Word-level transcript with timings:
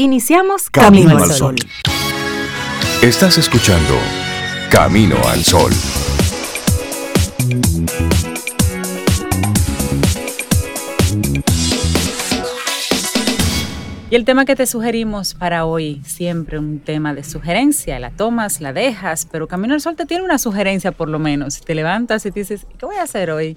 Iniciamos 0.00 0.70
Camino, 0.70 1.18
al 1.18 1.32
Sol. 1.32 1.56
Estás 3.02 3.36
escuchando 3.36 3.98
Camino 4.70 5.16
al 5.26 5.42
Sol. 5.42 5.72
Y 14.08 14.14
el 14.14 14.24
tema 14.24 14.44
que 14.44 14.54
te 14.54 14.66
sugerimos 14.66 15.34
para 15.34 15.64
hoy, 15.64 16.00
siempre 16.06 16.60
un 16.60 16.78
tema 16.78 17.12
de 17.12 17.24
sugerencia, 17.24 17.98
la 17.98 18.12
tomas, 18.12 18.60
la 18.60 18.72
dejas, 18.72 19.26
pero 19.28 19.48
Camino 19.48 19.74
al 19.74 19.80
Sol 19.80 19.96
te 19.96 20.06
tiene 20.06 20.22
una 20.22 20.38
sugerencia 20.38 20.92
por 20.92 21.08
lo 21.08 21.18
menos. 21.18 21.60
Te 21.60 21.74
levantas 21.74 22.24
y 22.24 22.30
te 22.30 22.38
dices, 22.38 22.68
¿qué 22.78 22.86
voy 22.86 22.98
a 22.98 23.02
hacer 23.02 23.32
hoy? 23.32 23.56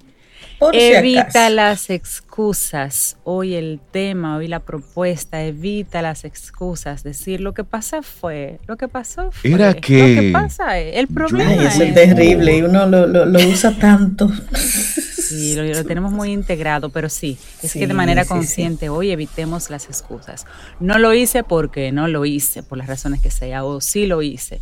Evita 0.73 1.50
las 1.50 1.89
excusas. 1.89 3.18
Hoy 3.23 3.55
el 3.55 3.80
tema, 3.91 4.38
hoy 4.38 4.48
la 4.48 4.59
propuesta, 4.59 5.44
evita 5.44 6.02
las 6.02 6.23
excusas. 6.26 7.04
Decir 7.04 7.41
lo 7.41 7.54
que 7.54 7.64
pasa 7.64 8.02
fue, 8.02 8.59
lo 8.68 8.77
que 8.77 8.88
pasó 8.88 9.32
fue. 9.32 9.52
Era 9.52 9.73
que. 9.73 10.16
Lo 10.16 10.21
que 10.21 10.32
pasa 10.32 10.80
es, 10.80 10.98
el 10.98 11.08
problema. 11.08 11.52
Ay, 11.52 11.68
eso 11.68 11.84
es 11.84 11.94
terrible 11.94 12.58
y 12.58 12.62
uno 12.62 12.85
lo, 12.85 13.08
lo, 13.08 13.40
usa 13.48 13.77
tanto. 13.77 14.32
Sí, 14.54 15.55
lo, 15.55 15.85
tenemos 15.85 16.12
muy 16.12 16.32
integrado, 16.32 16.90
pero 16.90 17.09
sí, 17.09 17.38
es 17.63 17.73
que 17.73 17.88
de 17.88 17.93
manera 17.93 18.26
consciente 18.26 18.90
hoy 18.90 19.12
evitemos 19.12 19.70
las 19.70 19.85
excusas. 19.85 20.46
No 20.80 20.99
lo 20.99 21.13
hice 21.13 21.43
porque 21.43 21.91
no 21.91 22.07
lo 22.07 22.26
hice, 22.26 22.63
por 22.63 22.77
las 22.77 22.88
razones 22.88 23.21
que 23.21 23.32
sea, 23.32 23.63
o 23.63 23.82
sí 23.82 24.07
lo 24.07 24.21
hice, 24.21 24.59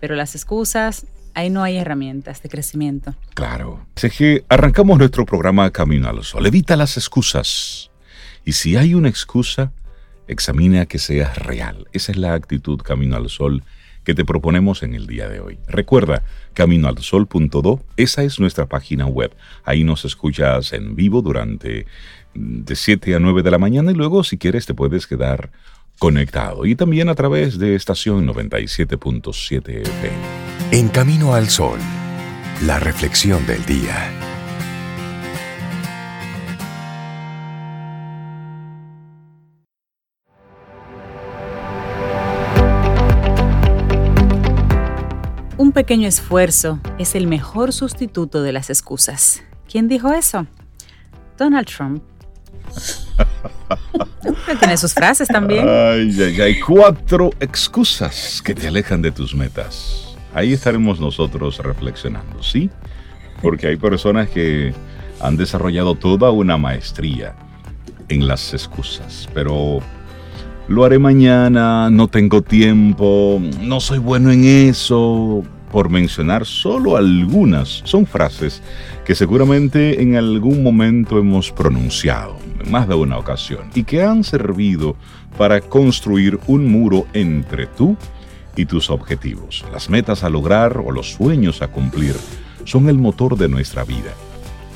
pero 0.00 0.14
las 0.14 0.34
excusas 0.34 1.06
ahí 1.34 1.50
no 1.50 1.62
hay 1.62 1.76
herramientas 1.76 2.42
de 2.42 2.48
crecimiento. 2.48 3.14
Claro. 3.34 3.86
que 3.94 4.44
arrancamos 4.48 4.98
nuestro 4.98 5.24
programa 5.26 5.70
Camino 5.70 6.08
al 6.08 6.22
Sol. 6.24 6.46
Evita 6.46 6.76
las 6.76 6.96
excusas. 6.96 7.90
Y 8.44 8.52
si 8.52 8.76
hay 8.76 8.94
una 8.94 9.08
excusa, 9.08 9.72
examina 10.28 10.86
que 10.86 10.98
sea 10.98 11.32
real. 11.34 11.86
Esa 11.92 12.12
es 12.12 12.18
la 12.18 12.34
actitud 12.34 12.80
Camino 12.80 13.16
al 13.16 13.28
Sol 13.28 13.62
que 14.04 14.14
te 14.14 14.24
proponemos 14.24 14.82
en 14.82 14.94
el 14.94 15.06
día 15.06 15.28
de 15.28 15.40
hoy. 15.40 15.58
Recuerda, 15.68 16.24
caminoalsol.do, 16.54 17.84
esa 17.96 18.22
es 18.24 18.40
nuestra 18.40 18.66
página 18.66 19.06
web. 19.06 19.32
Ahí 19.64 19.84
nos 19.84 20.04
escuchas 20.04 20.72
en 20.72 20.96
vivo 20.96 21.22
durante 21.22 21.86
mm, 22.34 22.64
de 22.64 22.76
7 22.76 23.14
a 23.14 23.20
9 23.20 23.42
de 23.42 23.50
la 23.50 23.58
mañana 23.58 23.92
y 23.92 23.94
luego 23.94 24.24
si 24.24 24.38
quieres 24.38 24.66
te 24.66 24.74
puedes 24.74 25.06
quedar 25.06 25.50
conectado 26.02 26.66
y 26.66 26.74
también 26.74 27.08
a 27.08 27.14
través 27.14 27.60
de 27.60 27.76
estación 27.76 28.26
97.7 28.26 29.82
FM. 29.82 30.16
En 30.72 30.88
Camino 30.88 31.32
al 31.32 31.48
Sol, 31.48 31.78
la 32.66 32.80
reflexión 32.80 33.46
del 33.46 33.64
día. 33.66 34.10
Un 45.56 45.70
pequeño 45.70 46.08
esfuerzo 46.08 46.80
es 46.98 47.14
el 47.14 47.28
mejor 47.28 47.72
sustituto 47.72 48.42
de 48.42 48.50
las 48.50 48.70
excusas. 48.70 49.44
¿Quién 49.70 49.86
dijo 49.86 50.12
eso? 50.12 50.48
Donald 51.38 51.68
Trump 51.68 52.02
tiene 54.58 54.76
sus 54.76 54.94
frases 54.94 55.28
también. 55.28 55.66
hay 55.68 56.60
cuatro 56.60 57.30
excusas 57.40 58.42
que 58.44 58.54
te 58.54 58.68
alejan 58.68 59.02
de 59.02 59.10
tus 59.10 59.34
metas. 59.34 60.16
Ahí 60.34 60.52
estaremos 60.52 61.00
nosotros 61.00 61.58
reflexionando, 61.58 62.42
¿sí? 62.42 62.70
Porque 63.42 63.66
hay 63.66 63.76
personas 63.76 64.28
que 64.28 64.72
han 65.20 65.36
desarrollado 65.36 65.94
toda 65.94 66.30
una 66.30 66.56
maestría 66.56 67.34
en 68.08 68.26
las 68.26 68.52
excusas, 68.54 69.28
pero 69.34 69.80
lo 70.68 70.84
haré 70.84 70.98
mañana, 70.98 71.90
no 71.90 72.08
tengo 72.08 72.42
tiempo, 72.42 73.40
no 73.60 73.80
soy 73.80 73.98
bueno 73.98 74.30
en 74.30 74.44
eso, 74.44 75.44
por 75.72 75.88
mencionar 75.88 76.46
solo 76.46 76.96
algunas. 76.96 77.82
Son 77.84 78.06
frases 78.06 78.62
que 79.04 79.14
seguramente 79.14 80.00
en 80.00 80.16
algún 80.16 80.62
momento 80.62 81.18
hemos 81.18 81.50
pronunciado, 81.50 82.36
más 82.62 82.88
de 82.88 82.94
una 82.94 83.18
ocasión, 83.18 83.70
y 83.74 83.84
que 83.84 84.02
han 84.02 84.24
servido 84.24 84.96
para 85.36 85.60
construir 85.60 86.38
un 86.46 86.70
muro 86.70 87.06
entre 87.12 87.66
tú 87.66 87.96
y 88.56 88.66
tus 88.66 88.90
objetivos. 88.90 89.64
Las 89.72 89.88
metas 89.88 90.24
a 90.24 90.30
lograr 90.30 90.78
o 90.78 90.90
los 90.90 91.12
sueños 91.12 91.62
a 91.62 91.68
cumplir 91.68 92.14
son 92.64 92.88
el 92.88 92.98
motor 92.98 93.36
de 93.36 93.48
nuestra 93.48 93.84
vida. 93.84 94.12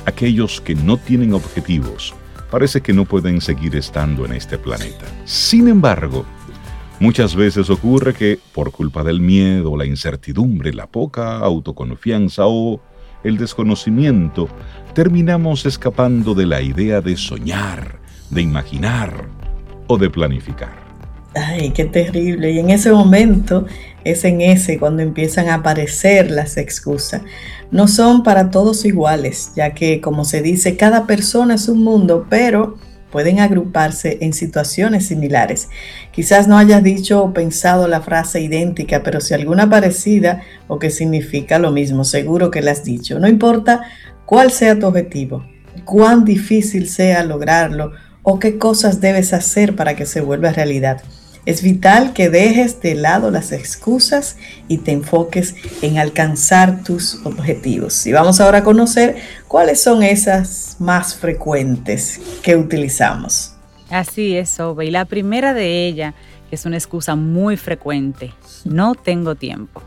Aquellos 0.05 0.61
que 0.61 0.75
no 0.75 0.97
tienen 0.97 1.33
objetivos 1.33 2.13
parece 2.49 2.81
que 2.81 2.93
no 2.93 3.05
pueden 3.05 3.41
seguir 3.41 3.75
estando 3.75 4.25
en 4.25 4.33
este 4.33 4.57
planeta. 4.57 5.05
Sin 5.25 5.67
embargo, 5.67 6.25
Muchas 6.99 7.35
veces 7.35 7.69
ocurre 7.69 8.15
que, 8.15 8.39
por 8.53 8.71
culpa 8.71 9.03
del 9.03 9.21
miedo, 9.21 9.77
la 9.77 9.85
incertidumbre, 9.85 10.73
la 10.73 10.87
poca 10.87 11.37
autoconfianza 11.37 12.47
o 12.47 12.81
el 13.23 13.37
desconocimiento, 13.37 14.49
terminamos 14.97 15.67
escapando 15.67 16.33
de 16.33 16.47
la 16.47 16.59
idea 16.59 17.01
de 17.01 17.15
soñar, 17.17 17.99
de 18.31 18.41
imaginar 18.41 19.27
o 19.85 19.95
de 19.95 20.09
planificar. 20.09 20.73
Ay, 21.35 21.69
qué 21.69 21.85
terrible. 21.85 22.49
Y 22.49 22.57
en 22.57 22.71
ese 22.71 22.91
momento 22.91 23.67
es 24.03 24.25
en 24.25 24.41
ese 24.41 24.79
cuando 24.79 25.03
empiezan 25.03 25.49
a 25.49 25.53
aparecer 25.53 26.31
las 26.31 26.57
excusas. 26.57 27.21
No 27.69 27.87
son 27.87 28.23
para 28.23 28.49
todos 28.49 28.85
iguales, 28.85 29.51
ya 29.55 29.75
que, 29.75 30.01
como 30.01 30.25
se 30.25 30.41
dice, 30.41 30.77
cada 30.77 31.05
persona 31.05 31.53
es 31.53 31.69
un 31.69 31.83
mundo, 31.83 32.25
pero 32.27 32.77
pueden 33.11 33.39
agruparse 33.39 34.17
en 34.21 34.33
situaciones 34.33 35.05
similares. 35.05 35.69
Quizás 36.11 36.47
no 36.47 36.57
hayas 36.57 36.81
dicho 36.81 37.23
o 37.23 37.33
pensado 37.35 37.87
la 37.87 38.01
frase 38.01 38.41
idéntica, 38.41 39.03
pero 39.03 39.21
si 39.21 39.35
alguna 39.35 39.69
parecida 39.69 40.41
o 40.67 40.79
que 40.79 40.89
significa 40.89 41.59
lo 41.59 41.71
mismo, 41.71 42.03
seguro 42.03 42.49
que 42.49 42.63
la 42.63 42.71
has 42.71 42.83
dicho. 42.83 43.19
No 43.19 43.27
importa 43.27 43.83
cuál 44.27 44.51
sea 44.51 44.77
tu 44.77 44.85
objetivo, 44.85 45.43
cuán 45.85 46.25
difícil 46.25 46.89
sea 46.89 47.23
lograrlo 47.23 47.93
o 48.23 48.39
qué 48.39 48.57
cosas 48.57 48.99
debes 48.99 49.31
hacer 49.31 49.73
para 49.75 49.95
que 49.95 50.05
se 50.05 50.19
vuelva 50.19 50.51
realidad. 50.51 51.01
Es 51.45 51.61
vital 51.61 52.11
que 52.11 52.29
dejes 52.29 52.81
de 52.81 52.95
lado 52.95 53.31
las 53.31 53.53
excusas 53.53 54.35
y 54.67 54.79
te 54.79 54.91
enfoques 54.91 55.55
en 55.81 55.97
alcanzar 55.97 56.83
tus 56.83 57.25
objetivos. 57.25 58.05
Y 58.05 58.11
vamos 58.11 58.41
ahora 58.41 58.57
a 58.57 58.63
conocer 58.65 59.15
cuáles 59.47 59.81
son 59.81 60.03
esas 60.03 60.75
más 60.77 61.15
frecuentes 61.15 62.19
que 62.43 62.57
utilizamos. 62.57 63.53
Así 63.89 64.35
es, 64.35 64.59
Ove. 64.59 64.87
Y 64.87 64.91
la 64.91 65.05
primera 65.05 65.53
de 65.53 65.87
ellas, 65.87 66.13
es 66.51 66.65
una 66.65 66.75
excusa 66.75 67.15
muy 67.15 67.55
frecuente, 67.55 68.33
no 68.65 68.93
tengo 68.93 69.35
tiempo 69.35 69.81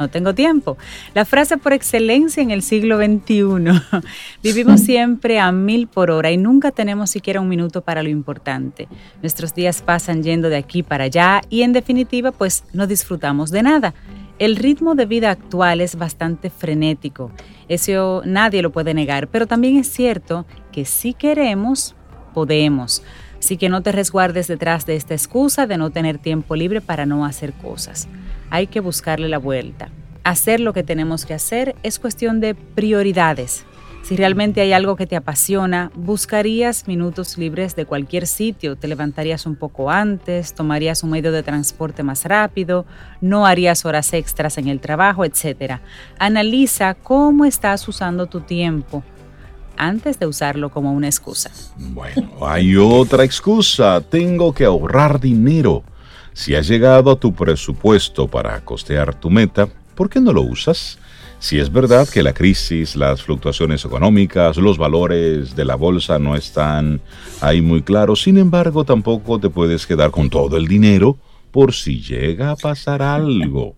no 0.00 0.08
tengo 0.08 0.34
tiempo. 0.34 0.78
La 1.14 1.24
frase 1.24 1.58
por 1.58 1.74
excelencia 1.74 2.42
en 2.42 2.50
el 2.50 2.62
siglo 2.62 2.96
XXI. 2.96 4.00
Vivimos 4.42 4.80
siempre 4.80 5.38
a 5.38 5.52
mil 5.52 5.86
por 5.86 6.10
hora 6.10 6.30
y 6.30 6.38
nunca 6.38 6.70
tenemos 6.70 7.10
siquiera 7.10 7.40
un 7.40 7.48
minuto 7.48 7.82
para 7.82 8.02
lo 8.02 8.08
importante. 8.08 8.88
Nuestros 9.20 9.54
días 9.54 9.82
pasan 9.82 10.22
yendo 10.22 10.48
de 10.48 10.56
aquí 10.56 10.82
para 10.82 11.04
allá 11.04 11.42
y 11.50 11.62
en 11.62 11.74
definitiva 11.74 12.32
pues 12.32 12.64
no 12.72 12.86
disfrutamos 12.86 13.50
de 13.50 13.62
nada. 13.62 13.94
El 14.38 14.56
ritmo 14.56 14.94
de 14.94 15.04
vida 15.04 15.30
actual 15.30 15.82
es 15.82 15.96
bastante 15.96 16.48
frenético, 16.48 17.30
eso 17.68 18.22
nadie 18.24 18.62
lo 18.62 18.72
puede 18.72 18.94
negar, 18.94 19.28
pero 19.28 19.46
también 19.46 19.76
es 19.76 19.88
cierto 19.88 20.46
que 20.72 20.86
si 20.86 21.12
queremos, 21.12 21.94
podemos. 22.32 23.02
Así 23.38 23.58
que 23.58 23.68
no 23.68 23.82
te 23.82 23.92
resguardes 23.92 24.46
detrás 24.46 24.86
de 24.86 24.96
esta 24.96 25.12
excusa 25.12 25.66
de 25.66 25.76
no 25.76 25.90
tener 25.90 26.16
tiempo 26.16 26.56
libre 26.56 26.80
para 26.80 27.04
no 27.04 27.26
hacer 27.26 27.52
cosas 27.52 28.08
hay 28.50 28.66
que 28.66 28.80
buscarle 28.80 29.28
la 29.28 29.38
vuelta. 29.38 29.88
Hacer 30.24 30.60
lo 30.60 30.72
que 30.72 30.82
tenemos 30.82 31.24
que 31.24 31.34
hacer 31.34 31.76
es 31.82 31.98
cuestión 31.98 32.40
de 32.40 32.54
prioridades. 32.54 33.64
Si 34.02 34.16
realmente 34.16 34.60
hay 34.60 34.72
algo 34.72 34.96
que 34.96 35.06
te 35.06 35.14
apasiona, 35.14 35.92
buscarías 35.94 36.88
minutos 36.88 37.36
libres 37.36 37.76
de 37.76 37.84
cualquier 37.84 38.26
sitio, 38.26 38.76
te 38.76 38.88
levantarías 38.88 39.46
un 39.46 39.56
poco 39.56 39.90
antes, 39.90 40.54
tomarías 40.54 41.02
un 41.04 41.10
medio 41.10 41.32
de 41.32 41.42
transporte 41.42 42.02
más 42.02 42.24
rápido, 42.24 42.86
no 43.20 43.46
harías 43.46 43.84
horas 43.84 44.12
extras 44.14 44.58
en 44.58 44.68
el 44.68 44.80
trabajo, 44.80 45.24
etc. 45.24 45.80
Analiza 46.18 46.94
cómo 46.94 47.44
estás 47.44 47.86
usando 47.88 48.26
tu 48.26 48.40
tiempo 48.40 49.04
antes 49.76 50.18
de 50.18 50.26
usarlo 50.26 50.70
como 50.70 50.92
una 50.92 51.06
excusa. 51.06 51.50
Bueno, 51.76 52.30
hay 52.46 52.76
otra 52.76 53.24
excusa, 53.24 54.00
tengo 54.00 54.52
que 54.52 54.64
ahorrar 54.64 55.20
dinero. 55.20 55.84
Si 56.32 56.54
has 56.54 56.68
llegado 56.68 57.10
a 57.10 57.16
tu 57.16 57.34
presupuesto 57.34 58.28
para 58.28 58.60
costear 58.64 59.14
tu 59.14 59.30
meta, 59.30 59.68
¿por 59.94 60.08
qué 60.08 60.20
no 60.20 60.32
lo 60.32 60.42
usas? 60.42 60.98
Si 61.40 61.58
es 61.58 61.72
verdad 61.72 62.06
que 62.06 62.22
la 62.22 62.34
crisis, 62.34 62.96
las 62.96 63.22
fluctuaciones 63.22 63.84
económicas, 63.84 64.58
los 64.58 64.76
valores 64.76 65.56
de 65.56 65.64
la 65.64 65.74
bolsa 65.74 66.18
no 66.18 66.36
están 66.36 67.00
ahí 67.40 67.62
muy 67.62 67.82
claros, 67.82 68.22
sin 68.22 68.36
embargo 68.36 68.84
tampoco 68.84 69.40
te 69.40 69.48
puedes 69.48 69.86
quedar 69.86 70.10
con 70.10 70.28
todo 70.28 70.58
el 70.58 70.68
dinero 70.68 71.16
por 71.50 71.72
si 71.72 72.00
llega 72.00 72.50
a 72.50 72.56
pasar 72.56 73.00
algo. 73.00 73.74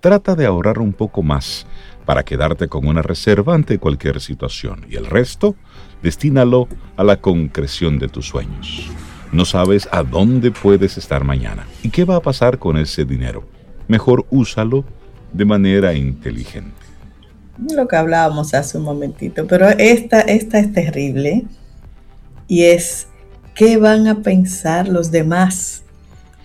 Trata 0.00 0.34
de 0.34 0.44
ahorrar 0.46 0.78
un 0.78 0.92
poco 0.92 1.22
más 1.22 1.66
para 2.04 2.24
quedarte 2.24 2.68
con 2.68 2.86
una 2.86 3.02
reserva 3.02 3.54
ante 3.54 3.78
cualquier 3.78 4.20
situación 4.20 4.86
y 4.88 4.96
el 4.96 5.06
resto 5.06 5.56
destínalo 6.02 6.68
a 6.96 7.04
la 7.04 7.16
concreción 7.22 7.98
de 7.98 8.08
tus 8.08 8.28
sueños. 8.28 8.90
No 9.36 9.44
sabes 9.44 9.86
a 9.92 10.02
dónde 10.02 10.50
puedes 10.50 10.96
estar 10.96 11.22
mañana. 11.22 11.66
¿Y 11.82 11.90
qué 11.90 12.04
va 12.04 12.16
a 12.16 12.22
pasar 12.22 12.58
con 12.58 12.78
ese 12.78 13.04
dinero? 13.04 13.44
Mejor 13.86 14.24
úsalo 14.30 14.82
de 15.30 15.44
manera 15.44 15.92
inteligente. 15.92 16.72
Lo 17.70 17.86
que 17.86 17.96
hablábamos 17.96 18.54
hace 18.54 18.78
un 18.78 18.84
momentito, 18.84 19.46
pero 19.46 19.68
esta, 19.68 20.22
esta 20.22 20.58
es 20.58 20.72
terrible 20.72 21.44
y 22.48 22.62
es 22.62 23.08
qué 23.54 23.76
van 23.76 24.08
a 24.08 24.22
pensar 24.22 24.88
los 24.88 25.10
demás. 25.10 25.82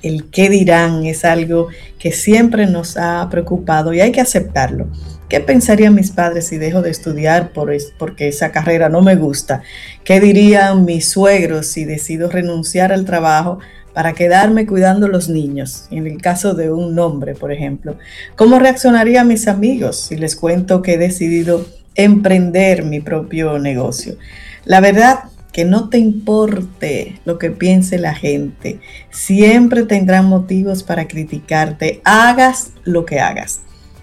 El 0.01 0.25
qué 0.25 0.49
dirán 0.49 1.05
es 1.05 1.23
algo 1.23 1.69
que 1.97 2.11
siempre 2.11 2.67
nos 2.67 2.97
ha 2.97 3.25
preocupado 3.31 3.93
y 3.93 4.01
hay 4.01 4.11
que 4.11 4.19
aceptarlo. 4.19 4.87
¿Qué 5.31 5.39
pensarían 5.39 5.95
mis 5.95 6.11
padres 6.11 6.47
si 6.47 6.57
dejo 6.57 6.81
de 6.81 6.89
estudiar 6.89 7.53
por 7.53 7.71
porque 7.97 8.27
esa 8.27 8.51
carrera 8.51 8.89
no 8.89 9.01
me 9.01 9.15
gusta? 9.15 9.63
¿Qué 10.03 10.19
dirían 10.19 10.83
mis 10.83 11.07
suegros 11.07 11.67
si 11.67 11.85
decido 11.85 12.29
renunciar 12.29 12.91
al 12.91 13.05
trabajo 13.05 13.59
para 13.93 14.11
quedarme 14.11 14.67
cuidando 14.67 15.07
los 15.07 15.29
niños? 15.29 15.85
En 15.89 16.05
el 16.05 16.21
caso 16.21 16.53
de 16.53 16.69
un 16.69 16.99
hombre, 16.99 17.33
por 17.33 17.53
ejemplo. 17.53 17.95
¿Cómo 18.35 18.59
reaccionarían 18.59 19.25
mis 19.29 19.47
amigos 19.47 20.01
si 20.01 20.17
les 20.17 20.35
cuento 20.35 20.81
que 20.81 20.95
he 20.95 20.97
decidido 20.97 21.65
emprender 21.95 22.83
mi 22.83 22.99
propio 22.99 23.57
negocio? 23.57 24.17
La 24.65 24.81
verdad 24.81 25.19
que 25.53 25.63
no 25.63 25.87
te 25.87 25.97
importe 25.97 27.21
lo 27.23 27.39
que 27.39 27.51
piense 27.51 27.99
la 27.99 28.15
gente. 28.15 28.81
Siempre 29.11 29.83
tendrán 29.83 30.25
motivos 30.25 30.83
para 30.83 31.07
criticarte, 31.07 32.01
hagas 32.03 32.71
lo 32.83 33.05
que 33.05 33.21
hagas. 33.21 33.61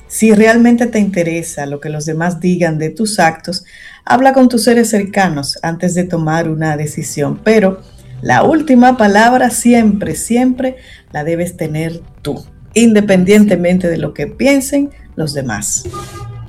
Si 0.08 0.34
realmente 0.34 0.87
te 0.87 0.99
interesa 0.99 1.66
lo 1.66 1.81
que 1.81 1.90
los 1.90 2.06
demás 2.06 2.40
digan 2.40 2.78
de 2.78 2.88
tus 2.88 3.19
actos, 3.19 3.64
habla 4.06 4.32
con 4.32 4.49
tus 4.49 4.64
seres 4.64 4.88
cercanos 4.88 5.58
antes 5.62 5.94
de 5.94 6.05
tomar 6.05 6.49
una 6.49 6.76
decisión. 6.78 7.38
Pero 7.44 7.82
la 8.22 8.43
última 8.43 8.96
palabra 8.96 9.50
siempre, 9.50 10.14
siempre 10.14 10.76
la 11.12 11.25
debes 11.25 11.56
tener 11.58 12.00
tú, 12.22 12.43
independientemente 12.72 13.88
de 13.88 13.99
lo 13.99 14.14
que 14.14 14.26
piensen 14.26 14.90
los 15.14 15.34
demás. 15.34 15.84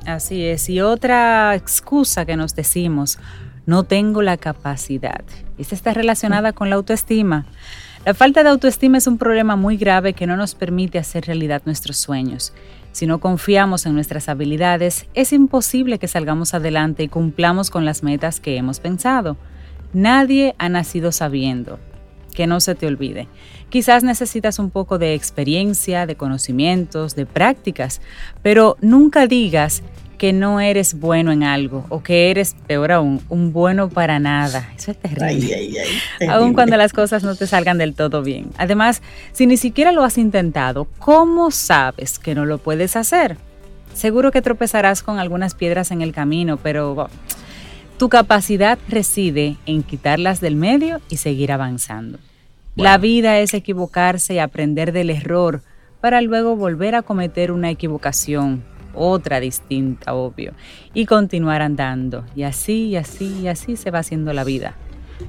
Así 0.05 0.45
es. 0.45 0.69
Y 0.69 0.79
otra 0.79 1.53
excusa 1.53 2.25
que 2.25 2.37
nos 2.37 2.55
decimos, 2.55 3.19
no 3.65 3.83
tengo 3.83 4.21
la 4.21 4.37
capacidad. 4.37 5.21
Esta 5.57 5.75
está 5.75 5.93
relacionada 5.93 6.53
con 6.53 6.69
la 6.69 6.77
autoestima. 6.77 7.45
La 8.05 8.13
falta 8.13 8.41
de 8.41 8.49
autoestima 8.49 8.97
es 8.97 9.05
un 9.05 9.17
problema 9.17 9.57
muy 9.57 9.75
grave 9.75 10.13
que 10.13 10.25
no 10.25 10.37
nos 10.37 10.55
permite 10.55 10.97
hacer 10.97 11.25
realidad 11.25 11.61
nuestros 11.65 11.97
sueños. 11.97 12.53
Si 12.99 13.07
no 13.07 13.21
confiamos 13.21 13.85
en 13.85 13.93
nuestras 13.93 14.27
habilidades, 14.27 15.05
es 15.13 15.31
imposible 15.31 15.99
que 15.99 16.09
salgamos 16.09 16.53
adelante 16.53 17.01
y 17.03 17.07
cumplamos 17.07 17.69
con 17.69 17.85
las 17.85 18.03
metas 18.03 18.41
que 18.41 18.57
hemos 18.57 18.81
pensado. 18.81 19.37
Nadie 19.93 20.53
ha 20.57 20.67
nacido 20.67 21.13
sabiendo. 21.13 21.79
Que 22.33 22.45
no 22.45 22.59
se 22.59 22.75
te 22.75 22.87
olvide. 22.87 23.29
Quizás 23.69 24.03
necesitas 24.03 24.59
un 24.59 24.69
poco 24.69 24.97
de 24.97 25.13
experiencia, 25.13 26.05
de 26.07 26.17
conocimientos, 26.17 27.15
de 27.15 27.25
prácticas, 27.25 28.01
pero 28.41 28.75
nunca 28.81 29.27
digas 29.27 29.81
que 30.19 30.33
no 30.33 30.59
eres 30.59 30.99
bueno 30.99 31.31
en 31.31 31.41
algo 31.41 31.85
o 31.89 32.03
que 32.03 32.29
eres, 32.29 32.55
peor 32.67 32.91
aún, 32.91 33.21
un 33.29 33.51
bueno 33.53 33.89
para 33.89 34.19
nada. 34.19 34.69
Eso 34.77 34.91
es 34.91 34.97
terrible. 34.97 35.71
Aun 36.29 36.53
cuando 36.53 36.77
las 36.77 36.93
cosas 36.93 37.23
no 37.23 37.35
te 37.35 37.47
salgan 37.47 37.79
del 37.79 37.95
todo 37.95 38.21
bien. 38.21 38.51
Además, 38.57 39.01
si 39.31 39.47
ni 39.47 39.57
siquiera 39.57 39.91
lo 39.91 40.03
has 40.03 40.19
intentado, 40.19 40.87
¿cómo 40.99 41.49
sabes 41.49 42.19
que 42.19 42.35
no 42.35 42.45
lo 42.45 42.59
puedes 42.59 42.95
hacer? 42.95 43.37
Seguro 43.93 44.31
que 44.31 44.41
tropezarás 44.41 45.01
con 45.01 45.19
algunas 45.19 45.55
piedras 45.55 45.89
en 45.89 46.01
el 46.01 46.11
camino, 46.11 46.57
pero 46.57 47.09
tu 47.97 48.09
capacidad 48.09 48.77
reside 48.89 49.55
en 49.65 49.83
quitarlas 49.83 50.41
del 50.41 50.55
medio 50.55 51.01
y 51.09 51.17
seguir 51.17 51.51
avanzando. 51.51 52.19
La 52.75 52.97
vida 52.97 53.39
es 53.39 53.53
equivocarse 53.53 54.35
y 54.35 54.39
aprender 54.39 54.91
del 54.91 55.09
error 55.09 55.63
para 56.01 56.21
luego 56.21 56.55
volver 56.55 56.95
a 56.95 57.01
cometer 57.01 57.51
una 57.51 57.69
equivocación 57.69 58.63
otra 58.93 59.39
distinta, 59.39 60.13
obvio, 60.13 60.53
y 60.93 61.05
continuar 61.05 61.61
andando. 61.61 62.25
Y 62.35 62.43
así, 62.43 62.95
así, 62.95 63.41
y 63.43 63.47
así 63.47 63.75
se 63.75 63.91
va 63.91 63.99
haciendo 63.99 64.33
la 64.33 64.43
vida. 64.43 64.75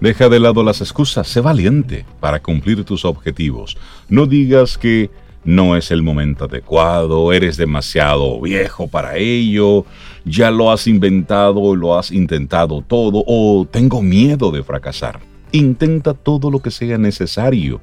Deja 0.01 0.29
de 0.29 0.41
lado 0.41 0.63
las 0.63 0.81
excusas, 0.81 1.27
sé 1.27 1.41
valiente 1.41 2.07
para 2.21 2.41
cumplir 2.41 2.85
tus 2.85 3.05
objetivos. 3.05 3.77
No 4.09 4.27
digas 4.27 4.79
que 4.79 5.11
no 5.45 5.77
es 5.77 5.91
el 5.91 6.03
momento 6.03 6.45
adecuado, 6.45 7.33
eres 7.33 7.57
demasiado 7.57 8.41
viejo 8.41 8.89
para 8.89 9.17
ello, 9.17 9.85
ya 10.25 10.51
lo 10.51 10.71
has 10.71 10.87
inventado, 10.87 11.75
lo 11.75 11.99
has 11.99 12.11
intentado 12.11 12.83
todo 12.83 13.25
o 13.27 13.67
tengo 13.71 14.03
miedo 14.03 14.51
de 14.51 14.63
fracasar. 14.63 15.21
Intenta 15.53 16.15
todo 16.15 16.51
lo 16.51 16.61
que 16.61 16.71
sea 16.71 16.99
necesario 16.99 17.81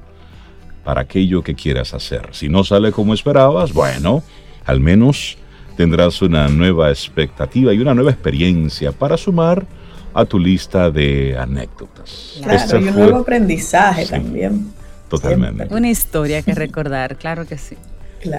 para 0.84 1.02
aquello 1.02 1.42
que 1.42 1.54
quieras 1.54 1.92
hacer. 1.94 2.28
Si 2.32 2.48
no 2.48 2.64
sale 2.64 2.92
como 2.92 3.12
esperabas, 3.12 3.72
bueno, 3.72 4.22
al 4.64 4.80
menos 4.80 5.36
tendrás 5.78 6.20
una 6.22 6.48
nueva 6.48 6.90
expectativa 6.90 7.72
y 7.72 7.78
una 7.78 7.94
nueva 7.94 8.10
experiencia 8.10 8.90
para 8.90 9.16
sumar 9.16 9.64
a 10.12 10.24
tu 10.24 10.36
lista 10.36 10.90
de 10.90 11.38
anécdotas. 11.38 12.40
Claro, 12.42 12.58
este 12.58 12.80
y 12.80 12.88
un 12.88 12.96
nuevo 12.96 13.18
aprendizaje 13.18 14.04
también. 14.06 14.72
Totalmente. 15.08 15.72
Una 15.72 15.88
historia 15.88 16.42
que 16.42 16.52
recordar, 16.52 17.14
claro 17.16 17.46
que 17.46 17.56
sí. 17.58 17.76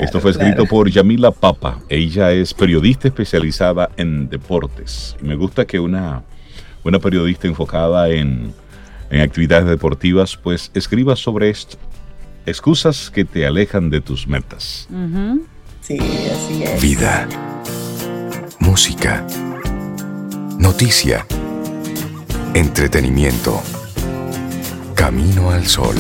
Esto 0.02 0.20
fue 0.20 0.32
escrito 0.32 0.66
por 0.66 0.90
Yamila 0.90 1.32
Papa. 1.32 1.80
Ella 1.88 2.34
es 2.34 2.54
periodista 2.54 3.08
especializada 3.08 3.90
en 3.96 4.28
deportes. 4.28 5.16
Y 5.22 5.26
me 5.26 5.36
gusta 5.36 5.64
que 5.64 5.80
una, 5.80 6.24
una 6.84 7.00
periodista 7.00 7.48
enfocada 7.48 8.10
en, 8.10 8.54
en 9.12 9.22
actividades 9.22 9.66
deportivas, 9.66 10.36
pues 10.36 10.72
escriba 10.74 11.16
sobre 11.16 11.50
esto. 11.50 11.78
Excusas 12.46 13.10
que 13.10 13.24
te 13.24 13.46
alejan 13.46 13.90
de 13.90 14.02
tus 14.02 14.28
metas. 14.28 14.90
Sí, 15.90 15.98
así 15.98 16.64
es. 16.64 16.80
Vida. 16.84 17.28
Música. 18.60 19.26
Noticia. 20.60 21.26
Entretenimiento. 22.54 23.60
Camino 24.94 25.50
al 25.50 25.66
sol. 25.66 25.96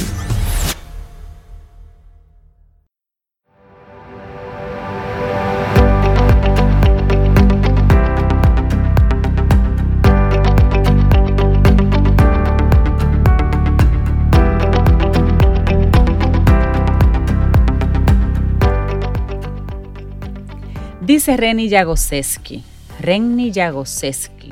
Dice 21.09 21.37
Reni 21.37 21.71
Jagoseski, 21.71 22.63
Renny 23.01 23.51
Jagoseski, 23.51 24.51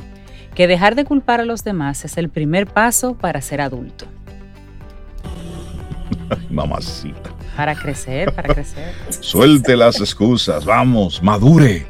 que 0.56 0.66
dejar 0.66 0.96
de 0.96 1.06
culpar 1.06 1.40
a 1.40 1.46
los 1.46 1.64
demás 1.64 2.04
es 2.04 2.18
el 2.18 2.30
primer 2.30 2.66
paso 2.66 3.14
para 3.14 3.44
ser 3.44 3.62
adulto. 3.62 4.06
mamacita. 6.50 7.30
Para 7.56 7.76
crecer, 7.76 8.34
para 8.34 8.56
crecer. 8.56 8.92
Suelte 9.20 9.78
las 9.78 10.00
excusas, 10.00 10.66
vamos, 10.66 11.22
madure. 11.22 11.86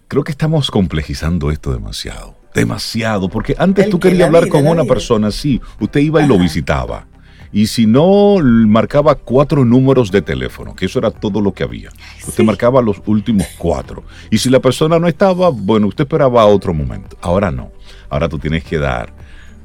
Creo 0.08 0.24
que 0.24 0.32
estamos 0.32 0.72
complejizando 0.72 1.52
esto 1.52 1.72
demasiado. 1.72 2.40
Demasiado, 2.56 3.30
porque 3.30 3.54
antes 3.58 3.88
tú 3.90 4.00
querías 4.00 4.28
hablar 4.28 4.48
con 4.48 4.66
una 4.66 4.86
persona, 4.86 5.30
sí, 5.30 5.62
usted 5.80 6.00
iba 6.00 6.24
y 6.24 6.28
lo 6.28 6.40
visitaba 6.40 7.06
y 7.56 7.68
si 7.68 7.86
no, 7.86 8.36
marcaba 8.42 9.16
cuatro 9.16 9.64
números 9.64 10.12
de 10.12 10.22
teléfono, 10.22 10.76
que 10.76 10.88
eso 10.88 11.00
era 11.00 11.10
todo 11.10 11.40
lo 11.40 11.54
que 11.54 11.64
había. 11.64 11.90
Usted 12.28 12.44
marcaba 12.44 12.82
los 12.82 13.02
últimos 13.06 13.48
cuatro. 13.58 14.04
Y 14.30 14.40
si 14.40 14.50
la 14.50 14.60
persona 14.60 15.00
no 15.00 15.08
estaba, 15.08 15.52
bueno, 15.52 15.88
usted 15.88 16.04
esperaba 16.04 16.46
otro 16.48 16.74
momento. 16.74 17.16
Ahora 17.22 17.52
no. 17.52 17.72
Ahora 18.10 18.28
tú 18.28 18.40
tienes 18.40 18.66
que 18.66 18.78
dar 18.78 19.14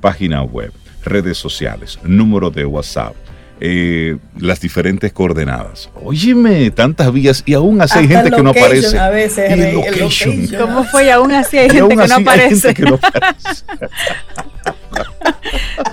página 0.01 0.41
web, 0.45 0.73
redes 1.05 1.37
sociales, 1.37 1.99
número 2.05 2.49
de 2.49 2.65
WhatsApp, 2.65 3.17
eh, 3.59 4.19
las 4.39 4.61
diferentes 4.61 5.13
coordenadas. 5.13 5.91
Óyeme, 6.01 6.71
tantas 6.71 7.13
vías 7.13 7.43
y 7.45 7.55
aún 7.55 7.83
así 7.83 7.99
hay 7.99 8.07
gente 8.07 8.31
que 8.31 8.41
no 8.41 8.51
aparece. 8.51 8.97
A 9.01 9.11
veces, 9.11 9.51
y 9.51 9.73
location. 9.73 10.47
¿Cómo 10.57 10.85
fue? 10.85 11.07
Y 11.07 11.11
aún 11.11 11.33
así 11.33 11.59
hay 11.59 11.69
gente, 11.69 11.89
que, 11.89 11.97
no 11.97 12.15
aparece. 12.15 12.45
Hay 12.45 12.49
gente 12.51 12.75
que 12.75 12.83
no 12.89 12.95
aparece. 12.95 13.65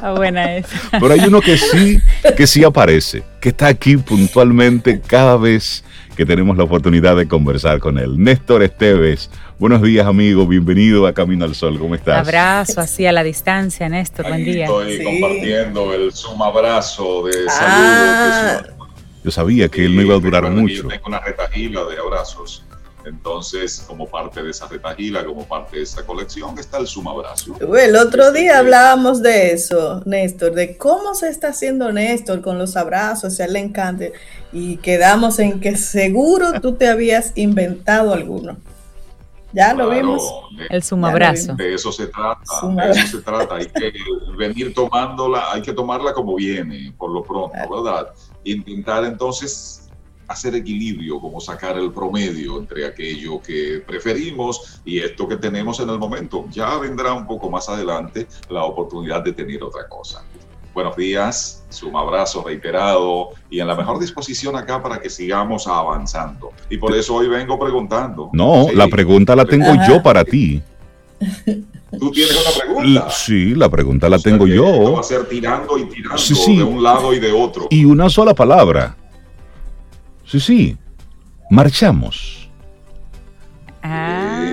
Ah, 0.01 0.13
buena 0.15 0.55
esa. 0.57 0.69
Pero 0.91 1.13
hay 1.13 1.19
uno 1.21 1.41
que 1.41 1.57
sí, 1.57 1.99
que 2.35 2.45
sí 2.47 2.63
aparece, 2.63 3.23
que 3.39 3.49
está 3.49 3.67
aquí 3.67 3.97
puntualmente 3.97 5.01
cada 5.05 5.37
vez 5.37 5.83
que 6.15 6.25
tenemos 6.25 6.57
la 6.57 6.63
oportunidad 6.63 7.15
de 7.15 7.27
conversar 7.27 7.79
con 7.79 7.97
él. 7.97 8.21
Néstor 8.21 8.63
Esteves, 8.63 9.29
buenos 9.59 9.81
días 9.81 10.05
amigo, 10.07 10.47
bienvenido 10.47 11.05
a 11.07 11.13
Camino 11.13 11.45
al 11.45 11.55
Sol, 11.55 11.77
¿cómo 11.79 11.95
estás? 11.95 12.27
Abrazo 12.27 12.81
así 12.81 13.05
a 13.05 13.11
la 13.11 13.23
distancia, 13.23 13.87
Néstor, 13.89 14.27
buen 14.27 14.43
día. 14.43 14.65
Estoy 14.65 14.97
Sí. 14.97 15.03
compartiendo 15.03 15.93
el 15.93 16.11
Zoom 16.13 16.41
abrazo 16.41 17.25
de 17.27 17.33
Ah. 17.49 18.59
saludos. 18.59 18.73
Yo 19.23 19.31
sabía 19.31 19.67
que 19.67 19.85
él 19.85 19.95
no 19.95 20.01
iba 20.01 20.15
a 20.15 20.19
durar 20.19 20.49
mucho. 20.49 20.83
Yo 20.83 20.87
tengo 20.87 21.07
una 21.07 21.19
retajila 21.19 21.81
de 21.85 21.97
abrazos. 21.97 22.63
Entonces, 23.07 23.83
como 23.87 24.05
parte 24.07 24.43
de 24.43 24.51
esa 24.51 24.67
retajila, 24.67 25.25
como 25.25 25.45
parte 25.47 25.77
de 25.77 25.83
esta 25.83 26.05
colección, 26.05 26.57
está 26.59 26.77
el 26.77 26.87
Zoom 26.87 27.07
abrazo. 27.07 27.55
El 27.77 27.95
otro 27.95 28.31
día 28.31 28.59
hablábamos 28.59 29.21
de 29.21 29.51
eso, 29.53 30.01
Néstor, 30.05 30.53
de 30.53 30.77
cómo 30.77 31.15
se 31.15 31.29
está 31.29 31.49
haciendo 31.49 31.91
Néstor 31.91 32.41
con 32.41 32.57
los 32.57 32.75
abrazos, 32.75 33.39
a 33.39 33.45
él 33.45 33.53
le 33.53 33.59
encanta. 33.59 34.05
Y 34.51 34.77
quedamos 34.77 35.39
en 35.39 35.59
que 35.59 35.77
seguro 35.77 36.59
tú 36.61 36.73
te 36.75 36.87
habías 36.87 37.31
inventado 37.35 38.13
alguno. 38.13 38.57
Ya 39.53 39.73
lo 39.73 39.85
Claro, 39.85 40.01
vimos. 40.01 40.23
de- 40.57 40.67
El 40.75 40.83
sumabrazo. 40.83 41.55
De 41.55 41.73
eso 41.73 41.91
se 41.91 42.07
trata, 42.07 42.41
de 42.85 42.91
eso 42.91 43.17
se 43.17 43.23
trata. 43.23 43.55
Hay 43.55 43.67
que 43.67 43.93
venir 44.37 44.73
tomándola, 44.73 45.51
hay 45.53 45.61
que 45.61 45.71
tomarla 45.71 46.13
como 46.13 46.35
viene, 46.35 46.93
por 46.97 47.09
lo 47.11 47.23
pronto, 47.23 47.51
Claro. 47.53 47.83
¿verdad? 47.83 48.07
Intentar 48.43 49.05
entonces 49.05 49.86
hacer 50.27 50.55
equilibrio, 50.55 51.19
como 51.19 51.39
sacar 51.39 51.77
el 51.77 51.91
promedio 51.91 52.57
entre 52.59 52.85
aquello 52.85 53.41
que 53.41 53.81
preferimos 53.85 54.81
y 54.85 54.99
esto 54.99 55.27
que 55.27 55.37
tenemos 55.37 55.79
en 55.79 55.89
el 55.89 55.97
momento. 55.97 56.45
Ya 56.51 56.77
vendrá 56.77 57.13
un 57.13 57.25
poco 57.25 57.49
más 57.49 57.69
adelante 57.69 58.27
la 58.49 58.63
oportunidad 58.63 59.23
de 59.23 59.33
tener 59.33 59.63
otra 59.63 59.87
cosa. 59.87 60.23
Buenos 60.73 60.95
días, 60.95 61.63
un 61.83 61.95
abrazo 61.95 62.43
reiterado 62.45 63.29
y 63.49 63.59
en 63.61 63.67
la 63.67 63.73
mejor 63.75 63.99
disposición 63.99 64.55
acá 64.55 64.83
para 64.83 64.99
que 64.99 65.09
sigamos 65.09 65.65
avanzando. 65.67 66.51
Y 66.69 66.77
por 66.77 66.93
eso 66.95 67.15
hoy 67.15 67.27
vengo 67.27 67.57
preguntando. 67.57 68.29
No, 68.33 68.67
Sí. 68.69 68.75
la 68.75 68.87
pregunta 68.87 69.35
la 69.35 69.45
tengo 69.45 69.71
Ajá. 69.71 69.87
yo 69.87 70.03
para 70.03 70.23
ti. 70.23 70.61
Tú 71.97 72.11
tienes 72.11 72.31
una 72.45 72.63
pregunta. 72.63 73.09
Sí, 73.09 73.55
la 73.55 73.69
pregunta 73.69 74.07
la 74.09 74.17
O 74.17 74.19
sea 74.19 74.31
tengo 74.31 74.45
esto 74.45 74.61
Va 74.63 74.71
yo. 74.91 74.99
a 74.99 75.03
ser 75.03 75.25
tirando 75.27 75.77
y 75.79 75.85
tirando 75.85 76.17
Sí, 76.17 76.35
sí. 76.35 76.57
de 76.57 76.63
un 76.63 76.83
lado 76.83 77.13
y 77.13 77.19
de 77.19 77.31
otro. 77.31 77.67
Y 77.71 77.85
una 77.85 78.09
sola 78.09 78.35
palabra. 78.35 78.95
Sí, 80.27 80.39
sí. 80.39 80.77
Marchamos. 81.49 82.49
Ah, 83.81 84.45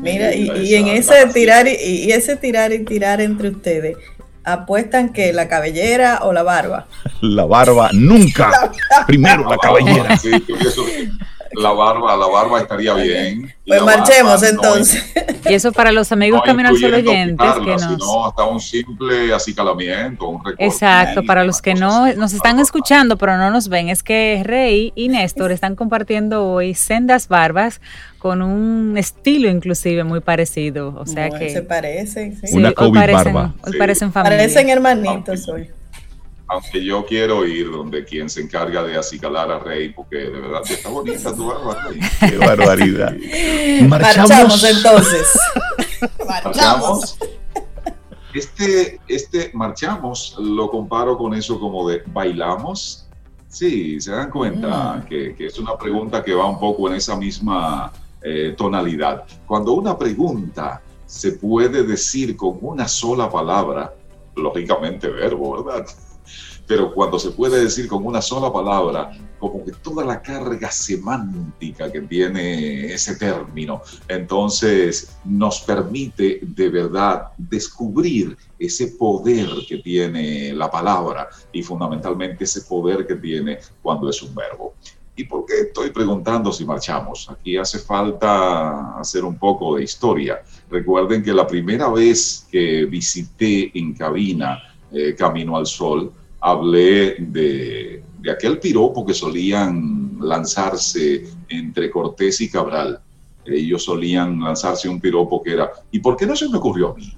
Mira, 0.00 0.34
y, 0.34 0.74
en 0.74 0.86
ese 0.88 1.26
tirar 1.34 1.66
y, 1.66 1.72
y 1.72 2.12
ese 2.12 2.36
tirar 2.36 2.72
y 2.72 2.84
tirar 2.84 3.20
entre 3.20 3.50
ustedes, 3.50 3.96
apuestan 4.44 5.12
que 5.12 5.32
la 5.32 5.48
cabellera 5.48 6.20
o 6.22 6.32
la 6.32 6.42
barba. 6.42 6.86
La 7.20 7.44
barba 7.44 7.90
nunca. 7.92 8.72
Primero 9.06 9.48
la 9.48 9.58
cabellera. 9.58 10.16
Sí, 10.16 10.30
la 11.58 11.70
barba, 11.72 12.16
la 12.16 12.26
barba 12.26 12.60
estaría 12.60 12.94
bien. 12.94 13.52
Pues 13.66 13.82
marchemos 13.82 14.40
barba 14.40 14.52
no 14.52 14.56
entonces. 14.68 15.04
y 15.48 15.54
eso 15.54 15.72
para 15.72 15.92
los 15.92 16.10
amigos 16.12 16.38
no 16.40 16.44
Camino 16.44 16.68
al 16.70 16.76
Sol 16.78 16.94
oyentes 16.94 17.52
que 17.64 17.70
nos... 17.72 17.82
sino 17.82 18.26
hasta 18.26 18.44
un 18.44 18.60
simple 18.60 19.32
acicalamiento, 19.34 20.28
un 20.28 20.44
recorte. 20.44 20.64
Exacto, 20.64 21.22
para 21.24 21.44
los 21.44 21.60
que 21.60 21.74
no 21.74 22.04
así. 22.04 22.18
nos 22.18 22.32
están 22.32 22.58
escuchando 22.58 23.16
pero 23.18 23.36
no 23.36 23.50
nos 23.50 23.68
ven, 23.68 23.88
es 23.88 24.02
que 24.02 24.42
Rey 24.44 24.92
y 24.94 25.08
Néstor 25.08 25.52
están 25.52 25.76
compartiendo 25.76 26.46
hoy 26.46 26.74
sendas 26.74 27.28
barbas 27.28 27.80
con 28.18 28.42
un 28.42 28.96
estilo 28.96 29.48
inclusive 29.48 30.04
muy 30.04 30.20
parecido, 30.20 30.94
o 30.98 31.06
sea 31.06 31.28
Bueno, 31.28 31.46
se 31.48 31.54
que 31.54 31.62
parecen, 31.62 32.36
sí. 32.40 32.46
sí, 32.48 32.56
Una 32.56 32.68
hoy 32.68 32.74
COVID 32.74 32.98
parecen, 33.00 33.34
barba. 33.34 33.54
hoy 33.64 33.72
Sí. 33.72 33.78
parecen 33.78 34.12
familia. 34.12 34.38
Parecen 34.38 34.68
hermanitos 34.70 35.48
hoy. 35.48 35.70
Aunque 36.48 36.82
yo 36.82 37.04
quiero 37.04 37.46
ir 37.46 37.70
donde 37.70 38.04
quien 38.04 38.30
se 38.30 38.40
encarga 38.40 38.82
de 38.82 38.96
acicalar 38.96 39.50
a 39.50 39.58
Rey, 39.58 39.90
porque 39.90 40.16
de 40.16 40.30
verdad 40.30 40.62
que 40.66 40.74
está 40.74 40.88
bonita 40.88 41.34
tu 41.34 41.46
barba. 41.46 41.76
Qué 42.20 42.38
barbaridad. 42.38 43.14
Marchamos, 43.86 44.30
Marchamos. 44.30 44.64
entonces. 44.64 45.38
Marchamos. 46.26 47.18
Este, 48.32 49.00
este 49.08 49.50
marchamos 49.54 50.36
lo 50.38 50.70
comparo 50.70 51.16
con 51.16 51.34
eso 51.34 51.58
como 51.58 51.88
de 51.88 52.02
bailamos. 52.06 53.06
Sí, 53.48 54.00
se 54.00 54.12
dan 54.12 54.30
cuenta 54.30 55.04
que, 55.08 55.34
que 55.34 55.46
es 55.46 55.58
una 55.58 55.76
pregunta 55.76 56.22
que 56.22 56.34
va 56.34 56.46
un 56.46 56.58
poco 56.60 56.88
en 56.88 56.96
esa 56.96 57.16
misma 57.16 57.92
eh, 58.22 58.54
tonalidad. 58.56 59.24
Cuando 59.46 59.72
una 59.72 59.96
pregunta 59.96 60.82
se 61.06 61.32
puede 61.32 61.82
decir 61.84 62.36
con 62.36 62.58
una 62.60 62.86
sola 62.86 63.30
palabra, 63.30 63.94
lógicamente 64.36 65.08
verbo, 65.08 65.62
¿verdad? 65.64 65.86
Pero 66.68 66.92
cuando 66.92 67.18
se 67.18 67.30
puede 67.30 67.64
decir 67.64 67.88
con 67.88 68.04
una 68.04 68.20
sola 68.20 68.52
palabra, 68.52 69.10
como 69.38 69.64
que 69.64 69.72
toda 69.72 70.04
la 70.04 70.20
carga 70.20 70.70
semántica 70.70 71.90
que 71.90 72.02
tiene 72.02 72.92
ese 72.92 73.16
término, 73.16 73.80
entonces 74.06 75.16
nos 75.24 75.60
permite 75.60 76.40
de 76.42 76.68
verdad 76.68 77.28
descubrir 77.38 78.36
ese 78.58 78.88
poder 78.88 79.48
que 79.66 79.78
tiene 79.78 80.52
la 80.52 80.70
palabra 80.70 81.28
y 81.52 81.62
fundamentalmente 81.62 82.44
ese 82.44 82.60
poder 82.60 83.06
que 83.06 83.14
tiene 83.14 83.58
cuando 83.80 84.10
es 84.10 84.22
un 84.22 84.34
verbo. 84.34 84.74
¿Y 85.16 85.24
por 85.24 85.46
qué 85.46 85.62
estoy 85.62 85.90
preguntando 85.90 86.52
si 86.52 86.64
marchamos? 86.64 87.28
Aquí 87.30 87.56
hace 87.56 87.78
falta 87.78 88.98
hacer 89.00 89.24
un 89.24 89.36
poco 89.36 89.76
de 89.76 89.84
historia. 89.84 90.42
Recuerden 90.70 91.24
que 91.24 91.32
la 91.32 91.46
primera 91.46 91.88
vez 91.88 92.46
que 92.52 92.84
visité 92.84 93.76
en 93.76 93.94
cabina 93.94 94.62
eh, 94.92 95.14
Camino 95.16 95.56
al 95.56 95.66
Sol, 95.66 96.12
hablé 96.50 97.16
de, 97.18 98.02
de 98.18 98.30
aquel 98.30 98.58
piropo 98.58 99.04
que 99.04 99.14
solían 99.14 100.18
lanzarse 100.20 101.24
entre 101.48 101.90
Cortés 101.90 102.40
y 102.40 102.50
Cabral. 102.50 103.00
Ellos 103.44 103.84
solían 103.84 104.40
lanzarse 104.40 104.88
un 104.88 105.00
piropo 105.00 105.42
que 105.42 105.52
era, 105.52 105.70
¿y 105.90 106.00
por 106.00 106.16
qué 106.16 106.26
no 106.26 106.36
se 106.36 106.48
me 106.48 106.58
ocurrió 106.58 106.90
a 106.90 106.94
mí? 106.94 107.12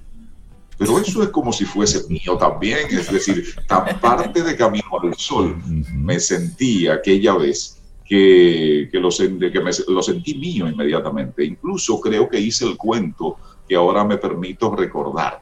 Pero 0.77 0.97
eso 0.99 1.21
es 1.21 1.29
como 1.29 1.51
si 1.53 1.65
fuese 1.65 2.07
mío 2.09 2.37
también, 2.39 2.87
es 2.89 3.11
decir, 3.11 3.53
tan 3.67 3.99
parte 3.99 4.41
de 4.41 4.55
Camino 4.55 4.85
al 5.01 5.13
Sol 5.15 5.55
me 5.93 6.19
sentí 6.19 6.87
aquella 6.87 7.35
vez 7.35 7.77
que, 8.05 8.89
que, 8.91 8.99
lo, 8.99 9.09
sen- 9.09 9.51
que 9.51 9.59
me- 9.59 9.71
lo 9.93 10.01
sentí 10.01 10.35
mío 10.35 10.67
inmediatamente. 10.67 11.45
Incluso 11.45 11.99
creo 12.01 12.27
que 12.27 12.39
hice 12.39 12.65
el 12.65 12.77
cuento 12.77 13.37
que 13.67 13.75
ahora 13.75 14.03
me 14.03 14.17
permito 14.17 14.75
recordar. 14.75 15.41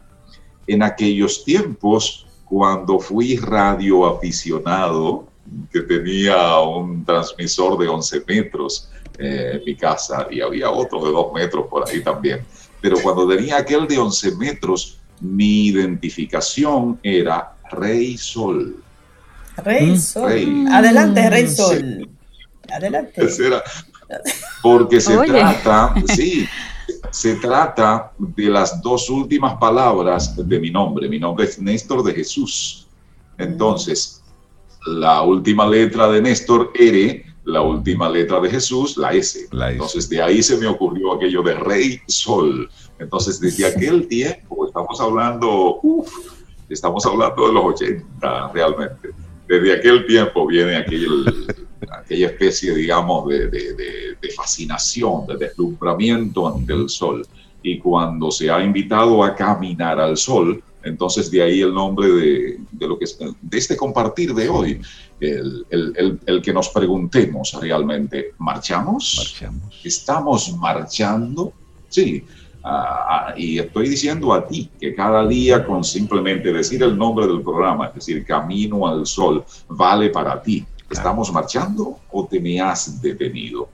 En 0.68 0.84
aquellos 0.84 1.44
tiempos, 1.46 2.28
cuando 2.50 3.00
fui 3.00 3.38
radio 3.38 4.06
aficionado, 4.08 5.28
que 5.72 5.82
tenía 5.82 6.60
un 6.60 7.04
transmisor 7.06 7.78
de 7.80 7.88
11 7.88 8.24
metros 8.28 8.90
eh, 9.18 9.52
en 9.56 9.66
mi 9.66 9.76
casa 9.76 10.28
y 10.30 10.42
había 10.42 10.70
otro 10.70 11.04
de 11.06 11.12
2 11.12 11.34
metros 11.34 11.66
por 11.70 11.88
ahí 11.88 12.02
también. 12.04 12.42
Pero 12.82 12.98
cuando 13.02 13.28
tenía 13.28 13.58
aquel 13.58 13.88
de 13.88 13.98
11 13.98 14.36
metros, 14.36 14.98
mi 15.22 15.68
identificación 15.68 17.00
era 17.04 17.54
Rey 17.72 18.18
Sol. 18.18 18.78
Rey 19.58 19.92
Mm. 19.92 19.98
Sol. 20.00 20.30
Rey. 20.30 20.66
Adelante, 20.72 21.30
Rey 21.30 21.48
Sí. 21.48 21.56
Sol. 21.56 22.10
Adelante. 22.72 23.22
Era- 23.46 23.64
porque 24.64 25.00
se 25.02 25.16
Oye. 25.18 25.28
trata, 25.30 25.94
sí, 26.16 26.48
se 27.12 27.36
trata 27.36 28.12
de 28.18 28.50
las 28.50 28.82
dos 28.82 29.10
últimas 29.10 29.56
palabras 29.56 30.36
de 30.36 30.60
mi 30.60 30.70
nombre. 30.70 31.10
Mi 31.10 31.20
nombre 31.20 31.46
es 31.46 31.60
Néstor 31.60 32.04
de 32.04 32.14
Jesús. 32.14 32.88
Entonces, 33.38 34.24
la 34.86 35.22
última 35.22 35.68
letra 35.68 36.10
de 36.10 36.22
Néstor, 36.22 36.72
R, 36.76 37.26
la 37.46 37.62
última 37.62 38.10
letra 38.10 38.40
de 38.40 38.50
Jesús, 38.50 38.98
la 38.98 39.14
S. 39.14 39.48
La 39.52 39.68
S. 39.68 39.74
Entonces, 39.74 40.10
de 40.10 40.22
ahí 40.22 40.44
se 40.44 40.58
me 40.58 40.68
ocurrió 40.68 41.14
aquello 41.14 41.42
de 41.42 41.56
Rey 41.56 42.00
Sol. 42.08 42.70
Entonces, 43.00 43.40
desde 43.40 43.66
aquel 43.66 44.08
tiempo, 44.08 44.68
estamos 44.68 45.00
hablando, 45.02 45.80
uf, 45.82 46.12
estamos 46.70 47.06
hablando 47.06 47.48
de 47.48 47.54
los 47.54 47.64
80 47.66 48.52
realmente. 48.54 49.10
Desde 49.48 49.74
aquel 49.74 50.06
tiempo 50.06 50.46
viene 50.46 50.78
aquel, 50.78 51.56
aquella 51.88 52.28
especie, 52.28 52.74
digamos, 52.74 53.28
de, 53.30 53.48
de- 53.50 53.74
de- 53.74 54.30
fascinación, 54.36 55.26
de 55.28 55.38
deslumbramiento 55.38 56.48
ante 56.48 56.72
el 56.74 56.88
sol. 56.88 57.26
Y 57.62 57.78
cuando 57.80 58.32
se 58.32 58.50
ha 58.50 58.64
invitado 58.64 59.24
a 59.24 59.36
caminar 59.36 60.00
al 60.00 60.16
sol, 60.16 60.64
entonces 60.84 61.30
de 61.30 61.42
ahí 61.42 61.62
el 61.62 61.74
nombre 61.74 62.08
de, 62.08 62.58
de 62.72 62.88
lo 62.88 62.98
que 62.98 63.04
es- 63.06 63.18
de 63.42 63.58
este 63.58 63.76
compartir 63.76 64.34
de 64.34 64.48
hoy, 64.48 64.80
el, 65.20 65.66
el- 65.70 65.94
el- 65.98 66.20
el 66.26 66.42
que 66.42 66.54
nos 66.54 66.70
preguntemos 66.70 67.58
realmente, 67.60 68.34
¿marchamos? 68.38 69.16
Marchamos. 69.18 69.82
¿Estamos 69.84 70.56
marchando? 70.58 71.52
Sí. 71.90 72.24
Ah, 72.64 73.06
ah, 73.10 73.34
y 73.38 73.58
estoy 73.58 73.88
diciendo 73.90 74.34
a 74.34 74.46
ti 74.46 74.70
que 74.80 74.94
cada 74.94 75.26
día 75.28 75.66
con 75.66 75.84
simplemente 75.84 76.52
decir 76.52 76.84
el 76.84 76.98
nombre 76.98 77.26
del 77.26 77.42
programa, 77.42 77.88
es 77.88 77.96
decir, 77.96 78.26
Camino 78.26 78.86
al 78.88 79.06
Sol, 79.06 79.44
vale 79.70 80.10
para 80.10 80.42
ti. 80.42 80.66
¿Estamos 80.90 81.32
marchando 81.32 82.00
o 82.12 82.26
te 82.26 82.40
me 82.40 82.60
has 82.60 83.02
detenido? 83.02 83.70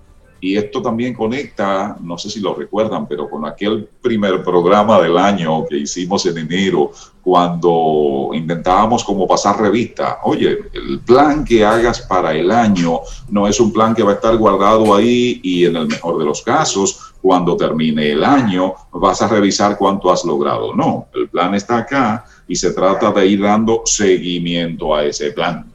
y 0.46 0.58
esto 0.58 0.80
también 0.80 1.16
conecta, 1.16 1.98
no 2.02 2.20
sé 2.20 2.30
si 2.30 2.40
lo 2.40 2.54
recuerdan, 2.54 3.08
pero 3.08 3.28
con 3.28 3.48
aquel 3.48 3.90
primer 4.00 4.44
programa 4.44 5.02
del 5.02 5.18
año 5.18 5.66
que 5.66 5.78
hicimos 5.78 6.24
en 6.28 6.38
enero, 6.38 6.92
cuando 7.24 8.30
intentábamos 8.32 9.04
como 9.04 9.28
pasar 9.28 9.60
revista. 9.60 10.20
Oye, 10.24 10.60
el 10.72 11.00
plan 11.00 11.44
que 11.44 11.66
hagas 11.66 12.02
para 12.02 12.36
el 12.36 12.52
año 12.52 13.00
no 13.30 13.48
es 13.48 13.60
un 13.60 13.74
plan 13.74 13.96
que 13.96 14.04
va 14.04 14.12
a 14.12 14.16
estar 14.16 14.38
guardado 14.38 14.94
ahí 14.94 15.40
y 15.42 15.66
en 15.66 15.78
el 15.78 15.88
mejor 15.88 16.20
de 16.20 16.26
los 16.26 16.44
casos, 16.44 17.14
cuando 17.24 17.58
termine 17.58 18.12
el 18.12 18.24
año, 18.24 18.76
vas 18.92 19.24
a 19.24 19.28
revisar 19.28 19.80
cuánto 19.80 20.12
has 20.12 20.24
logrado. 20.26 20.76
No, 20.76 21.08
el 21.16 21.28
plan 21.28 21.56
está 21.56 21.78
acá 21.78 22.24
y 22.48 22.56
se 22.56 22.72
trata 22.72 23.12
de 23.12 23.26
ir 23.26 23.42
dando 23.42 23.82
seguimiento 23.86 24.94
a 24.94 25.06
ese 25.06 25.32
plan. 25.32 25.75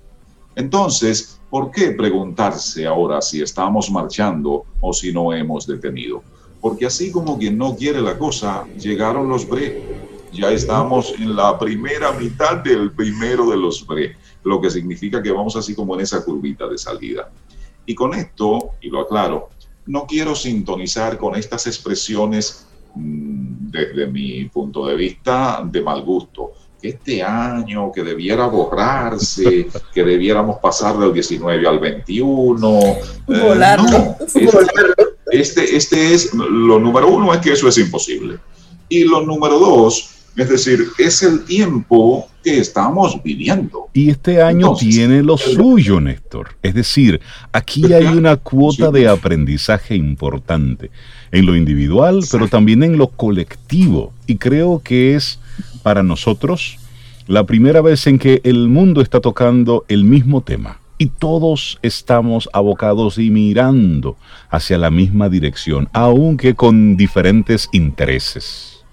Entonces, 0.61 1.41
¿Por 1.51 1.73
qué 1.73 1.91
preguntarse 1.91 2.87
ahora 2.87 3.21
si 3.21 3.43
estamos 3.43 3.91
marchando 3.91 4.67
o 4.81 4.93
si 4.93 5.13
no 5.13 5.33
hemos 5.33 5.67
detenido? 5.67 6.23
Porque 6.61 6.87
así 6.87 7.11
como 7.11 7.37
quien 7.37 7.59
no 7.59 7.75
quiere 7.75 8.01
la 8.01 8.17
cosa, 8.17 8.69
llegaron 8.79 9.29
los 9.29 9.49
BRE. 9.49 9.83
Ya 10.33 10.53
estamos 10.53 11.13
en 11.19 11.35
la 11.35 11.59
primera 11.59 12.13
mitad 12.13 12.59
del 12.59 12.93
primero 12.93 13.51
de 13.51 13.57
los 13.57 13.85
BRE, 13.85 14.15
lo 14.45 14.61
que 14.61 14.71
significa 14.71 15.21
que 15.21 15.33
vamos 15.33 15.57
así 15.57 15.75
como 15.75 15.97
en 15.97 16.03
esa 16.03 16.25
curvita 16.25 16.69
de 16.69 16.79
salida. 16.79 17.33
Y 17.85 17.97
con 17.97 18.15
esto, 18.15 18.71
y 18.81 18.89
lo 18.89 19.01
aclaro, 19.01 19.49
no 19.87 20.07
quiero 20.07 20.37
sintonizar 20.37 21.19
con 21.19 21.35
estas 21.35 21.67
expresiones 21.67 22.69
mm, 22.95 23.71
desde 23.73 24.07
mi 24.07 24.45
punto 24.45 24.87
de 24.87 24.95
vista 24.95 25.65
de 25.65 25.83
mal 25.83 26.03
gusto 26.03 26.53
este 26.83 27.23
año, 27.23 27.93
que 27.93 28.03
debiera 28.03 28.47
borrarse, 28.47 29.69
que 29.93 30.05
debiéramos 30.05 30.59
pasar 30.59 30.99
del 30.99 31.13
19 31.13 31.67
al 31.67 31.79
21. 31.79 32.81
Eh, 32.81 33.07
Volarlo. 33.27 34.17
este, 35.31 35.77
este 35.77 36.15
es, 36.15 36.33
lo 36.35 36.79
número 36.79 37.09
uno 37.09 37.35
es 37.35 37.41
que 37.41 37.53
eso 37.53 37.69
es 37.69 37.79
imposible. 37.79 38.39
Y 38.89 39.05
lo 39.05 39.23
número 39.23 39.59
dos, 39.59 40.11
es 40.37 40.49
decir, 40.49 40.87
es 40.99 41.23
el 41.23 41.45
tiempo 41.45 42.29
que 42.43 42.59
estamos 42.59 43.23
viviendo. 43.23 43.89
Y 43.93 44.11
este 44.11 44.43
año 44.43 44.75
tiene 44.75 45.23
lo 45.23 45.37
suyo, 45.37 46.01
Néstor. 46.01 46.57
Es 46.63 46.75
decir, 46.75 47.21
aquí 47.53 47.93
hay 47.93 48.07
una 48.07 48.37
cuota 48.37 48.91
de 48.91 49.09
aprendizaje 49.09 49.95
importante 49.97 50.91
en 51.33 51.47
lo 51.47 51.55
individual, 51.55 52.21
pero 52.31 52.49
también 52.49 52.83
en 52.83 52.97
lo 52.97 53.09
colectivo. 53.09 54.13
Y 54.27 54.37
creo 54.37 54.81
que 54.83 55.15
es 55.15 55.39
para 55.83 56.03
nosotros 56.03 56.79
la 57.27 57.45
primera 57.45 57.81
vez 57.81 58.07
en 58.07 58.19
que 58.19 58.41
el 58.45 58.69
mundo 58.69 59.01
está 59.01 59.21
tocando 59.21 59.85
el 59.89 60.05
mismo 60.05 60.41
tema 60.41 60.81
y 60.99 61.07
todos 61.07 61.79
estamos 61.81 62.49
abocados 62.53 63.19
y 63.19 63.31
mirando 63.31 64.17
hacia 64.51 64.77
la 64.79 64.91
misma 64.91 65.29
dirección, 65.29 65.89
aunque 65.93 66.55
con 66.55 66.97
diferentes 66.97 67.69
intereses. 67.73 68.85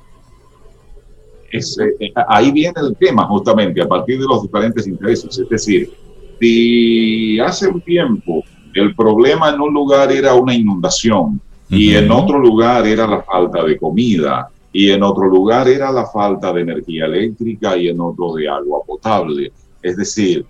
Eh, 1.52 2.14
ahí 2.28 2.52
viene 2.52 2.76
el 2.80 2.96
tema 2.96 3.26
justamente, 3.26 3.82
a 3.82 3.88
partir 3.88 4.20
de 4.20 4.26
los 4.26 4.44
diferentes 4.44 4.86
intereses. 4.88 5.38
Es 5.38 5.50
decir, 5.50 5.92
si 6.40 7.40
hace 7.40 7.68
un 7.68 7.82
tiempo 7.82 8.44
el 8.74 8.96
problema 8.96 9.50
en 9.50 9.60
un 9.60 9.74
lugar 9.74 10.12
era 10.12 10.36
una 10.36 10.54
inundación 10.54 11.42
y 11.70 11.96
en 11.96 12.12
otro 12.12 12.40
lugar 12.40 12.86
era 12.86 13.08
la 13.08 13.24
falta 13.24 13.64
de 13.64 13.78
comida 13.78 14.50
y 14.78 14.92
en 14.92 15.02
otro 15.02 15.26
lugar 15.26 15.68
era 15.68 15.92
la 15.92 16.06
falta 16.06 16.54
de 16.54 16.62
energía 16.62 17.06
eléctrica 17.06 17.76
y 17.76 17.88
en 17.88 18.00
otro 18.00 18.36
de 18.36 18.48
agua 18.48 18.82
potable. 18.86 19.52
Es 19.82 19.98
decir, 19.98 20.46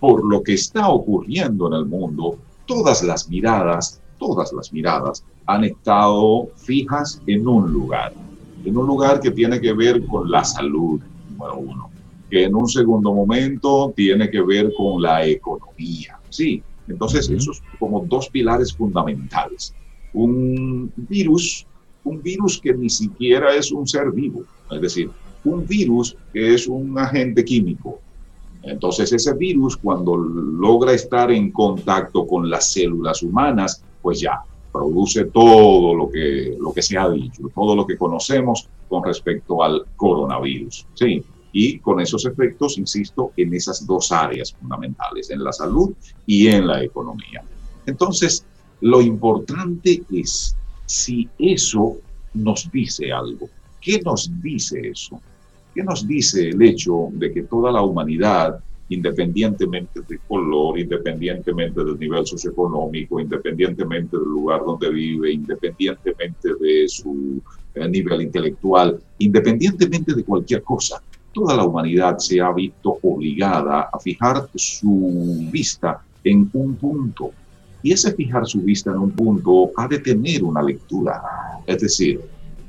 por 0.00 0.24
lo 0.24 0.42
que 0.42 0.54
está 0.54 0.88
ocurriendo 0.88 1.68
en 1.68 1.74
el 1.74 1.86
mundo, 1.86 2.38
todas 2.66 3.04
las 3.04 3.28
miradas, 3.28 4.00
todas 4.18 4.52
las 4.52 4.72
miradas 4.72 5.22
han 5.46 5.62
estado 5.62 6.48
fijas 6.56 7.22
en 7.28 7.46
un 7.46 7.72
lugar, 7.72 8.12
en 8.64 8.76
un 8.76 8.84
lugar 8.84 9.20
que 9.20 9.30
tiene 9.30 9.60
que 9.60 9.72
ver 9.72 10.04
con 10.06 10.28
la 10.28 10.42
salud, 10.42 11.00
número 11.30 11.58
uno, 11.58 11.88
que 12.28 12.46
en 12.46 12.56
un 12.56 12.68
segundo 12.68 13.14
momento 13.14 13.92
tiene 13.94 14.28
que 14.28 14.42
ver 14.42 14.72
con 14.76 15.00
la 15.00 15.24
economía. 15.24 16.18
Sí, 16.30 16.64
entonces 16.88 17.30
esos 17.30 17.62
como 17.78 18.04
dos 18.06 18.28
pilares 18.28 18.72
fundamentales. 18.72 19.72
Un 20.12 20.92
virus 20.96 21.64
un 22.04 22.22
virus 22.22 22.60
que 22.60 22.72
ni 22.74 22.88
siquiera 22.88 23.54
es 23.54 23.72
un 23.72 23.86
ser 23.86 24.10
vivo, 24.12 24.44
es 24.70 24.80
decir, 24.80 25.10
un 25.44 25.66
virus 25.66 26.16
que 26.32 26.54
es 26.54 26.66
un 26.66 26.98
agente 26.98 27.44
químico. 27.44 28.00
Entonces 28.62 29.12
ese 29.12 29.34
virus 29.34 29.76
cuando 29.76 30.16
logra 30.16 30.92
estar 30.92 31.30
en 31.30 31.50
contacto 31.50 32.26
con 32.26 32.50
las 32.50 32.72
células 32.72 33.22
humanas, 33.22 33.82
pues 34.02 34.20
ya 34.20 34.42
produce 34.72 35.26
todo 35.26 35.94
lo 35.94 36.10
que, 36.10 36.56
lo 36.58 36.72
que 36.72 36.82
se 36.82 36.98
ha 36.98 37.08
dicho, 37.08 37.42
todo 37.54 37.74
lo 37.74 37.86
que 37.86 37.96
conocemos 37.96 38.68
con 38.88 39.04
respecto 39.04 39.62
al 39.62 39.84
coronavirus. 39.96 40.86
Sí, 40.94 41.22
y 41.52 41.78
con 41.78 42.00
esos 42.00 42.26
efectos, 42.26 42.78
insisto, 42.78 43.32
en 43.36 43.54
esas 43.54 43.86
dos 43.86 44.12
áreas 44.12 44.52
fundamentales, 44.52 45.30
en 45.30 45.42
la 45.42 45.52
salud 45.52 45.92
y 46.26 46.48
en 46.48 46.66
la 46.66 46.82
economía. 46.82 47.42
Entonces, 47.86 48.44
lo 48.80 49.00
importante 49.00 50.02
es 50.12 50.56
si 50.88 51.28
eso 51.38 51.98
nos 52.32 52.70
dice 52.72 53.12
algo. 53.12 53.48
¿Qué 53.80 54.00
nos 54.02 54.30
dice 54.42 54.88
eso? 54.88 55.20
¿Qué 55.74 55.84
nos 55.84 56.08
dice 56.08 56.48
el 56.48 56.60
hecho 56.62 57.08
de 57.12 57.30
que 57.30 57.42
toda 57.42 57.70
la 57.70 57.82
humanidad, 57.82 58.58
independientemente 58.88 60.00
de 60.08 60.18
color, 60.26 60.78
independientemente 60.78 61.84
del 61.84 61.98
nivel 61.98 62.26
socioeconómico, 62.26 63.20
independientemente 63.20 64.16
del 64.16 64.28
lugar 64.28 64.64
donde 64.64 64.90
vive, 64.90 65.30
independientemente 65.30 66.48
de 66.58 66.88
su 66.88 67.42
eh, 67.74 67.86
nivel 67.86 68.22
intelectual, 68.22 68.98
independientemente 69.18 70.14
de 70.14 70.24
cualquier 70.24 70.62
cosa, 70.62 71.02
toda 71.32 71.54
la 71.54 71.64
humanidad 71.64 72.16
se 72.16 72.40
ha 72.40 72.50
visto 72.52 72.98
obligada 73.02 73.90
a 73.92 73.98
fijar 73.98 74.48
su 74.54 75.46
vista 75.52 76.02
en 76.24 76.48
un 76.54 76.74
punto, 76.76 77.32
y 77.82 77.92
ese 77.92 78.12
fijar 78.12 78.46
su 78.46 78.60
vista 78.60 78.90
en 78.90 78.98
un 78.98 79.10
punto 79.10 79.70
ha 79.76 79.86
de 79.86 79.98
tener 79.98 80.42
una 80.42 80.62
lectura. 80.62 81.22
Es 81.66 81.80
decir, 81.80 82.20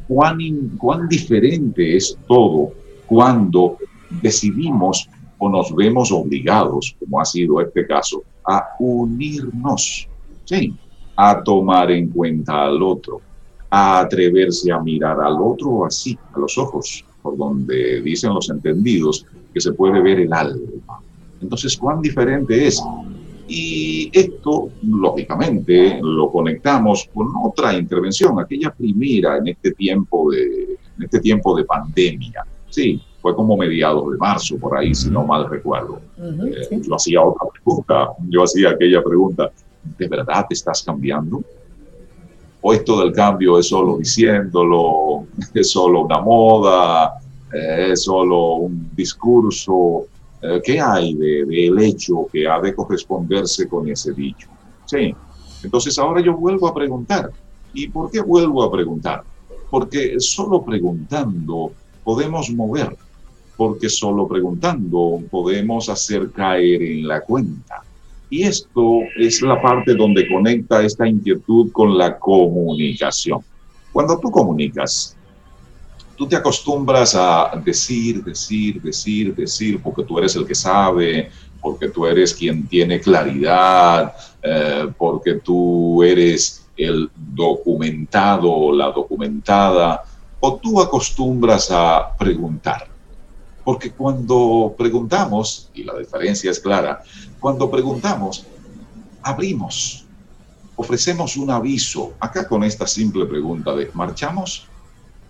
cuán, 0.07 0.37
cuán 0.77 1.07
diferente 1.07 1.97
es 1.97 2.17
todo 2.27 2.71
cuando 3.07 3.77
decidimos 4.21 5.09
o 5.37 5.49
nos 5.49 5.73
vemos 5.73 6.11
obligados, 6.11 6.95
como 6.99 7.21
ha 7.21 7.25
sido 7.25 7.61
este 7.61 7.87
caso, 7.87 8.23
a 8.45 8.75
unirnos, 8.79 10.07
¿sí? 10.45 10.73
a 11.15 11.41
tomar 11.43 11.91
en 11.91 12.09
cuenta 12.09 12.65
al 12.65 12.81
otro, 12.81 13.21
a 13.69 14.01
atreverse 14.01 14.71
a 14.71 14.79
mirar 14.79 15.19
al 15.21 15.37
otro 15.41 15.85
así, 15.85 16.17
a 16.33 16.39
los 16.39 16.57
ojos, 16.57 17.05
por 17.21 17.37
donde 17.37 18.01
dicen 18.01 18.33
los 18.33 18.49
entendidos 18.49 19.25
que 19.53 19.61
se 19.61 19.73
puede 19.73 20.01
ver 20.01 20.19
el 20.19 20.33
alma. 20.33 21.01
Entonces, 21.41 21.77
¿cuán 21.77 22.01
diferente 22.01 22.67
es 22.67 22.81
y 23.49 24.11
esto, 24.13 24.69
lógicamente, 24.83 25.99
lo 26.03 26.31
conectamos 26.31 27.09
con 27.11 27.29
otra 27.43 27.73
intervención, 27.73 28.39
aquella 28.39 28.71
primera 28.71 29.37
en 29.37 29.47
este 29.47 29.71
tiempo 29.71 30.31
de, 30.31 30.77
en 30.97 31.03
este 31.03 31.19
tiempo 31.19 31.57
de 31.57 31.65
pandemia. 31.65 32.45
Sí, 32.69 33.01
fue 33.19 33.35
como 33.35 33.57
mediados 33.57 34.11
de 34.11 34.17
marzo, 34.17 34.55
por 34.59 34.77
ahí, 34.77 34.93
si 34.93 35.09
no 35.09 35.25
mal 35.25 35.49
recuerdo. 35.49 35.99
Eh, 36.19 36.79
yo 36.79 36.95
hacía 36.95 37.23
otra 37.23 37.47
pregunta, 37.51 38.09
yo 38.27 38.43
hacía 38.43 38.69
aquella 38.69 39.01
pregunta, 39.03 39.49
¿de 39.97 40.07
verdad 40.07 40.45
te 40.47 40.53
estás 40.53 40.83
cambiando? 40.83 41.43
¿O 42.61 42.71
esto 42.71 42.99
del 42.99 43.13
cambio 43.13 43.57
es 43.57 43.67
solo 43.67 43.97
diciéndolo, 43.97 45.25
es 45.55 45.71
solo 45.71 46.01
una 46.01 46.19
moda, 46.19 47.19
eh, 47.51 47.89
es 47.93 48.03
solo 48.03 48.57
un 48.57 48.91
discurso? 48.95 50.05
Eh, 50.41 50.61
¿Qué 50.63 50.79
hay 50.79 51.13
del 51.15 51.75
de, 51.75 51.87
hecho 51.87 52.27
que 52.31 52.47
ha 52.47 52.59
de 52.59 52.73
corresponderse 52.73 53.67
con 53.67 53.89
ese 53.89 54.13
dicho? 54.13 54.47
Sí. 54.85 55.13
Entonces 55.63 55.97
ahora 55.99 56.21
yo 56.21 56.35
vuelvo 56.35 56.67
a 56.67 56.73
preguntar. 56.73 57.29
¿Y 57.73 57.87
por 57.89 58.09
qué 58.09 58.21
vuelvo 58.21 58.63
a 58.63 58.71
preguntar? 58.71 59.23
Porque 59.69 60.15
solo 60.19 60.63
preguntando 60.63 61.71
podemos 62.03 62.49
mover, 62.49 62.95
porque 63.55 63.89
solo 63.89 64.27
preguntando 64.27 65.21
podemos 65.29 65.89
hacer 65.89 66.31
caer 66.31 66.81
en 66.81 67.07
la 67.07 67.21
cuenta. 67.21 67.83
Y 68.31 68.43
esto 68.43 68.99
es 69.17 69.41
la 69.41 69.61
parte 69.61 69.95
donde 69.95 70.27
conecta 70.27 70.83
esta 70.83 71.07
inquietud 71.07 71.71
con 71.71 71.97
la 71.97 72.17
comunicación. 72.17 73.41
Cuando 73.91 74.19
tú 74.19 74.31
comunicas, 74.31 75.17
tú 76.19 76.27
te 76.27 76.35
acostumbras 76.35 77.15
a 77.15 77.49
decir, 77.63 78.21
decir, 78.21 78.81
decir, 78.81 79.33
decir, 79.33 79.81
porque 79.81 80.03
tú 80.03 80.17
eres 80.17 80.35
el 80.35 80.45
que 80.45 80.53
sabe, 80.53 81.31
porque 81.61 81.87
tú 81.87 82.05
eres 82.05 82.33
quien 82.33 82.67
tiene 82.67 82.99
claridad, 82.99 84.13
eh, 84.43 84.91
porque 84.97 85.35
tú 85.35 86.03
eres 86.03 86.65
el 86.75 87.09
documentado 87.15 88.51
o 88.51 88.73
la 88.73 88.91
documentada, 88.91 90.03
o 90.41 90.55
tú 90.55 90.81
acostumbras 90.81 91.71
a 91.71 92.13
preguntar. 92.17 92.85
Porque 93.63 93.91
cuando 93.91 94.75
preguntamos, 94.77 95.69
y 95.73 95.85
la 95.85 95.97
diferencia 95.97 96.51
es 96.51 96.59
clara, 96.59 97.01
cuando 97.39 97.71
preguntamos, 97.71 98.45
abrimos, 99.21 100.03
ofrecemos 100.75 101.37
un 101.37 101.49
aviso 101.49 102.11
acá 102.19 102.45
con 102.45 102.65
esta 102.65 102.85
simple 102.85 103.25
pregunta 103.25 103.73
de 103.73 103.89
¿marchamos? 103.93 104.67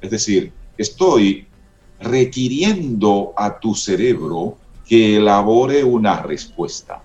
Es 0.01 0.09
decir, 0.09 0.51
estoy 0.79 1.45
requiriendo 1.99 3.33
a 3.35 3.59
tu 3.59 3.75
cerebro 3.75 4.57
que 4.87 5.17
elabore 5.17 5.83
una 5.83 6.23
respuesta. 6.23 7.03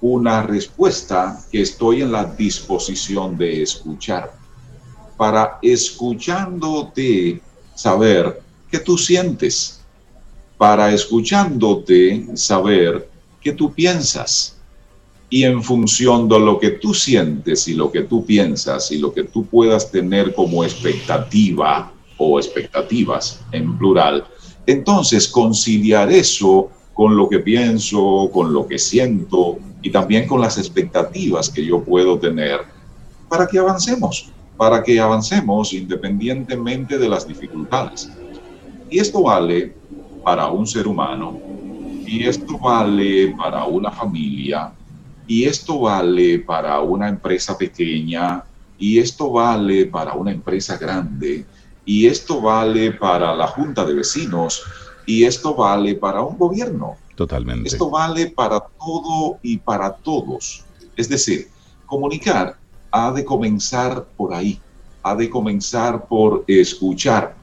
Una 0.00 0.42
respuesta 0.42 1.40
que 1.50 1.62
estoy 1.62 2.02
en 2.02 2.12
la 2.12 2.24
disposición 2.24 3.38
de 3.38 3.62
escuchar. 3.62 4.32
Para 5.16 5.58
escuchándote 5.62 7.40
saber 7.74 8.42
qué 8.70 8.80
tú 8.80 8.98
sientes. 8.98 9.80
Para 10.56 10.92
escuchándote 10.92 12.26
saber 12.34 13.08
qué 13.40 13.52
tú 13.52 13.72
piensas. 13.72 14.56
Y 15.30 15.44
en 15.44 15.62
función 15.62 16.28
de 16.28 16.40
lo 16.40 16.58
que 16.58 16.70
tú 16.70 16.94
sientes 16.94 17.68
y 17.68 17.74
lo 17.74 17.92
que 17.92 18.02
tú 18.02 18.24
piensas 18.24 18.90
y 18.90 18.98
lo 18.98 19.12
que 19.12 19.22
tú 19.22 19.46
puedas 19.46 19.90
tener 19.92 20.34
como 20.34 20.64
expectativa 20.64 21.92
o 22.18 22.38
expectativas 22.38 23.40
en 23.52 23.78
plural, 23.78 24.26
entonces 24.66 25.28
conciliar 25.28 26.10
eso 26.10 26.70
con 26.92 27.16
lo 27.16 27.28
que 27.28 27.38
pienso, 27.38 28.28
con 28.32 28.52
lo 28.52 28.66
que 28.66 28.78
siento 28.78 29.58
y 29.82 29.90
también 29.90 30.26
con 30.26 30.40
las 30.40 30.58
expectativas 30.58 31.48
que 31.48 31.64
yo 31.64 31.82
puedo 31.82 32.18
tener 32.18 32.60
para 33.28 33.46
que 33.46 33.58
avancemos, 33.58 34.30
para 34.56 34.82
que 34.82 34.98
avancemos 34.98 35.72
independientemente 35.72 36.98
de 36.98 37.08
las 37.08 37.26
dificultades. 37.26 38.10
Y 38.90 38.98
esto 38.98 39.22
vale 39.22 39.74
para 40.24 40.48
un 40.48 40.66
ser 40.66 40.88
humano, 40.88 41.38
y 42.06 42.24
esto 42.24 42.58
vale 42.58 43.34
para 43.36 43.64
una 43.64 43.90
familia, 43.90 44.72
y 45.26 45.44
esto 45.44 45.80
vale 45.80 46.38
para 46.40 46.80
una 46.80 47.08
empresa 47.08 47.56
pequeña, 47.56 48.42
y 48.78 48.98
esto 48.98 49.30
vale 49.30 49.86
para 49.86 50.14
una 50.14 50.32
empresa 50.32 50.76
grande, 50.78 51.44
y 51.88 52.06
esto 52.06 52.42
vale 52.42 52.92
para 52.92 53.34
la 53.34 53.46
junta 53.46 53.82
de 53.86 53.94
vecinos, 53.94 54.62
y 55.06 55.24
esto 55.24 55.54
vale 55.54 55.94
para 55.94 56.20
un 56.20 56.36
gobierno. 56.36 56.96
Totalmente. 57.14 57.66
Esto 57.66 57.88
vale 57.88 58.26
para 58.26 58.60
todo 58.60 59.38
y 59.42 59.56
para 59.56 59.94
todos. 59.94 60.64
Es 60.96 61.08
decir, 61.08 61.48
comunicar 61.86 62.58
ha 62.90 63.10
de 63.10 63.24
comenzar 63.24 64.04
por 64.18 64.34
ahí, 64.34 64.60
ha 65.02 65.14
de 65.14 65.30
comenzar 65.30 66.06
por 66.06 66.44
escuchar. 66.46 67.34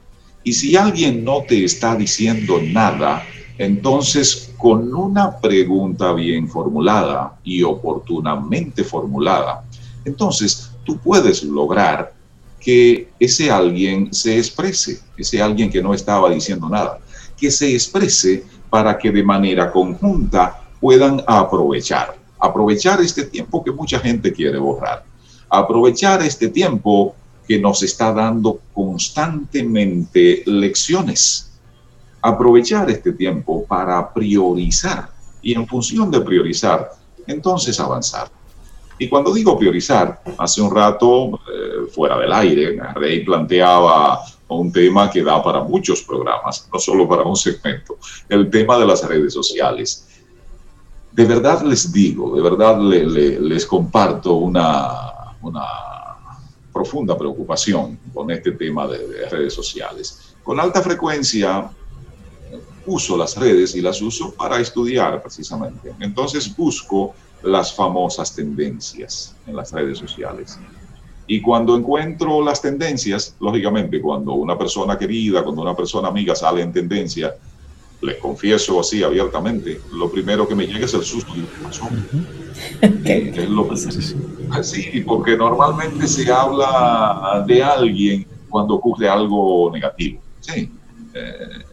Y 0.43 0.53
si 0.53 0.75
alguien 0.75 1.23
no 1.23 1.41
te 1.41 1.63
está 1.63 1.95
diciendo 1.95 2.59
nada, 2.61 3.23
entonces 3.57 4.53
con 4.59 4.93
una 4.93 5.39
pregunta 5.39 6.13
bien 6.13 6.47
formulada 6.47 7.39
y 7.43 7.63
oportunamente 7.63 8.83
formulada, 8.83 9.63
entonces 10.05 10.69
tú 10.83 10.99
puedes 10.99 11.41
lograr 11.43 12.14
que 12.65 13.09
ese 13.19 13.51
alguien 13.51 14.11
se 14.11 14.39
exprese, 14.39 14.99
ese 15.15 15.39
alguien 15.39 15.69
que 15.69 15.83
no 15.83 15.93
estaba 15.93 16.31
diciendo 16.31 16.67
nada, 16.67 16.97
que 17.37 17.51
se 17.51 17.71
exprese 17.71 18.43
para 18.71 18.97
que 18.97 19.11
de 19.11 19.21
manera 19.21 19.71
conjunta 19.71 20.63
puedan 20.81 21.21
aprovechar, 21.27 22.17
aprovechar 22.39 22.99
este 23.01 23.25
tiempo 23.25 23.63
que 23.63 23.69
mucha 23.71 23.99
gente 23.99 24.33
quiere 24.33 24.57
borrar, 24.57 25.05
aprovechar 25.47 26.23
este 26.23 26.47
tiempo 26.47 27.13
que 27.47 27.59
nos 27.59 27.83
está 27.83 28.11
dando 28.11 28.59
constantemente 28.73 30.41
lecciones, 30.47 31.51
aprovechar 32.19 32.89
este 32.89 33.13
tiempo 33.13 33.63
para 33.67 34.11
priorizar. 34.11 35.09
Y 35.43 35.53
en 35.53 35.67
función 35.67 36.09
de 36.09 36.19
priorizar, 36.21 36.89
entonces 37.27 37.79
avanzar. 37.79 38.31
Y 38.97 39.09
cuando 39.09 39.33
digo 39.33 39.57
priorizar, 39.57 40.21
hace 40.37 40.61
un 40.61 40.73
rato, 40.73 41.39
eh, 41.51 41.91
fuera 41.91 42.17
del 42.17 42.31
aire, 42.31 42.79
Rey 42.95 43.25
planteaba 43.25 44.21
un 44.47 44.71
tema 44.71 45.09
que 45.09 45.23
da 45.23 45.43
para 45.43 45.61
muchos 45.61 46.01
programas, 46.03 46.69
no 46.71 46.79
solo 46.79 47.07
para 47.07 47.23
un 47.23 47.35
segmento, 47.35 47.97
el 48.29 48.49
tema 48.49 48.77
de 48.77 48.85
las 48.85 49.05
redes 49.05 49.33
sociales. 49.33 50.07
De 51.11 51.25
verdad 51.25 51.61
les 51.63 51.91
digo, 51.91 52.35
de 52.35 52.41
verdad 52.41 52.79
les 52.79 53.65
comparto 53.65 54.35
una, 54.35 55.33
una 55.41 55.63
profunda 56.71 57.17
preocupación 57.17 57.99
con 58.13 58.31
este 58.31 58.51
tema 58.51 58.87
de, 58.87 59.07
de 59.07 59.29
redes 59.29 59.53
sociales. 59.53 60.35
Con 60.43 60.59
alta 60.59 60.81
frecuencia 60.81 61.69
uso 62.85 63.17
las 63.17 63.35
redes 63.35 63.75
y 63.75 63.81
las 63.81 64.01
uso 64.01 64.33
para 64.33 64.59
estudiar 64.59 65.21
precisamente. 65.21 65.93
Entonces 65.99 66.55
busco 66.55 67.15
las 67.43 67.73
famosas 67.73 68.35
tendencias 68.35 69.35
en 69.47 69.55
las 69.55 69.71
redes 69.71 69.97
sociales. 69.97 70.59
Y 71.27 71.41
cuando 71.41 71.75
encuentro 71.75 72.43
las 72.43 72.61
tendencias, 72.61 73.35
lógicamente, 73.39 73.99
cuando 73.99 74.33
una 74.33 74.57
persona 74.57 74.97
querida, 74.97 75.43
cuando 75.43 75.61
una 75.61 75.75
persona 75.75 76.07
amiga 76.09 76.35
sale 76.35 76.61
en 76.61 76.71
tendencia, 76.71 77.33
les 78.01 78.17
confieso 78.17 78.79
así 78.79 79.03
abiertamente, 79.03 79.81
lo 79.93 80.11
primero 80.11 80.47
que 80.47 80.53
me 80.53 80.67
llega 80.67 80.85
es 80.85 80.93
el 80.93 81.03
susto 81.03 81.33
de 81.33 81.41
Es 83.41 83.49
lo 83.49 83.67
Sí, 84.61 85.03
porque 85.05 85.35
normalmente 85.35 86.07
se 86.07 86.31
habla 86.31 87.43
de 87.47 87.63
alguien 87.63 88.27
cuando 88.49 88.75
ocurre 88.75 89.09
algo 89.09 89.71
negativo. 89.71 90.21
Sí. 90.41 90.69
Eh, 91.13 91.65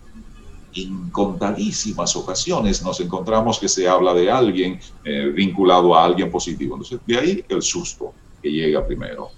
incontadísimas 0.75 2.17
ocasiones 2.17 2.83
nos 2.83 3.01
encontramos 3.01 3.59
que 3.59 3.69
se 3.69 3.89
habla 3.89 4.15
de 4.15 4.31
alguien 4.31 4.81
eh, 5.05 5.33
vinculado 5.35 5.95
a 5.95 6.05
alguien 6.05 6.31
positivo. 6.31 6.75
Entonces, 6.75 7.01
de 7.07 7.19
ahí 7.19 7.45
el 7.49 7.63
susto 7.63 8.13
que 8.43 8.51
llega 8.51 8.87
primero. 8.87 9.31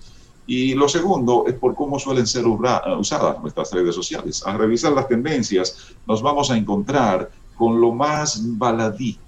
Y 0.46 0.74
lo 0.74 0.88
segundo 0.88 1.44
es 1.46 1.54
por 1.54 1.74
cómo 1.74 1.98
suelen 1.98 2.26
ser 2.26 2.44
usadas 2.46 3.40
nuestras 3.40 3.72
redes 3.72 3.94
sociales. 3.94 4.42
Al 4.44 4.58
revisar 4.58 4.92
las 4.92 5.08
tendencias, 5.08 5.94
nos 6.06 6.20
vamos 6.20 6.50
a 6.50 6.56
encontrar 6.56 7.30
con 7.56 7.80
lo 7.80 7.92
más 7.92 8.40
baladí, 8.58 9.18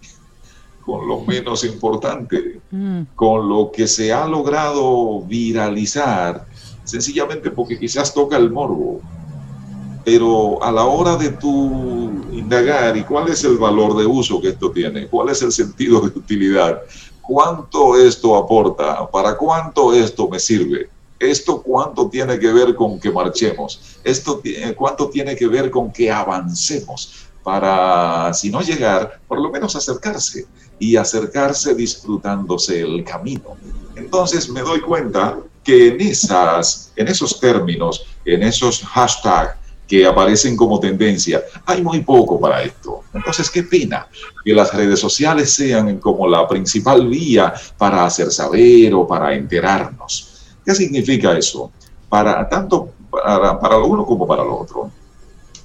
con 0.85 1.07
lo 1.09 1.21
menos 1.23 1.65
importante, 1.65 2.61
mm. 2.71 3.03
con 3.15 3.49
lo 3.49 3.71
que 3.73 3.87
se 3.87 4.13
ha 4.13 4.27
logrado 4.27 5.23
viralizar, 5.23 6.47
sencillamente 6.85 7.51
porque 7.51 7.79
quizás 7.79 8.13
toca 8.13 8.37
el 8.37 8.51
morbo, 8.51 9.01
pero 10.07 10.63
a 10.63 10.71
la 10.71 10.85
hora 10.85 11.17
de 11.17 11.31
tu 11.31 12.13
indagar 12.31 12.97
y 12.97 13.03
cuál 13.03 13.29
es 13.29 13.43
el 13.43 13.59
valor 13.59 13.97
de 13.97 14.07
uso 14.07 14.41
que 14.41 14.51
esto 14.51 14.71
tiene, 14.71 15.09
cuál 15.09 15.31
es 15.31 15.43
el 15.43 15.51
sentido 15.51 16.01
de 16.01 16.17
utilidad, 16.17 16.81
cuánto 17.21 17.97
esto 17.97 18.37
aporta, 18.37 19.11
para 19.11 19.37
cuánto 19.37 19.93
esto 19.93 20.29
me 20.29 20.39
sirve, 20.39 20.89
esto 21.19 21.61
cuánto 21.61 22.09
tiene 22.09 22.39
que 22.39 22.53
ver 22.53 22.77
con 22.77 23.01
que 23.01 23.11
marchemos, 23.11 23.99
esto 24.05 24.41
cuánto 24.77 25.09
tiene 25.09 25.35
que 25.35 25.49
ver 25.49 25.73
con 25.73 25.91
que 25.91 26.09
avancemos 26.09 27.27
para, 27.43 28.33
si 28.33 28.49
no 28.49 28.61
llegar, 28.61 29.19
por 29.27 29.41
lo 29.41 29.51
menos 29.51 29.75
acercarse 29.75 30.47
y 30.79 30.95
acercarse 30.95 31.75
disfrutándose 31.75 32.81
el 32.81 33.03
camino. 33.03 33.57
Entonces 33.97 34.49
me 34.51 34.61
doy 34.61 34.81
cuenta 34.83 35.37
que 35.65 35.89
en, 35.89 36.01
esas, 36.01 36.93
en 36.95 37.09
esos 37.09 37.41
términos, 37.41 38.07
en 38.25 38.45
esos 38.45 38.85
hashtags, 38.85 39.66
que 39.87 40.07
aparecen 40.07 40.57
como 40.57 40.81
tendencia, 40.81 41.45
hay 41.65 41.83
muy 41.83 42.01
poco 42.01 42.41
para 42.41 42.63
esto. 42.63 43.03
Entonces, 43.15 43.51
qué 43.51 43.63
pena 43.63 44.09
que 44.45 44.53
las 44.53 44.75
redes 44.75 44.99
sociales 44.99 45.53
sean 45.53 45.99
como 45.99 46.29
la 46.29 46.47
principal 46.49 47.07
vía 47.07 47.55
para 47.79 48.05
hacer 48.05 48.31
saber 48.33 48.93
o 48.95 49.07
para 49.07 49.35
enterarnos. 49.35 50.57
¿Qué 50.65 50.75
significa 50.75 51.37
eso? 51.39 51.71
Para 52.09 52.49
tanto 52.49 52.91
para, 53.11 53.59
para 53.59 53.79
lo 53.79 53.87
uno 53.87 54.05
como 54.05 54.27
para 54.27 54.43
lo 54.43 54.59
otro. 54.59 54.91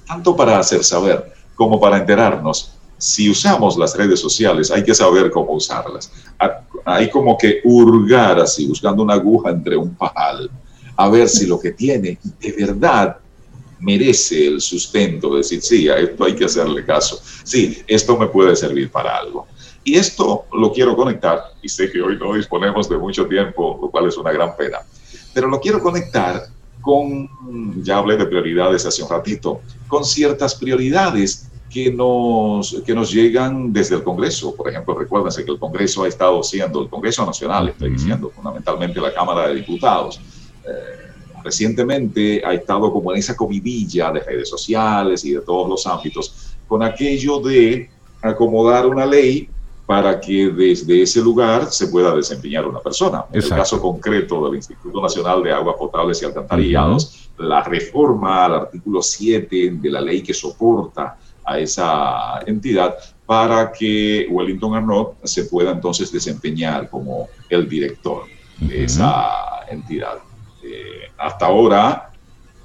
Tanto 0.06 0.36
para 0.36 0.58
hacer 0.58 0.84
saber 0.84 1.32
como 1.54 1.80
para 1.80 1.98
enterarnos. 1.98 2.72
Si 2.98 3.28
usamos 3.28 3.76
las 3.76 3.96
redes 3.96 4.20
sociales, 4.20 4.70
hay 4.70 4.84
que 4.84 4.94
saber 4.94 5.30
cómo 5.30 5.52
usarlas. 5.54 6.12
Hay 6.84 7.10
como 7.10 7.36
que 7.36 7.60
hurgar 7.64 8.38
así, 8.38 8.66
buscando 8.66 9.02
una 9.02 9.14
aguja 9.14 9.50
entre 9.50 9.76
un 9.76 9.94
pajal, 9.94 10.48
a 10.96 11.08
ver 11.08 11.28
si 11.28 11.46
lo 11.46 11.58
que 11.58 11.72
tiene 11.72 12.18
de 12.40 12.52
verdad 12.52 13.16
merece 13.82 14.46
el 14.46 14.60
sustento, 14.60 15.36
decir, 15.36 15.60
sí, 15.60 15.88
a 15.88 15.96
esto 15.96 16.24
hay 16.24 16.34
que 16.34 16.44
hacerle 16.44 16.84
caso, 16.84 17.20
sí, 17.44 17.82
esto 17.86 18.16
me 18.16 18.28
puede 18.28 18.54
servir 18.56 18.90
para 18.90 19.16
algo. 19.16 19.46
Y 19.84 19.96
esto 19.96 20.44
lo 20.52 20.72
quiero 20.72 20.94
conectar, 20.94 21.40
y 21.60 21.68
sé 21.68 21.90
que 21.90 22.00
hoy 22.00 22.16
no 22.16 22.34
disponemos 22.34 22.88
de 22.88 22.96
mucho 22.96 23.26
tiempo, 23.26 23.78
lo 23.82 23.90
cual 23.90 24.06
es 24.06 24.16
una 24.16 24.30
gran 24.30 24.56
pena, 24.56 24.78
pero 25.34 25.48
lo 25.48 25.60
quiero 25.60 25.82
conectar 25.82 26.46
con, 26.80 27.28
ya 27.82 27.98
hablé 27.98 28.16
de 28.16 28.26
prioridades 28.26 28.86
hace 28.86 29.02
un 29.02 29.10
ratito, 29.10 29.60
con 29.88 30.04
ciertas 30.04 30.54
prioridades 30.54 31.48
que 31.70 31.90
nos, 31.90 32.82
que 32.84 32.94
nos 32.94 33.10
llegan 33.10 33.72
desde 33.72 33.96
el 33.96 34.02
Congreso. 34.02 34.54
Por 34.54 34.68
ejemplo, 34.68 34.94
recuérdense 34.94 35.44
que 35.44 35.52
el 35.52 35.58
Congreso 35.58 36.04
ha 36.04 36.08
estado 36.08 36.42
siendo, 36.42 36.82
el 36.82 36.88
Congreso 36.88 37.24
Nacional, 37.24 37.70
estoy 37.70 37.90
diciendo, 37.90 38.30
fundamentalmente 38.34 39.00
la 39.00 39.14
Cámara 39.14 39.48
de 39.48 39.54
Diputados, 39.54 40.20
eh, 40.64 41.01
recientemente 41.42 42.42
ha 42.44 42.54
estado 42.54 42.92
como 42.92 43.12
en 43.12 43.18
esa 43.18 43.36
comidilla 43.36 44.10
de 44.12 44.20
redes 44.20 44.48
sociales 44.48 45.24
y 45.24 45.32
de 45.32 45.40
todos 45.40 45.68
los 45.68 45.86
ámbitos, 45.86 46.54
con 46.66 46.82
aquello 46.82 47.40
de 47.40 47.90
acomodar 48.20 48.86
una 48.86 49.04
ley 49.04 49.48
para 49.86 50.20
que 50.20 50.48
desde 50.48 51.02
ese 51.02 51.20
lugar 51.20 51.70
se 51.70 51.88
pueda 51.88 52.14
desempeñar 52.14 52.66
una 52.66 52.80
persona. 52.80 53.24
En 53.32 53.42
el 53.42 53.48
caso 53.48 53.80
concreto 53.80 54.44
del 54.46 54.56
Instituto 54.56 55.02
Nacional 55.02 55.42
de 55.42 55.52
Aguas 55.52 55.76
Potables 55.78 56.22
y 56.22 56.24
Alcantarillados, 56.24 57.30
la 57.38 57.62
reforma 57.62 58.44
al 58.44 58.54
artículo 58.54 59.02
7 59.02 59.72
de 59.80 59.90
la 59.90 60.00
ley 60.00 60.22
que 60.22 60.32
soporta 60.32 61.18
a 61.44 61.58
esa 61.58 62.40
entidad 62.46 62.96
para 63.26 63.72
que 63.72 64.26
Wellington 64.30 64.74
Arnott 64.76 65.24
se 65.24 65.44
pueda 65.44 65.72
entonces 65.72 66.12
desempeñar 66.12 66.88
como 66.88 67.28
el 67.48 67.68
director 67.68 68.24
de 68.60 68.84
esa 68.84 69.66
entidad. 69.68 70.18
Eh, 70.62 71.01
hasta 71.22 71.46
ahora, 71.46 72.10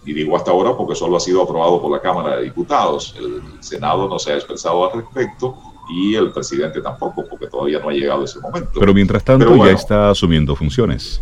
y 0.03 0.13
digo 0.13 0.35
hasta 0.35 0.51
ahora 0.51 0.75
porque 0.75 0.95
solo 0.95 1.17
ha 1.17 1.19
sido 1.19 1.43
aprobado 1.43 1.81
por 1.81 1.91
la 1.91 2.01
Cámara 2.01 2.37
de 2.37 2.45
Diputados, 2.45 3.15
el 3.17 3.41
Senado 3.59 4.07
no 4.09 4.17
se 4.17 4.31
ha 4.31 4.35
expresado 4.35 4.85
al 4.85 5.01
respecto 5.01 5.55
y 5.89 6.15
el 6.15 6.31
presidente 6.31 6.81
tampoco, 6.81 7.23
porque 7.29 7.47
todavía 7.47 7.79
no 7.79 7.89
ha 7.89 7.93
llegado 7.93 8.23
ese 8.23 8.39
momento. 8.39 8.71
Pero 8.79 8.93
mientras 8.93 9.23
tanto 9.23 9.55
ya 9.55 9.71
está 9.71 10.09
asumiendo 10.09 10.55
funciones. 10.55 11.21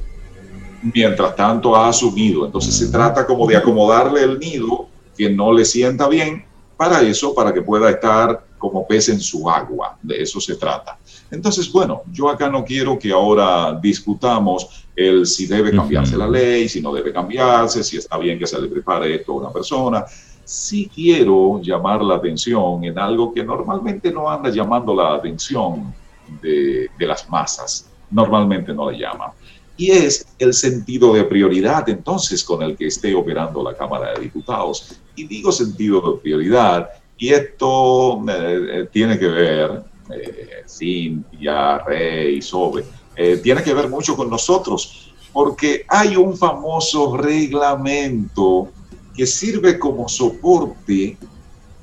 Mientras 0.82 1.36
tanto 1.36 1.76
ha 1.76 1.90
asumido, 1.90 2.46
entonces 2.46 2.76
se 2.76 2.90
trata 2.90 3.26
como 3.26 3.48
de 3.48 3.58
acomodarle 3.58 4.24
el 4.24 4.40
nido 4.40 4.88
que 5.18 5.30
no 5.30 5.52
le 5.52 5.66
sienta 5.66 6.08
bien 6.08 6.46
para 6.78 7.02
eso, 7.02 7.34
para 7.34 7.54
que 7.54 7.62
pueda 7.62 7.90
estar 7.90 8.46
como 8.58 8.88
pez 8.88 9.10
en 9.10 9.20
su 9.20 9.50
agua, 9.50 9.98
de 10.02 10.22
eso 10.22 10.40
se 10.40 10.56
trata. 10.56 10.98
Entonces, 11.32 11.72
bueno, 11.72 12.04
yo 12.12 12.30
acá 12.30 12.50
no 12.50 12.64
quiero 12.64 12.98
que 12.98 13.12
ahora 13.12 13.78
discutamos 13.82 14.86
el 14.96 15.26
si 15.26 15.48
debe 15.48 15.72
cambiarse 15.72 16.16
la 16.18 16.28
ley, 16.28 16.70
si 16.70 16.82
no 16.82 16.94
debe 16.94 17.12
cambiarse, 17.12 17.84
si 17.84 17.98
está 17.98 18.18
bien 18.18 18.40
que 18.40 18.48
se 18.48 18.62
le 18.62 18.68
prepare 18.68 19.16
esto 19.16 19.34
a 19.34 19.36
una 19.36 19.52
persona. 19.52 20.06
Sí 20.44 20.90
quiero 20.94 21.60
llamar 21.62 22.04
la 22.04 22.16
atención 22.16 22.84
en 22.84 22.98
algo 23.00 23.34
que 23.34 23.44
normalmente 23.44 24.12
no 24.12 24.30
anda 24.30 24.50
llamando 24.50 24.94
la 24.94 25.16
atención 25.16 25.94
de, 26.42 26.90
de 26.98 27.08
las 27.08 27.28
masas, 27.30 27.90
normalmente 28.12 28.74
no 28.74 28.90
le 28.92 29.00
llama. 29.00 29.34
Y 29.78 29.92
es 29.92 30.26
el 30.40 30.54
sentido 30.54 31.14
de 31.14 31.26
prioridad 31.26 31.90
entonces 31.90 32.44
con 32.44 32.62
el 32.62 32.78
que 32.78 32.88
esté 32.88 33.14
operando 33.14 33.62
la 33.64 33.76
Cámara 33.76 34.14
de 34.14 34.22
Diputados. 34.22 35.02
Y 35.16 35.28
digo 35.28 35.52
sentido 35.52 36.14
de 36.14 36.22
prioridad, 36.22 36.90
y 37.18 37.30
esto 37.30 38.22
eh, 38.28 38.68
eh, 38.70 38.90
tiene 38.92 39.18
que 39.18 39.28
ver, 39.28 39.84
eh, 40.10 40.64
Cintia, 40.68 41.80
Rey, 41.80 42.42
Sobe, 42.42 42.86
eh, 43.16 43.40
tiene 43.42 43.64
que 43.64 43.74
ver 43.74 43.90
mucho 43.90 44.16
con 44.16 44.30
nosotros, 44.30 45.14
porque 45.32 45.86
hay 45.88 46.16
un 46.16 46.36
famoso 46.38 47.16
reglamento 47.18 48.70
que 49.16 49.26
sirve 49.26 49.80
como 49.80 50.10
soporte 50.10 51.18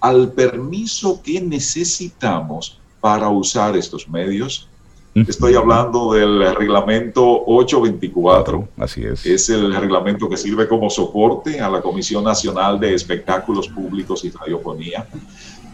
al 0.00 0.32
permiso 0.32 1.20
que 1.22 1.40
necesitamos 1.40 2.78
para 3.00 3.28
usar 3.28 3.76
estos 3.76 4.08
medios. 4.08 4.68
Estoy 5.14 5.54
hablando 5.54 6.14
del 6.14 6.54
reglamento 6.54 7.44
824. 7.46 8.68
Así 8.78 9.04
es. 9.04 9.26
Es 9.26 9.50
el 9.50 9.74
reglamento 9.74 10.28
que 10.28 10.38
sirve 10.38 10.66
como 10.66 10.88
soporte 10.88 11.60
a 11.60 11.68
la 11.68 11.82
Comisión 11.82 12.24
Nacional 12.24 12.80
de 12.80 12.94
Espectáculos 12.94 13.68
Públicos 13.68 14.24
y 14.24 14.30
Radiofonía. 14.30 15.06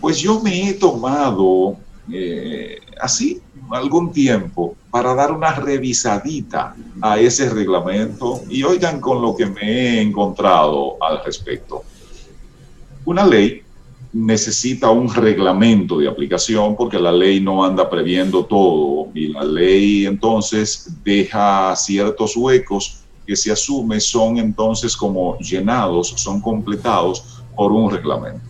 Pues 0.00 0.18
yo 0.18 0.40
me 0.40 0.68
he 0.68 0.74
tomado 0.74 1.76
eh, 2.12 2.78
así 3.00 3.40
algún 3.70 4.12
tiempo 4.12 4.76
para 4.90 5.14
dar 5.14 5.32
una 5.32 5.52
revisadita 5.52 6.74
a 7.00 7.18
ese 7.18 7.50
reglamento 7.50 8.42
y 8.48 8.62
oigan 8.62 9.00
con 9.00 9.20
lo 9.20 9.36
que 9.36 9.46
me 9.46 9.62
he 9.62 10.00
encontrado 10.00 10.96
al 11.02 11.22
respecto. 11.24 11.84
Una 13.04 13.24
ley 13.24 13.62
necesita 14.12 14.90
un 14.90 15.12
reglamento 15.12 15.98
de 15.98 16.08
aplicación 16.08 16.76
porque 16.76 16.98
la 16.98 17.12
ley 17.12 17.40
no 17.40 17.64
anda 17.64 17.88
previendo 17.88 18.44
todo 18.44 19.08
y 19.14 19.28
la 19.28 19.44
ley 19.44 20.06
entonces 20.06 20.90
deja 21.04 21.76
ciertos 21.76 22.36
huecos 22.36 23.02
que 23.26 23.36
se 23.36 23.52
asume 23.52 24.00
son 24.00 24.38
entonces 24.38 24.96
como 24.96 25.38
llenados, 25.38 26.08
son 26.16 26.40
completados 26.40 27.42
por 27.54 27.72
un 27.72 27.90
reglamento. 27.90 28.40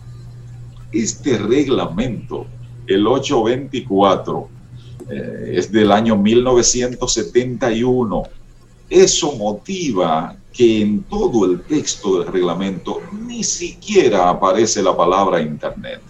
Este 0.93 1.37
reglamento, 1.37 2.45
el 2.89 3.05
824, 3.05 4.49
eh, 5.09 5.53
es 5.55 5.71
del 5.71 5.91
año 5.91 6.17
1971. 6.17 8.23
Eso 8.89 9.33
motiva 9.33 10.35
que 10.51 10.81
en 10.81 11.03
todo 11.03 11.45
el 11.45 11.61
texto 11.61 12.19
del 12.19 12.33
reglamento 12.33 13.01
ni 13.25 13.43
siquiera 13.43 14.29
aparece 14.29 14.81
la 14.81 14.97
palabra 14.97 15.39
Internet. 15.39 16.01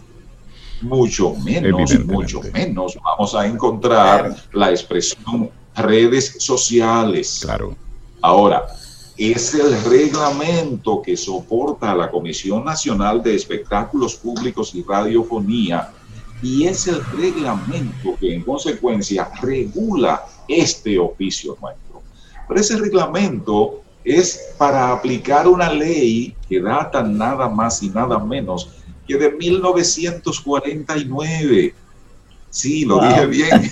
Mucho 0.81 1.35
menos, 1.35 1.99
mucho 2.05 2.39
menos 2.53 2.97
vamos 3.03 3.35
a 3.35 3.45
encontrar 3.45 4.33
la 4.53 4.69
expresión 4.69 5.49
redes 5.75 6.37
sociales. 6.39 7.41
Claro. 7.43 7.75
Ahora, 8.21 8.65
es 9.17 9.53
el 9.53 9.83
reglamento 9.83 11.01
que 11.01 11.17
soporta 11.17 11.93
la 11.93 12.09
Comisión 12.09 12.63
Nacional 12.63 13.21
de 13.21 13.35
Espectáculos 13.35 14.15
Públicos 14.15 14.73
y 14.73 14.83
Radiofonía 14.83 15.91
y 16.41 16.65
es 16.65 16.87
el 16.87 17.05
reglamento 17.05 18.17
que 18.19 18.33
en 18.33 18.41
consecuencia 18.43 19.29
regula 19.41 20.25
este 20.47 20.97
oficio 20.97 21.55
nuestro. 21.61 22.01
Pero 22.47 22.59
ese 22.59 22.77
reglamento 22.77 23.83
es 24.03 24.53
para 24.57 24.91
aplicar 24.91 25.47
una 25.47 25.71
ley 25.71 26.35
que 26.47 26.59
data 26.61 27.03
nada 27.03 27.47
más 27.49 27.83
y 27.83 27.89
nada 27.89 28.17
menos 28.19 28.69
que 29.07 29.17
de 29.17 29.31
1949. 29.31 31.75
Sí, 32.49 32.85
lo 32.85 33.01
dije 33.01 33.25
bien. 33.25 33.69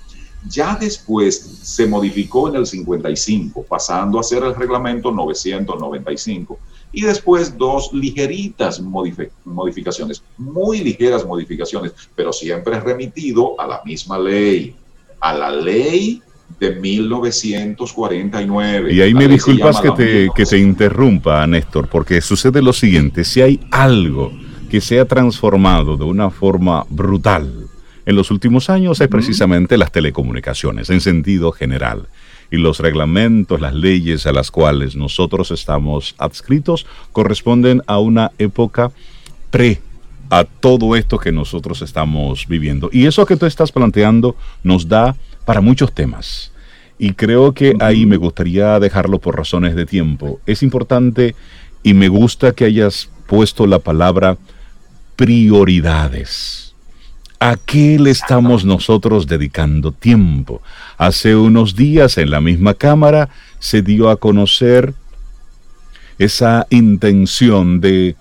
Ya 0.48 0.76
después 0.76 1.59
se 1.62 1.87
modificó 1.87 2.48
en 2.48 2.56
el 2.56 2.66
55, 2.66 3.64
pasando 3.64 4.18
a 4.18 4.22
ser 4.22 4.42
el 4.44 4.54
reglamento 4.54 5.11
995. 5.11 6.59
Y 6.92 7.02
después 7.02 7.59
dos 7.59 7.92
ligeritas 7.92 8.80
modificaciones, 8.80 10.22
muy 10.38 10.80
ligeras 10.80 11.26
modificaciones, 11.26 11.92
pero 12.16 12.33
siempre 12.33 12.80
remitido 12.80 13.61
a 13.61 13.66
la 13.66 13.83
misma 13.85 14.18
ley, 14.18 14.74
a 15.20 15.35
la 15.35 15.50
ley 15.50 16.22
de 16.58 16.74
1949. 16.76 18.92
Y 18.92 19.00
ahí 19.00 19.14
me 19.14 19.28
disculpas 19.28 19.80
que 19.80 19.92
te, 19.92 20.28
que 20.34 20.44
te 20.44 20.58
interrumpa, 20.58 21.46
Néstor, 21.46 21.86
porque 21.88 22.20
sucede 22.20 22.60
lo 22.60 22.72
siguiente, 22.72 23.22
si 23.24 23.40
hay 23.40 23.60
algo 23.70 24.32
que 24.70 24.80
se 24.80 24.98
ha 25.00 25.04
transformado 25.04 25.96
de 25.96 26.04
una 26.04 26.30
forma 26.30 26.84
brutal 26.88 27.68
en 28.06 28.16
los 28.16 28.30
últimos 28.30 28.70
años 28.70 29.00
es 29.00 29.08
precisamente 29.08 29.78
las 29.78 29.92
telecomunicaciones 29.92 30.90
en 30.90 31.00
sentido 31.00 31.52
general. 31.52 32.08
Y 32.50 32.56
los 32.56 32.80
reglamentos, 32.80 33.60
las 33.60 33.74
leyes 33.74 34.26
a 34.26 34.32
las 34.32 34.50
cuales 34.50 34.96
nosotros 34.96 35.52
estamos 35.52 36.16
adscritos 36.18 36.86
corresponden 37.12 37.82
a 37.86 38.00
una 38.00 38.32
época 38.38 38.90
pre 39.50 39.80
a 40.30 40.44
todo 40.44 40.96
esto 40.96 41.18
que 41.18 41.30
nosotros 41.30 41.82
estamos 41.82 42.48
viviendo. 42.48 42.90
Y 42.92 43.06
eso 43.06 43.26
que 43.26 43.36
tú 43.36 43.46
estás 43.46 43.70
planteando 43.70 44.34
nos 44.64 44.88
da 44.88 45.14
para 45.44 45.61
muchos 45.61 45.92
temas. 45.94 46.53
Y 46.98 47.14
creo 47.14 47.55
que 47.55 47.74
ahí 47.81 48.05
me 48.05 48.16
gustaría 48.16 48.79
dejarlo 48.79 49.20
por 49.20 49.37
razones 49.37 49.74
de 49.74 49.87
tiempo. 49.87 50.40
Es 50.46 50.62
importante 50.62 51.35
y 51.83 51.94
me 51.94 52.09
gusta 52.09 52.53
que 52.53 52.66
hayas 52.66 53.09
puesto 53.26 53.66
la 53.66 53.79
palabra 53.79 54.37
prioridades. 55.16 56.74
¿A 57.38 57.57
qué 57.57 57.98
le 57.98 58.11
estamos 58.11 58.66
nosotros 58.66 59.26
dedicando 59.26 59.92
tiempo? 59.92 60.61
Hace 60.98 61.35
unos 61.35 61.74
días 61.74 62.18
en 62.18 62.31
la 62.31 62.42
misma 62.42 62.74
Cámara 62.74 63.31
se 63.59 63.81
dio 63.81 64.11
a 64.11 64.16
conocer 64.16 64.92
esa 66.18 66.66
intención 66.68 67.81
de 67.81 68.16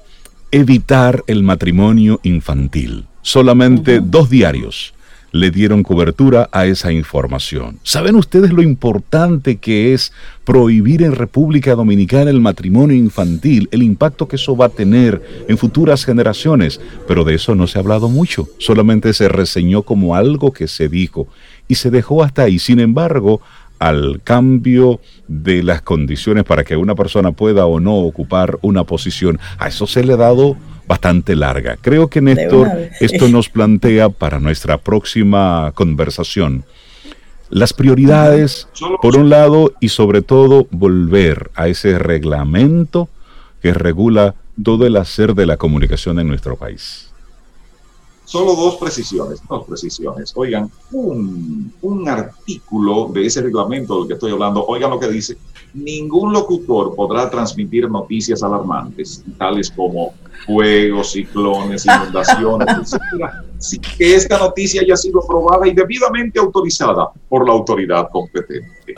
evitar 0.51 1.23
el 1.27 1.43
matrimonio 1.43 2.21
infantil. 2.23 3.07
Solamente 3.21 3.99
dos 3.99 4.29
diarios 4.29 4.93
le 5.31 5.51
dieron 5.51 5.83
cobertura 5.83 6.49
a 6.51 6.65
esa 6.65 6.91
información. 6.91 7.79
¿Saben 7.83 8.15
ustedes 8.15 8.51
lo 8.51 8.61
importante 8.61 9.57
que 9.57 9.93
es 9.93 10.11
prohibir 10.43 11.03
en 11.03 11.15
República 11.15 11.75
Dominicana 11.75 12.31
el 12.31 12.41
matrimonio 12.41 12.95
infantil, 12.95 13.69
el 13.71 13.83
impacto 13.83 14.27
que 14.27 14.37
eso 14.37 14.55
va 14.55 14.65
a 14.65 14.69
tener 14.69 15.21
en 15.47 15.57
futuras 15.57 16.05
generaciones? 16.05 16.81
Pero 17.07 17.23
de 17.23 17.35
eso 17.35 17.55
no 17.55 17.67
se 17.67 17.77
ha 17.77 17.81
hablado 17.81 18.09
mucho, 18.09 18.47
solamente 18.57 19.13
se 19.13 19.29
reseñó 19.29 19.83
como 19.83 20.15
algo 20.15 20.51
que 20.51 20.67
se 20.67 20.89
dijo 20.89 21.27
y 21.67 21.75
se 21.75 21.91
dejó 21.91 22.23
hasta 22.23 22.43
ahí. 22.43 22.59
Sin 22.59 22.79
embargo, 22.79 23.41
al 23.79 24.21
cambio 24.23 24.99
de 25.27 25.63
las 25.63 25.81
condiciones 25.81 26.43
para 26.43 26.63
que 26.63 26.75
una 26.75 26.95
persona 26.95 27.31
pueda 27.31 27.65
o 27.65 27.79
no 27.79 27.95
ocupar 27.95 28.59
una 28.61 28.83
posición, 28.83 29.39
a 29.57 29.69
eso 29.69 29.87
se 29.87 30.03
le 30.03 30.13
ha 30.13 30.17
dado 30.17 30.57
bastante 30.89 31.35
larga. 31.35 31.77
Creo 31.79 32.09
que 32.09 32.19
Néstor, 32.19 32.67
esto 32.99 33.29
nos 33.29 33.47
plantea 33.47 34.09
para 34.09 34.39
nuestra 34.39 34.79
próxima 34.79 35.71
conversación 35.75 36.65
las 37.51 37.73
prioridades, 37.73 38.67
por 39.01 39.17
un 39.17 39.29
lado, 39.29 39.73
y 39.79 39.89
sobre 39.89 40.21
todo 40.21 40.67
volver 40.69 41.49
a 41.55 41.67
ese 41.67 41.97
reglamento 41.97 43.09
que 43.61 43.73
regula 43.73 44.35
todo 44.63 44.85
el 44.85 44.97
hacer 44.97 45.33
de 45.33 45.45
la 45.45 45.57
comunicación 45.57 46.19
en 46.19 46.27
nuestro 46.27 46.55
país. 46.55 47.08
Solo 48.29 48.53
dos 48.53 48.75
precisiones, 48.75 49.41
dos 49.49 49.65
precisiones. 49.65 50.33
Oigan, 50.35 50.69
un, 50.91 51.73
un 51.81 52.07
artículo 52.07 53.09
de 53.11 53.25
ese 53.25 53.41
reglamento 53.41 53.97
del 53.97 54.07
que 54.07 54.13
estoy 54.13 54.31
hablando, 54.31 54.63
oigan 54.67 54.91
lo 54.91 54.99
que 54.99 55.07
dice, 55.07 55.35
ningún 55.73 56.31
locutor 56.31 56.93
podrá 56.95 57.27
transmitir 57.27 57.89
noticias 57.89 58.43
alarmantes, 58.43 59.23
tales 59.39 59.71
como 59.71 60.13
fuegos, 60.45 61.13
ciclones, 61.13 61.87
inundaciones, 61.87 62.67
etc., 62.93 63.31
sin 63.57 63.81
que 63.81 64.13
esta 64.13 64.37
noticia 64.37 64.83
haya 64.83 64.95
sido 64.95 65.25
probada 65.25 65.67
y 65.67 65.73
debidamente 65.73 66.39
autorizada 66.39 67.09
por 67.27 67.47
la 67.47 67.53
autoridad 67.53 68.09
competente. 68.11 68.93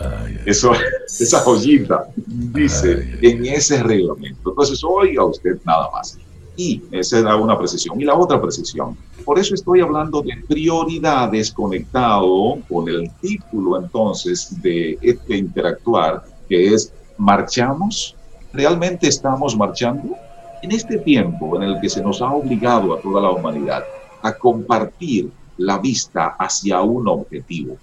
Eso, 0.45 0.73
esa 1.07 1.39
joyita 1.39 2.07
dice 2.17 3.17
en 3.21 3.45
ese 3.45 3.81
reglamento. 3.81 4.49
Entonces, 4.49 4.83
oiga 4.83 5.23
usted 5.23 5.55
nada 5.63 5.89
más. 5.93 6.17
Y 6.57 6.81
esa 6.91 7.19
era 7.19 7.35
una 7.35 7.57
precisión. 7.57 7.99
Y 7.99 8.03
la 8.03 8.15
otra 8.15 8.41
precisión, 8.41 8.97
por 9.23 9.39
eso 9.39 9.55
estoy 9.55 9.81
hablando 9.81 10.21
de 10.21 10.35
prioridades 10.47 11.51
conectado 11.51 12.59
con 12.67 12.89
el 12.89 13.09
título 13.21 13.79
entonces 13.79 14.61
de 14.61 14.97
este 15.01 15.37
interactuar, 15.37 16.23
que 16.49 16.73
es 16.73 16.93
¿marchamos? 17.17 18.15
¿Realmente 18.51 19.07
estamos 19.07 19.55
marchando? 19.55 20.15
En 20.61 20.71
este 20.71 20.97
tiempo 20.97 21.55
en 21.55 21.63
el 21.63 21.79
que 21.79 21.89
se 21.89 22.01
nos 22.01 22.21
ha 22.21 22.31
obligado 22.31 22.93
a 22.93 23.01
toda 23.01 23.21
la 23.21 23.31
humanidad 23.31 23.83
a 24.21 24.33
compartir 24.33 25.31
la 25.57 25.77
vista 25.77 26.35
hacia 26.37 26.81
un 26.81 27.07
objetivo, 27.07 27.77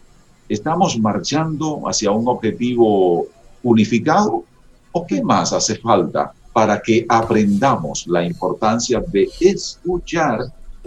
¿estamos 0.49 0.99
marchando 0.99 1.83
hacia 1.89 2.11
un 2.11 2.29
objetivo 2.29 3.27
unificado? 3.63 4.45
¿O 4.93 5.07
qué 5.07 5.23
más 5.23 5.53
hace 5.53 5.77
falta 5.77 6.33
para 6.53 6.81
que 6.81 7.07
aprendamos 7.09 8.07
la 8.07 8.25
importancia 8.25 9.03
de 9.07 9.29
escuchar 9.41 10.41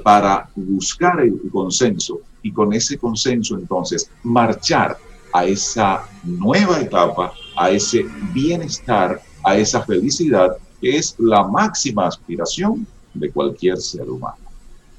para 0.03 0.49
buscar 0.55 1.19
el 1.21 1.39
consenso 1.51 2.21
y 2.41 2.51
con 2.51 2.73
ese 2.73 2.97
consenso 2.97 3.55
entonces 3.55 4.09
marchar 4.23 4.97
a 5.33 5.45
esa 5.45 6.03
nueva 6.23 6.79
etapa, 6.79 7.33
a 7.55 7.69
ese 7.69 8.05
bienestar, 8.33 9.21
a 9.43 9.55
esa 9.55 9.81
felicidad 9.83 10.57
que 10.81 10.97
es 10.97 11.15
la 11.19 11.43
máxima 11.43 12.07
aspiración 12.07 12.85
de 13.13 13.31
cualquier 13.31 13.77
ser 13.77 14.09
humano. 14.09 14.37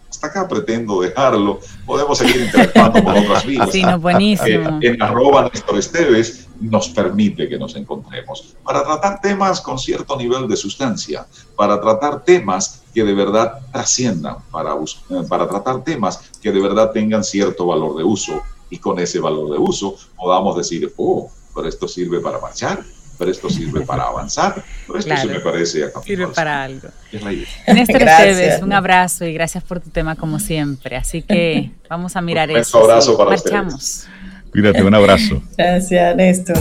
Hasta 0.09 0.27
acá 0.27 0.46
pretendo 0.46 1.01
dejarlo. 1.01 1.59
Podemos 1.87 2.18
seguir 2.18 2.42
interactuando 2.42 3.03
con 3.03 3.16
otras 3.16 3.46
vías. 3.46 3.70
Sí, 3.72 3.83
no, 3.83 3.98
buenísimo. 3.98 4.79
Eh, 4.83 4.88
en 4.88 5.03
arroba 5.03 5.51
Néstor 5.53 5.79
Esteves 5.79 6.48
nos 6.62 6.88
permite 6.88 7.48
que 7.48 7.59
nos 7.59 7.75
encontremos 7.77 8.55
para 8.64 8.85
tratar 8.85 9.20
temas 9.20 9.61
con 9.61 9.79
cierto 9.79 10.16
nivel 10.16 10.48
de 10.48 10.57
sustancia, 10.57 11.27
para 11.57 11.81
tratar 11.81 12.22
temas 12.22 12.83
que 12.94 13.03
de 13.03 13.14
verdad 13.14 13.61
trasciendan, 13.72 14.37
para, 14.51 14.75
eh, 14.75 15.22
para 15.29 15.48
tratar 15.48 15.83
temas 15.83 16.31
que 16.40 16.53
de 16.53 16.61
verdad 16.61 16.90
tengan 16.92 17.25
cierto 17.25 17.66
valor 17.66 17.96
de 17.96 18.05
uso 18.05 18.42
y 18.70 18.79
con 18.79 18.98
ese 18.98 19.18
valor 19.18 19.51
de 19.51 19.59
uso 19.59 19.96
podamos 20.16 20.57
decir, 20.57 20.92
oh, 20.96 21.31
pero 21.55 21.68
esto 21.68 21.88
sirve 21.88 22.20
para 22.20 22.38
marchar, 22.38 22.83
pero 23.18 23.31
esto 23.31 23.51
sirve 23.51 23.81
para 23.87 24.05
avanzar, 24.05 24.64
pero 24.87 24.98
esto 24.98 25.16
se 25.16 25.27
me 25.27 25.40
parece 25.40 25.85
a 25.85 26.03
Sirve 26.03 26.29
para 26.29 26.62
algo. 26.62 26.88
Es 27.11 27.22
la 27.22 27.33
idea. 27.33 27.48
Néstor 27.68 28.03
Esteves, 28.03 28.62
un 28.62 28.72
abrazo 28.72 29.25
y 29.25 29.35
gracias 29.35 29.64
por 29.64 29.81
tu 29.81 29.90
tema 29.90 30.16
como 30.16 30.38
siempre. 30.38 30.96
Así 30.96 31.22
que 31.22 31.70
vamos 31.90 32.16
a 32.16 32.20
mirar 32.20 32.51
un 32.51 32.57
eso. 32.57 32.79
Un 32.79 32.85
abrazo 32.85 33.16
para 33.16 33.31
Marchamos. 33.31 34.07
Cuídate, 34.53 34.83
un 34.83 34.95
abrazo. 34.95 35.43
Gracias, 35.59 36.15
Néstor. 36.15 36.59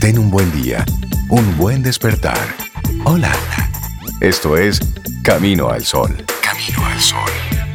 Ten 0.00 0.18
un 0.18 0.30
buen 0.30 0.50
día, 0.62 0.84
un 1.28 1.56
buen 1.58 1.82
despertar. 1.82 2.38
Hola. 3.04 3.32
Esto 4.20 4.56
es 4.56 4.80
Camino 5.22 5.68
al 5.68 5.84
Sol. 5.84 6.16
Camino 6.42 6.86
al 6.86 6.98
Sol. 6.98 7.67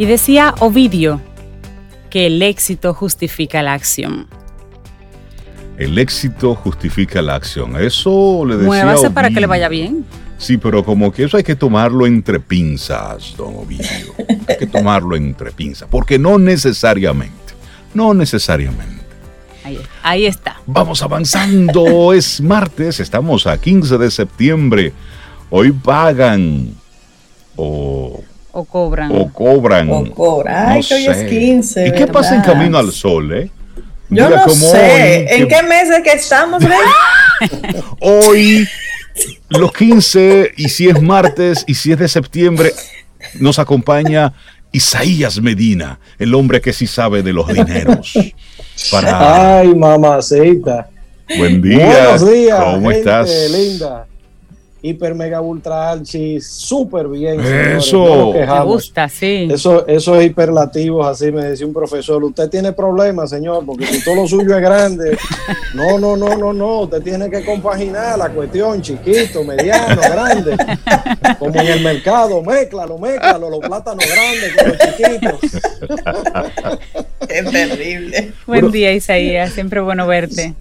Y 0.00 0.06
decía 0.06 0.54
Ovidio 0.60 1.20
que 2.08 2.24
el 2.24 2.40
éxito 2.40 2.94
justifica 2.94 3.62
la 3.62 3.74
acción. 3.74 4.28
El 5.76 5.98
éxito 5.98 6.54
justifica 6.54 7.20
la 7.20 7.34
acción. 7.34 7.78
Eso 7.78 8.46
le 8.46 8.54
decía. 8.54 8.66
Muévase 8.66 9.10
para 9.10 9.28
que 9.28 9.42
le 9.42 9.46
vaya 9.46 9.68
bien. 9.68 10.06
Sí, 10.38 10.56
pero 10.56 10.86
como 10.86 11.12
que 11.12 11.24
eso 11.24 11.36
hay 11.36 11.42
que 11.42 11.54
tomarlo 11.54 12.06
entre 12.06 12.40
pinzas, 12.40 13.34
don 13.36 13.54
Ovidio. 13.56 14.14
hay 14.48 14.56
que 14.56 14.66
tomarlo 14.66 15.16
entre 15.16 15.50
pinzas, 15.50 15.86
porque 15.90 16.18
no 16.18 16.38
necesariamente. 16.38 17.52
No 17.92 18.14
necesariamente. 18.14 19.04
Ahí, 19.64 19.78
ahí 20.02 20.24
está. 20.24 20.62
Vamos 20.64 21.02
avanzando. 21.02 22.10
es 22.14 22.40
martes, 22.40 23.00
estamos 23.00 23.46
a 23.46 23.60
15 23.60 23.98
de 23.98 24.10
septiembre. 24.10 24.94
Hoy 25.50 25.72
pagan 25.72 26.72
o 27.54 28.24
o 28.52 28.64
cobran. 28.64 29.12
O 29.12 29.30
cobran. 29.32 29.90
O 29.90 30.10
cobran. 30.12 30.70
Ay, 30.70 30.82
que 30.82 30.94
hoy 30.94 31.06
es 31.06 31.30
15. 31.30 31.88
¿Y 31.88 31.92
qué 31.92 32.06
pasa 32.06 32.36
en 32.36 32.42
Camino 32.42 32.78
al 32.78 32.92
Sol, 32.92 33.32
eh? 33.32 33.50
Yo 34.08 34.28
no 34.28 34.48
sé. 34.48 35.36
¿En 35.36 35.46
qué 35.46 35.62
meses 35.62 36.00
que 36.02 36.12
estamos, 36.12 36.62
hoy, 38.00 38.68
los 39.48 39.72
15, 39.72 40.52
y 40.56 40.68
si 40.68 40.88
es 40.88 41.00
martes, 41.00 41.64
y 41.66 41.74
si 41.74 41.92
es 41.92 41.98
de 41.98 42.08
septiembre, 42.08 42.72
nos 43.34 43.58
acompaña 43.58 44.32
Isaías 44.72 45.40
Medina, 45.40 46.00
el 46.18 46.34
hombre 46.34 46.60
que 46.60 46.72
sí 46.72 46.86
sabe 46.86 47.22
de 47.22 47.32
los 47.32 47.48
dineros. 47.48 48.12
Para... 48.90 49.58
Ay, 49.60 49.74
mamacita. 49.74 50.90
Buen 51.38 51.62
día. 51.62 51.86
Buenos 51.86 52.30
días. 52.30 52.64
¿Cómo 52.64 52.90
estás? 52.90 53.30
Linda 53.50 54.06
hiper 54.82 55.14
mega 55.14 55.40
ultra 55.40 55.90
archi 55.90 56.40
súper 56.40 57.08
bien 57.08 57.40
eso. 57.40 58.32
me 58.32 58.64
gusta 58.64 59.08
sí. 59.08 59.48
Eso 59.50 59.86
eso 59.86 60.18
es 60.18 60.26
hiperlativos 60.26 61.06
así 61.06 61.30
me 61.30 61.44
decía 61.44 61.66
un 61.66 61.72
profesor. 61.72 62.22
Usted 62.24 62.48
tiene 62.48 62.72
problemas 62.72 63.30
señor 63.30 63.64
porque 63.66 63.86
si 63.86 64.02
todo 64.02 64.16
lo 64.16 64.26
suyo 64.26 64.54
es 64.56 64.62
grande 64.62 65.18
no 65.74 65.98
no 65.98 66.16
no 66.16 66.36
no 66.36 66.52
no 66.52 66.80
usted 66.80 67.02
tiene 67.02 67.30
que 67.30 67.44
compaginar 67.44 68.18
la 68.18 68.30
cuestión 68.30 68.80
chiquito 68.80 69.44
mediano 69.44 70.00
grande. 70.00 70.56
Como 71.38 71.54
en 71.54 71.66
el 71.66 71.82
mercado 71.82 72.42
mézclalo 72.42 72.98
mézclalo 72.98 73.50
los 73.50 73.60
plátanos 73.60 74.04
grandes 74.06 74.56
con 74.56 74.68
los 74.68 74.78
chiquitos. 74.78 75.40
Es 77.28 77.48
terrible. 77.48 78.32
Buen 78.46 78.70
día 78.72 78.92
Isaías 78.92 79.52
siempre 79.52 79.80
bueno 79.80 80.06
verte 80.06 80.54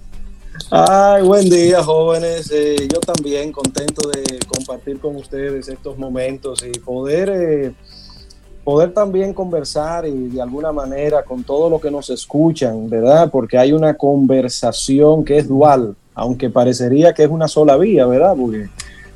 Ay, 0.72 1.24
buen 1.24 1.50
día, 1.50 1.82
jóvenes. 1.82 2.52
Eh, 2.54 2.88
yo 2.94 3.00
también 3.00 3.52
contento 3.52 4.08
de 4.08 4.38
compartir 4.48 5.00
con 5.00 5.16
ustedes 5.16 5.68
estos 5.68 5.98
momentos 5.98 6.64
y 6.64 6.78
poder, 6.78 7.30
eh, 7.34 7.72
poder 8.64 8.94
también 8.94 9.34
conversar 9.34 10.06
y 10.06 10.28
de 10.28 10.40
alguna 10.40 10.72
manera 10.72 11.24
con 11.24 11.44
todos 11.44 11.72
los 11.72 11.82
que 11.82 11.90
nos 11.90 12.12
escuchan, 12.12 12.88
¿verdad? 12.88 13.32
Porque 13.32 13.58
hay 13.58 13.74
una 13.74 13.96
conversación 13.96 15.26
que 15.26 15.40
es 15.40 15.48
dual, 15.48 15.96
aunque 16.14 16.52
parecería 16.52 17.16
que 17.16 17.24
es 17.24 17.32
una 17.32 17.48
sola 17.48 17.76
vía, 17.76 18.06
¿verdad? 18.06 18.36
Porque 18.40 18.70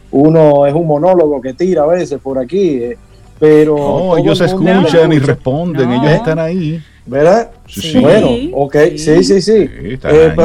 uno 0.10 0.66
es 0.66 0.74
un 0.74 0.88
monólogo 0.88 1.40
que 1.40 1.54
tira 1.54 1.84
a 1.84 1.88
veces 1.88 2.20
por 2.20 2.40
aquí, 2.40 2.78
eh, 2.78 2.98
pero... 3.40 3.78
No, 3.78 4.18
ellos 4.18 4.42
escuchan 4.42 5.14
y 5.14 5.20
responden, 5.20 5.92
ellos 5.92 6.14
están 6.14 6.40
ahí. 6.40 6.82
¿Verdad? 7.06 7.52
Sí, 7.68 8.00
Bueno, 8.00 8.30
ok, 8.54 8.76
sí, 8.96 9.24
sí, 9.24 9.42
sí. 9.42 9.52
Eh, 9.54 10.00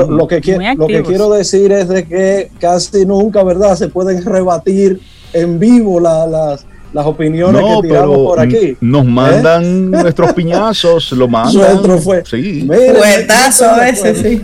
lo, 0.09 0.27
que 0.27 0.41
lo 0.77 0.87
que 0.89 1.03
quiero 1.05 1.31
decir 1.31 1.71
es 1.71 1.89
de 1.89 2.05
que 2.05 2.51
casi 2.59 3.07
nunca, 3.07 3.45
¿verdad? 3.45 3.77
Se 3.77 3.89
pueden 3.89 4.25
rebatir 4.25 5.01
en 5.33 5.59
vivo 5.61 6.01
las, 6.01 6.67
las 6.93 7.07
opiniones 7.07 7.63
que 7.63 7.89
tiramos 7.89 8.17
por 8.19 8.41
aquí. 8.41 8.77
Nos 8.81 9.05
¿Eh? 9.05 9.09
mandan 9.09 9.91
nuestros 9.91 10.33
piñazos, 10.33 11.13
lo 11.13 11.29
mandan. 11.29 11.75
Nuestro 11.75 11.99
fue. 11.99 12.25
Sí. 12.25 12.67
Fuetazo 12.67 13.81
ese, 13.83 14.15
sí. 14.15 14.43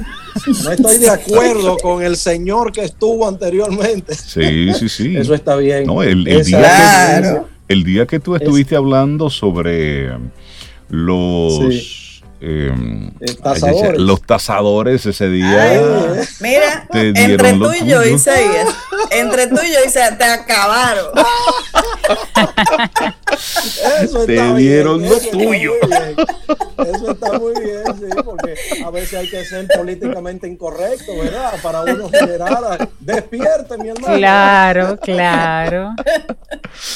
No 0.65 0.71
estoy 0.73 0.99
de 0.99 1.11
acuerdo 1.11 1.77
con 1.83 2.03
el 2.03 2.17
señor 2.17 2.73
que 2.73 2.85
estuvo 2.85 3.27
anteriormente. 3.27 4.15
Sí, 4.15 4.73
sí, 4.75 4.89
sí. 4.89 5.17
Eso 5.17 5.35
está 5.35 5.57
bien. 5.57 5.87
No, 5.87 6.03
el, 6.03 6.25
día, 6.25 6.43
que, 6.43 7.41
el 7.69 7.85
día 7.85 8.07
que 8.07 8.21
tú 8.21 8.37
estuviste 8.37 8.77
hablando 8.77 9.31
sobre 9.31 10.11
los... 10.89 12.04
eh, 12.47 12.71
los 13.97 14.21
tasadores 14.23 15.07
ese 15.07 15.29
día. 15.29 16.27
mira, 16.41 16.87
entre 16.93 17.55
tú 17.55 17.73
y 17.73 17.87
yo, 17.87 18.05
Isaías, 18.05 18.69
entre 19.11 19.47
tú 19.47 19.57
y 19.65 19.73
yo, 19.73 19.79
Isaías, 19.87 20.19
te 20.19 20.25
acabaron. 20.25 21.07
Eso 24.03 24.27
te 24.27 24.55
dieron 24.57 25.03
lo 25.09 25.19
tuyo. 25.21 25.73
Eso 26.87 27.11
está 27.13 27.39
muy 27.39 27.55
bien, 27.55 27.83
sí, 27.99 28.23
porque 28.23 28.55
a 28.85 28.91
veces 28.91 29.15
hay 29.15 29.31
que 29.31 29.45
ser 29.45 29.67
políticamente 29.69 30.47
incorrecto, 30.47 31.17
¿verdad? 31.17 31.55
Para 31.63 31.83
uno 31.83 32.11
generar. 32.11 32.91
Despierte, 33.01 33.79
mi 33.79 33.89
hermano. 33.89 34.17
Claro, 34.17 34.99
claro. 35.01 35.95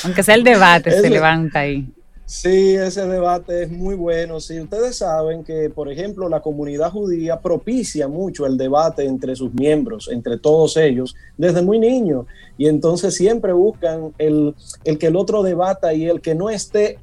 Aunque 0.05 0.23
sea 0.23 0.35
el 0.35 0.45
debate, 0.45 0.91
se 0.91 1.09
levanta 1.09 1.61
ahí. 1.61 1.89
Sí, 2.29 2.74
ese 2.74 3.07
debate 3.07 3.62
es 3.62 3.70
muy 3.70 3.95
bueno. 3.95 4.39
Sí, 4.39 4.61
ustedes 4.61 4.97
saben 4.97 5.43
que, 5.43 5.70
por 5.70 5.91
ejemplo, 5.91 6.29
la 6.29 6.43
comunidad 6.43 6.91
judía 6.91 7.41
propicia 7.41 8.07
mucho 8.07 8.45
el 8.45 8.59
debate 8.59 9.07
entre 9.07 9.35
sus 9.35 9.55
miembros, 9.55 10.11
entre 10.12 10.37
todos 10.37 10.76
ellos, 10.76 11.16
desde 11.39 11.62
muy 11.62 11.79
niño. 11.79 12.26
Y 12.59 12.68
entonces 12.68 13.14
siempre 13.14 13.55
buscan 13.55 14.12
el, 14.18 14.55
que 15.01 15.07
el 15.07 15.16
otro 15.16 15.43
debata 15.43 15.95
y 15.95 16.05
el 16.05 16.20
que 16.20 16.35
no 16.35 16.51
esté 16.51 16.99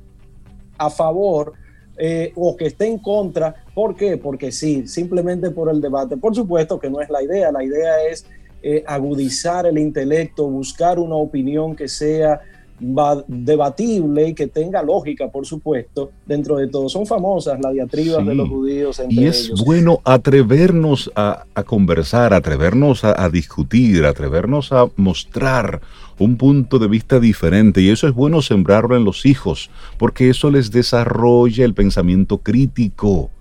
a 0.77 0.91
favor 0.91 1.53
eh, 1.97 2.31
o 2.35 2.55
que 2.55 2.67
esté 2.67 2.85
en 2.85 2.99
contra. 2.99 3.55
¿Por 3.73 3.95
qué? 3.95 4.17
Porque 4.17 4.51
sí, 4.51 4.87
simplemente 4.87 5.49
por 5.49 5.71
el 5.71 5.81
debate. 5.81 6.17
Por 6.17 6.35
supuesto 6.35 6.77
que 6.77 6.91
no 6.91 7.01
es 7.01 7.09
la 7.09 7.23
idea. 7.23 7.51
La 7.51 7.63
idea 7.63 8.05
es 8.05 8.27
eh, 8.61 8.83
agudizar 8.85 9.65
el 9.65 9.79
intelecto, 9.79 10.47
buscar 10.47 10.99
una 10.99 11.15
opinión 11.15 11.75
que 11.75 11.87
sea 11.87 12.41
debatible 12.79 14.29
y 14.29 14.33
que 14.33 14.47
tenga 14.47 14.83
lógica, 14.83 15.29
por 15.29 15.45
supuesto, 15.45 16.11
dentro 16.25 16.57
de 16.57 16.67
todo. 16.67 16.89
Son 16.89 17.05
famosas 17.05 17.59
las 17.61 17.73
diatribas 17.73 18.25
de 18.25 18.35
los 18.35 18.49
judíos 18.49 18.99
entre 18.99 19.15
Y 19.15 19.25
es 19.25 19.51
bueno 19.65 20.01
atrevernos 20.03 21.11
a, 21.15 21.45
conversar, 21.65 22.33
atrevernos 22.33 23.03
a, 23.03 23.29
discutir, 23.29 24.05
atrevernos 24.05 24.71
a 24.71 24.87
mostrar 24.97 25.81
un 26.17 26.37
punto 26.37 26.79
de 26.79 26.87
vista 26.87 27.19
diferente. 27.19 27.81
Y 27.81 27.89
eso 27.89 28.07
es 28.07 28.13
bueno 28.13 28.41
sembrarlo 28.41 28.95
en 28.95 29.05
los 29.05 29.25
hijos, 29.25 29.69
porque 29.97 30.29
eso 30.29 30.51
les 30.51 30.71
desarrolla 30.71 31.63
el 31.65 31.73
pensamiento 31.73 32.39
crítico. 32.39 33.31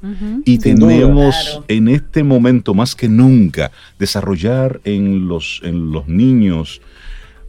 Y 0.44 0.58
tenemos 0.58 1.60
en 1.68 1.88
este 1.88 2.22
momento, 2.22 2.74
más 2.74 2.94
que 2.94 3.08
nunca, 3.08 3.72
desarrollar 3.98 4.80
en 4.84 5.26
los, 5.26 5.60
en 5.64 5.90
los 5.90 6.06
niños 6.06 6.80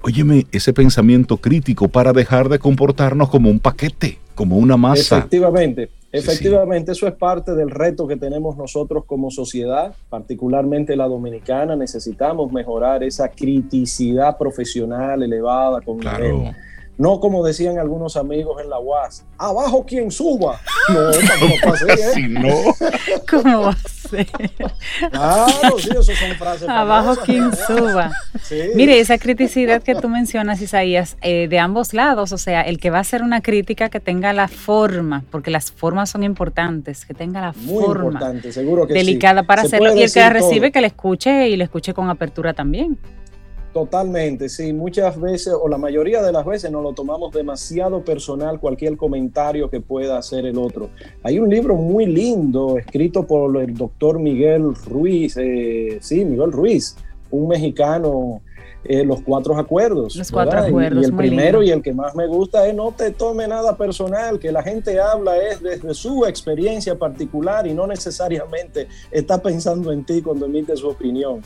óyeme, 0.05 0.45
ese 0.51 0.71
pensamiento 0.71 1.37
crítico 1.37 1.87
para 1.87 2.13
dejar 2.13 2.47
de 2.47 2.59
comportarnos 2.59 3.27
como 3.29 3.49
un 3.49 3.59
paquete, 3.59 4.19
como 4.35 4.57
una 4.57 4.77
masa. 4.77 5.17
Efectivamente, 5.17 5.89
efectivamente, 6.11 6.91
eso 6.91 7.07
es 7.07 7.13
parte 7.13 7.55
del 7.55 7.71
reto 7.71 8.07
que 8.07 8.15
tenemos 8.15 8.55
nosotros 8.55 9.05
como 9.05 9.31
sociedad, 9.31 9.95
particularmente 10.09 10.95
la 10.95 11.07
dominicana. 11.07 11.75
Necesitamos 11.75 12.51
mejorar 12.51 13.03
esa 13.03 13.29
criticidad 13.29 14.37
profesional 14.37 15.23
elevada 15.23 15.81
con 15.81 15.97
claro. 15.97 16.53
No 16.97 17.19
como 17.19 17.45
decían 17.45 17.77
algunos 17.77 18.15
amigos 18.15 18.61
en 18.61 18.69
la 18.69 18.79
UAS, 18.79 19.25
abajo 19.37 19.85
quien 19.85 20.11
suba. 20.11 20.61
No, 20.89 21.11
tampoco 21.11 21.73
así, 21.73 22.21
¿eh? 22.21 22.27
no. 22.29 22.49
¿Cómo 23.29 23.61
va 23.63 23.71
a 23.71 23.75
ser? 23.75 24.27
Claro, 25.11 25.79
sí, 25.79 25.89
eso 25.91 26.03
son 26.03 26.35
frases. 26.37 26.69
Abajo 26.69 27.15
quien 27.25 27.51
suba. 27.55 28.11
Mire, 28.75 28.99
esa 28.99 29.17
criticidad 29.17 29.83
que 29.83 29.95
tú 29.95 30.07
mencionas, 30.07 30.61
Isaías, 30.61 31.17
eh, 31.21 31.47
de 31.49 31.59
ambos 31.59 31.93
lados, 31.93 32.31
o 32.31 32.37
sea, 32.37 32.61
el 32.61 32.79
que 32.79 32.91
va 32.91 32.99
a 32.99 33.01
hacer 33.01 33.23
una 33.23 33.41
crítica 33.41 33.89
que 33.89 33.99
tenga 33.99 34.31
la 34.31 34.47
forma, 34.47 35.23
porque 35.31 35.51
las 35.51 35.71
formas 35.71 36.09
son 36.09 36.23
importantes, 36.23 37.05
que 37.05 37.13
tenga 37.13 37.41
la 37.41 37.53
Muy 37.53 37.83
forma 37.83 38.05
importante, 38.05 38.51
seguro 38.51 38.87
que 38.87 38.93
delicada 38.93 39.43
para 39.43 39.63
hacerlo 39.63 39.95
y 39.95 40.03
el 40.03 40.13
que 40.13 40.19
la 40.19 40.29
recibe 40.29 40.71
que 40.71 40.81
la 40.81 40.87
escuche 40.87 41.49
y 41.49 41.57
la 41.57 41.65
escuche 41.65 41.93
con 41.93 42.09
apertura 42.09 42.53
también. 42.53 42.97
Totalmente, 43.75 44.47
sí. 44.47 44.71
Muchas 44.71 45.19
veces, 45.19 45.53
o 45.53 45.67
la 45.67 45.77
mayoría 45.77 46.23
de 46.23 46.31
las 46.31 46.45
veces, 46.45 46.71
nos 46.71 46.81
lo 46.81 46.93
tomamos 46.93 47.33
demasiado 47.33 48.05
personal 48.05 48.57
cualquier 48.57 48.95
comentario 48.95 49.69
que 49.69 49.81
pueda 49.81 50.17
hacer 50.17 50.45
el 50.45 50.57
otro. 50.57 50.91
Hay 51.23 51.39
un 51.39 51.49
libro 51.49 51.75
muy 51.75 52.05
lindo 52.05 52.77
escrito 52.77 53.27
por 53.27 53.57
el 53.61 53.73
doctor 53.73 54.17
Miguel 54.17 54.73
Ruiz, 54.75 55.35
eh, 55.35 55.97
sí, 55.99 56.23
Miguel 56.23 56.53
Ruiz, 56.53 56.95
un 57.31 57.49
mexicano, 57.49 58.41
eh, 58.85 59.03
Los 59.03 59.21
Cuatro 59.23 59.57
Acuerdos. 59.57 60.15
Los 60.15 60.31
Cuatro 60.31 60.57
Acuerdos. 60.57 61.03
Y, 61.03 61.05
el 61.07 61.13
primero 61.13 61.61
y 61.61 61.71
el 61.71 61.81
que 61.81 61.91
más 61.91 62.15
me 62.15 62.27
gusta 62.27 62.65
es 62.67 62.73
no 62.73 62.93
te 62.93 63.11
tome 63.11 63.45
nada 63.45 63.75
personal, 63.75 64.39
que 64.39 64.53
la 64.53 64.63
gente 64.63 65.01
habla 65.01 65.35
es 65.37 65.61
desde 65.61 65.93
su 65.93 66.25
experiencia 66.25 66.97
particular 66.97 67.67
y 67.67 67.73
no 67.73 67.87
necesariamente 67.87 68.87
está 69.11 69.41
pensando 69.41 69.91
en 69.91 70.05
ti 70.05 70.21
cuando 70.21 70.45
emite 70.45 70.77
su 70.77 70.87
opinión. 70.87 71.41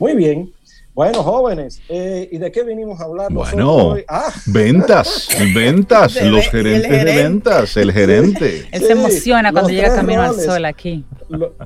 Muy 0.00 0.16
bien, 0.16 0.52
bueno, 0.98 1.22
jóvenes, 1.22 1.80
eh, 1.88 2.28
¿y 2.32 2.38
de 2.38 2.50
qué 2.50 2.64
vinimos 2.64 3.00
a 3.00 3.04
hablar? 3.04 3.32
Bueno, 3.32 3.94
ah. 4.08 4.32
ventas, 4.46 5.28
ventas, 5.54 6.20
los 6.20 6.48
gerentes 6.48 6.90
de 6.90 7.04
ventas, 7.04 7.76
el 7.76 7.92
gerente. 7.92 8.66
Él 8.72 8.82
se 8.82 8.92
emociona 8.94 9.52
cuando 9.52 9.70
llega 9.70 9.94
Camino 9.94 10.22
al 10.22 10.34
Sol 10.34 10.64
aquí. 10.64 11.04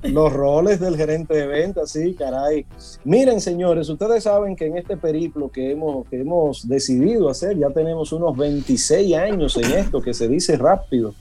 los 0.02 0.30
roles 0.30 0.80
del 0.80 0.98
gerente 0.98 1.32
de 1.32 1.46
ventas, 1.46 1.92
sí, 1.92 2.12
caray. 2.12 2.66
Miren, 3.04 3.40
señores, 3.40 3.88
ustedes 3.88 4.24
saben 4.24 4.54
que 4.54 4.66
en 4.66 4.76
este 4.76 4.98
periplo 4.98 5.50
que 5.50 5.70
hemos, 5.70 6.06
que 6.10 6.20
hemos 6.20 6.68
decidido 6.68 7.30
hacer, 7.30 7.56
ya 7.56 7.70
tenemos 7.70 8.12
unos 8.12 8.36
26 8.36 9.14
años 9.14 9.56
en 9.56 9.78
esto, 9.78 10.02
que 10.02 10.12
se 10.12 10.28
dice 10.28 10.58
rápido. 10.58 11.14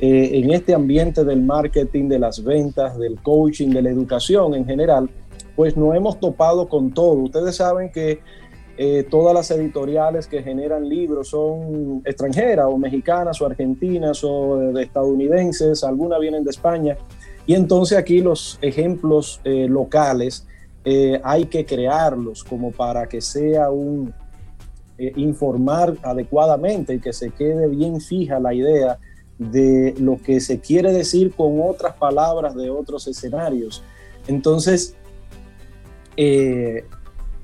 Eh, 0.00 0.40
en 0.40 0.52
este 0.52 0.74
ambiente 0.74 1.24
del 1.24 1.42
marketing, 1.42 2.08
de 2.08 2.18
las 2.18 2.42
ventas, 2.42 2.98
del 2.98 3.20
coaching, 3.22 3.68
de 3.68 3.82
la 3.82 3.90
educación 3.90 4.54
en 4.56 4.66
general, 4.66 5.08
pues 5.56 5.76
no 5.76 5.94
hemos 5.94 6.20
topado 6.20 6.68
con 6.68 6.92
todo. 6.92 7.14
Ustedes 7.14 7.56
saben 7.56 7.90
que 7.90 8.20
eh, 8.78 9.06
todas 9.10 9.34
las 9.34 9.50
editoriales 9.50 10.26
que 10.26 10.42
generan 10.42 10.86
libros 10.86 11.30
son 11.30 12.02
extranjeras 12.04 12.66
o 12.68 12.76
mexicanas 12.76 13.40
o 13.40 13.46
argentinas 13.46 14.22
o 14.22 14.58
de 14.58 14.82
estadounidenses, 14.82 15.82
algunas 15.82 16.20
vienen 16.20 16.44
de 16.44 16.50
España. 16.50 16.98
Y 17.46 17.54
entonces 17.54 17.96
aquí 17.96 18.20
los 18.20 18.58
ejemplos 18.60 19.40
eh, 19.44 19.66
locales 19.66 20.46
eh, 20.84 21.18
hay 21.24 21.46
que 21.46 21.64
crearlos 21.64 22.44
como 22.44 22.70
para 22.70 23.08
que 23.08 23.20
sea 23.20 23.70
un 23.70 24.12
informar 24.98 25.94
adecuadamente 26.02 26.94
y 26.94 27.00
que 27.00 27.12
se 27.12 27.30
quede 27.30 27.68
bien 27.68 28.00
fija 28.00 28.40
la 28.40 28.54
idea 28.54 28.98
de 29.38 29.94
lo 29.98 30.16
que 30.16 30.40
se 30.40 30.58
quiere 30.58 30.90
decir 30.90 31.34
con 31.34 31.60
otras 31.60 31.94
palabras 31.96 32.54
de 32.54 32.70
otros 32.70 33.06
escenarios. 33.06 33.82
Entonces, 34.26 34.96
eh, 36.16 36.84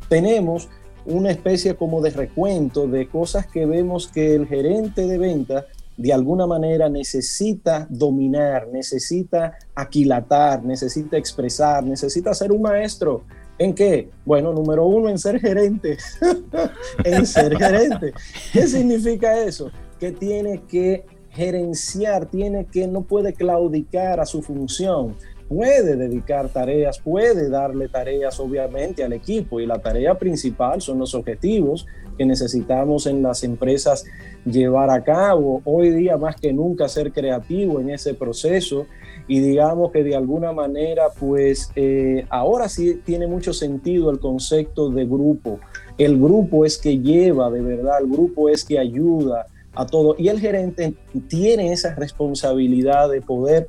tenemos 0.08 0.68
una 1.04 1.30
especie 1.30 1.74
como 1.74 2.00
de 2.00 2.10
recuento 2.10 2.86
de 2.86 3.08
cosas 3.08 3.46
que 3.46 3.66
vemos 3.66 4.08
que 4.08 4.34
el 4.34 4.46
gerente 4.46 5.06
de 5.06 5.18
venta 5.18 5.66
de 5.96 6.12
alguna 6.12 6.46
manera 6.46 6.88
necesita 6.88 7.86
dominar, 7.90 8.68
necesita 8.72 9.58
aquilatar, 9.74 10.64
necesita 10.64 11.16
expresar, 11.16 11.84
necesita 11.84 12.32
ser 12.34 12.50
un 12.52 12.62
maestro. 12.62 13.24
¿En 13.58 13.74
qué? 13.74 14.08
Bueno, 14.24 14.52
número 14.52 14.86
uno, 14.86 15.08
en 15.08 15.18
ser 15.18 15.38
gerente. 15.38 15.98
en 17.04 17.26
ser 17.26 17.56
gerente. 17.56 18.12
¿Qué 18.52 18.66
significa 18.66 19.38
eso? 19.38 19.70
Que 20.00 20.12
tiene 20.12 20.62
que 20.62 21.04
gerenciar, 21.30 22.26
tiene 22.26 22.66
que, 22.66 22.86
no 22.86 23.02
puede 23.02 23.32
claudicar 23.32 24.20
a 24.20 24.26
su 24.26 24.42
función 24.42 25.16
puede 25.52 25.96
dedicar 25.96 26.48
tareas, 26.48 26.98
puede 26.98 27.50
darle 27.50 27.88
tareas 27.88 28.40
obviamente 28.40 29.04
al 29.04 29.12
equipo 29.12 29.60
y 29.60 29.66
la 29.66 29.80
tarea 29.80 30.14
principal 30.14 30.80
son 30.80 30.98
los 30.98 31.14
objetivos 31.14 31.86
que 32.16 32.24
necesitamos 32.24 33.06
en 33.06 33.22
las 33.22 33.44
empresas 33.44 34.04
llevar 34.46 34.88
a 34.88 35.04
cabo. 35.04 35.60
Hoy 35.64 35.90
día 35.90 36.16
más 36.16 36.36
que 36.36 36.54
nunca 36.54 36.88
ser 36.88 37.12
creativo 37.12 37.80
en 37.80 37.90
ese 37.90 38.14
proceso 38.14 38.86
y 39.28 39.40
digamos 39.40 39.92
que 39.92 40.02
de 40.02 40.16
alguna 40.16 40.52
manera 40.52 41.08
pues 41.20 41.70
eh, 41.76 42.24
ahora 42.30 42.70
sí 42.70 43.02
tiene 43.04 43.26
mucho 43.26 43.52
sentido 43.52 44.10
el 44.10 44.20
concepto 44.20 44.88
de 44.88 45.04
grupo. 45.04 45.60
El 45.98 46.18
grupo 46.18 46.64
es 46.64 46.78
que 46.78 46.98
lleva 46.98 47.50
de 47.50 47.60
verdad, 47.60 48.00
el 48.00 48.08
grupo 48.08 48.48
es 48.48 48.64
que 48.64 48.78
ayuda 48.78 49.48
a 49.74 49.84
todo 49.84 50.14
y 50.18 50.28
el 50.28 50.40
gerente 50.40 50.94
tiene 51.28 51.72
esa 51.72 51.94
responsabilidad 51.94 53.10
de 53.10 53.20
poder 53.20 53.68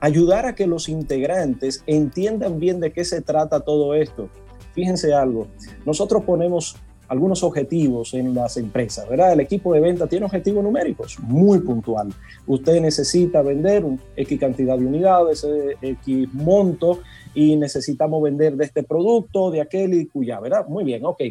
ayudar 0.00 0.46
a 0.46 0.54
que 0.54 0.66
los 0.66 0.88
integrantes 0.88 1.82
entiendan 1.86 2.58
bien 2.58 2.80
de 2.80 2.92
qué 2.92 3.04
se 3.04 3.20
trata 3.20 3.60
todo 3.60 3.94
esto. 3.94 4.28
Fíjense 4.72 5.12
algo, 5.12 5.48
nosotros 5.84 6.24
ponemos 6.24 6.76
algunos 7.08 7.42
objetivos 7.42 8.12
en 8.14 8.34
las 8.34 8.56
empresas, 8.58 9.08
¿verdad? 9.08 9.32
El 9.32 9.40
equipo 9.40 9.72
de 9.72 9.80
venta 9.80 10.06
tiene 10.06 10.26
objetivos 10.26 10.62
numéricos 10.62 11.18
muy 11.20 11.58
puntual. 11.60 12.08
Usted 12.46 12.80
necesita 12.80 13.42
vender 13.42 13.84
X 14.14 14.38
cantidad 14.38 14.78
de 14.78 14.86
unidades, 14.86 15.42
eh, 15.44 15.76
X 15.80 16.28
monto, 16.34 17.00
y 17.34 17.56
necesitamos 17.56 18.22
vender 18.22 18.56
de 18.56 18.64
este 18.64 18.82
producto, 18.82 19.50
de 19.50 19.60
aquel 19.60 19.94
y 19.94 20.06
cuya, 20.06 20.40
¿verdad? 20.40 20.66
Muy 20.68 20.84
bien, 20.84 21.04
ok. 21.04 21.22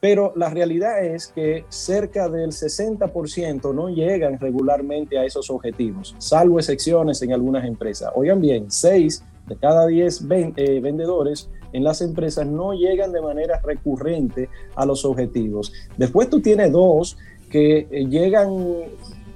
Pero 0.00 0.32
la 0.36 0.50
realidad 0.50 1.04
es 1.04 1.28
que 1.28 1.64
cerca 1.68 2.28
del 2.28 2.50
60% 2.50 3.74
no 3.74 3.88
llegan 3.88 4.38
regularmente 4.38 5.18
a 5.18 5.24
esos 5.24 5.50
objetivos, 5.50 6.14
salvo 6.18 6.58
excepciones 6.58 7.22
en 7.22 7.32
algunas 7.32 7.64
empresas. 7.64 8.10
Oigan 8.14 8.40
bien, 8.40 8.70
6 8.70 9.22
de 9.46 9.56
cada 9.56 9.86
10 9.86 10.24
eh, 10.30 10.80
vendedores 10.80 11.48
en 11.72 11.84
las 11.84 12.00
empresas 12.00 12.46
no 12.46 12.72
llegan 12.72 13.12
de 13.12 13.20
manera 13.20 13.60
recurrente 13.62 14.48
a 14.74 14.86
los 14.86 15.04
objetivos. 15.04 15.72
Después 15.96 16.28
tú 16.30 16.40
tienes 16.40 16.72
dos 16.72 17.16
que 17.50 17.86
eh, 17.90 18.06
llegan 18.06 18.48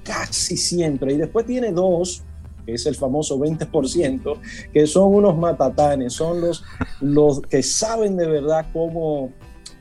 casi 0.03 0.57
siempre 0.57 1.13
y 1.13 1.17
después 1.17 1.45
tienes 1.45 1.73
dos 1.75 2.23
que 2.65 2.73
es 2.73 2.85
el 2.85 2.95
famoso 2.95 3.39
20%, 3.39 4.37
que 4.73 4.87
son 4.87 5.13
unos 5.15 5.37
matatanes, 5.37 6.13
son 6.13 6.41
los, 6.41 6.63
los 6.99 7.41
que 7.41 7.63
saben 7.63 8.17
de 8.17 8.27
verdad 8.27 8.67
cómo, 8.73 9.31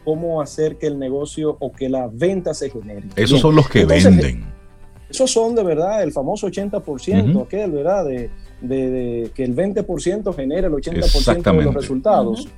cómo 0.04 0.40
hacer 0.40 0.76
que 0.76 0.86
el 0.86 0.98
negocio 0.98 1.56
o 1.60 1.72
que 1.72 1.88
la 1.88 2.08
venta 2.12 2.54
se 2.54 2.70
genere. 2.70 3.08
Esos 3.16 3.40
son 3.40 3.54
los 3.54 3.68
que 3.68 3.84
venden. 3.84 4.44
Esos 5.08 5.30
son 5.30 5.56
de 5.56 5.64
verdad 5.64 6.02
el 6.04 6.12
famoso 6.12 6.46
80%, 6.46 7.42
aquel, 7.42 7.72
¿verdad? 7.72 8.04
De, 8.04 8.30
de, 8.60 9.30
que 9.34 9.42
el 9.42 9.56
20% 9.56 10.34
genera 10.34 10.68
el 10.68 10.72
80% 10.72 11.56
de 11.56 11.62
los 11.64 11.74
resultados. 11.74 12.48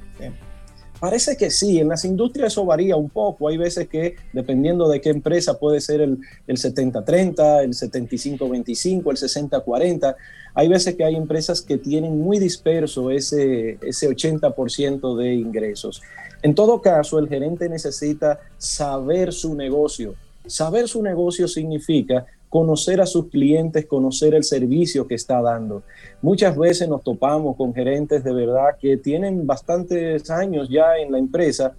Parece 1.02 1.36
que 1.36 1.50
sí, 1.50 1.80
en 1.80 1.88
las 1.88 2.04
industrias 2.04 2.52
eso 2.52 2.64
varía 2.64 2.94
un 2.94 3.10
poco. 3.10 3.48
Hay 3.48 3.56
veces 3.56 3.88
que, 3.88 4.14
dependiendo 4.32 4.88
de 4.88 5.00
qué 5.00 5.10
empresa, 5.10 5.58
puede 5.58 5.80
ser 5.80 6.00
el, 6.00 6.20
el 6.46 6.56
70-30, 6.56 7.64
el 7.64 7.70
75-25, 7.72 9.10
el 9.10 9.50
60-40. 9.50 10.14
Hay 10.54 10.68
veces 10.68 10.94
que 10.94 11.02
hay 11.02 11.16
empresas 11.16 11.60
que 11.60 11.76
tienen 11.76 12.20
muy 12.20 12.38
disperso 12.38 13.10
ese, 13.10 13.78
ese 13.82 14.08
80% 14.08 15.16
de 15.16 15.34
ingresos. 15.34 16.00
En 16.40 16.54
todo 16.54 16.80
caso, 16.80 17.18
el 17.18 17.28
gerente 17.28 17.68
necesita 17.68 18.38
saber 18.56 19.32
su 19.32 19.56
negocio. 19.56 20.14
Saber 20.46 20.86
su 20.86 21.02
negocio 21.02 21.48
significa 21.48 22.26
conocer 22.52 23.00
a 23.00 23.06
sus 23.06 23.30
clientes, 23.30 23.86
conocer 23.86 24.34
el 24.34 24.44
servicio 24.44 25.06
que 25.06 25.14
está 25.14 25.40
dando. 25.40 25.84
Muchas 26.20 26.54
veces 26.54 26.86
nos 26.86 27.02
topamos 27.02 27.56
con 27.56 27.72
gerentes 27.72 28.22
de 28.22 28.34
verdad 28.34 28.76
que 28.78 28.98
tienen 28.98 29.46
bastantes 29.46 30.28
años 30.28 30.68
ya 30.68 30.98
en 30.98 31.12
la 31.12 31.18
empresa, 31.18 31.72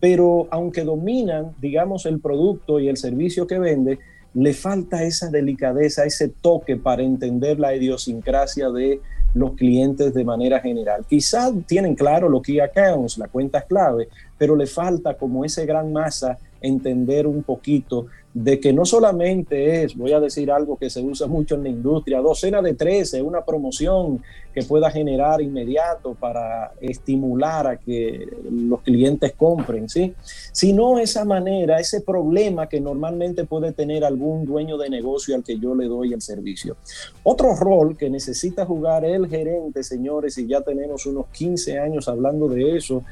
pero 0.00 0.48
aunque 0.50 0.82
dominan, 0.82 1.54
digamos, 1.60 2.06
el 2.06 2.20
producto 2.20 2.80
y 2.80 2.88
el 2.88 2.96
servicio 2.96 3.46
que 3.46 3.58
vende, 3.58 3.98
le 4.32 4.54
falta 4.54 5.04
esa 5.04 5.28
delicadeza, 5.28 6.06
ese 6.06 6.28
toque 6.28 6.78
para 6.78 7.02
entender 7.02 7.60
la 7.60 7.76
idiosincrasia 7.76 8.70
de 8.70 9.02
los 9.34 9.52
clientes 9.52 10.14
de 10.14 10.24
manera 10.24 10.58
general. 10.58 11.04
Quizás 11.06 11.52
tienen 11.66 11.94
claro 11.94 12.30
lo 12.30 12.40
que 12.40 12.62
accounts, 12.62 13.18
la 13.18 13.28
cuenta 13.28 13.60
clave, 13.60 14.08
pero 14.38 14.56
le 14.56 14.66
falta 14.66 15.18
como 15.18 15.44
ese 15.44 15.66
gran 15.66 15.92
masa 15.92 16.38
entender 16.60 17.26
un 17.26 17.42
poquito 17.42 18.06
de 18.34 18.58
que 18.58 18.72
no 18.72 18.84
solamente 18.84 19.84
es, 19.84 19.94
voy 19.94 20.12
a 20.12 20.18
decir 20.18 20.50
algo 20.50 20.76
que 20.76 20.90
se 20.90 21.00
usa 21.00 21.28
mucho 21.28 21.54
en 21.54 21.62
la 21.62 21.68
industria, 21.68 22.20
docena 22.20 22.60
de 22.60 22.74
13, 22.74 23.22
una 23.22 23.44
promoción 23.44 24.20
que 24.52 24.64
pueda 24.64 24.90
generar 24.90 25.40
inmediato 25.40 26.14
para 26.14 26.72
estimular 26.80 27.68
a 27.68 27.76
que 27.76 28.26
los 28.50 28.80
clientes 28.82 29.32
compren, 29.36 29.88
¿sí? 29.88 30.14
Sino 30.50 30.98
esa 30.98 31.24
manera, 31.24 31.78
ese 31.78 32.00
problema 32.00 32.68
que 32.68 32.80
normalmente 32.80 33.44
puede 33.44 33.70
tener 33.70 34.04
algún 34.04 34.44
dueño 34.44 34.78
de 34.78 34.90
negocio 34.90 35.36
al 35.36 35.44
que 35.44 35.58
yo 35.60 35.76
le 35.76 35.86
doy 35.86 36.12
el 36.12 36.20
servicio. 36.20 36.76
Otro 37.22 37.54
rol 37.54 37.96
que 37.96 38.10
necesita 38.10 38.66
jugar 38.66 39.04
el 39.04 39.28
gerente, 39.28 39.84
señores, 39.84 40.38
y 40.38 40.48
ya 40.48 40.60
tenemos 40.60 41.06
unos 41.06 41.26
15 41.28 41.78
años 41.78 42.08
hablando 42.08 42.48
de 42.48 42.76
eso, 42.76 43.04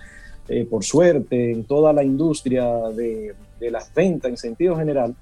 eh, 0.48 0.66
por 0.68 0.84
suerte, 0.84 1.52
en 1.52 1.64
toda 1.64 1.92
la 1.92 2.02
industria 2.02 2.64
de, 2.94 3.34
de 3.60 3.70
las 3.70 3.92
ventas 3.94 4.30
en 4.30 4.36
sentido 4.36 4.76
general, 4.76 5.14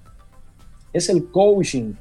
es 0.93 1.09
el 1.09 1.27
coaching. 1.31 1.93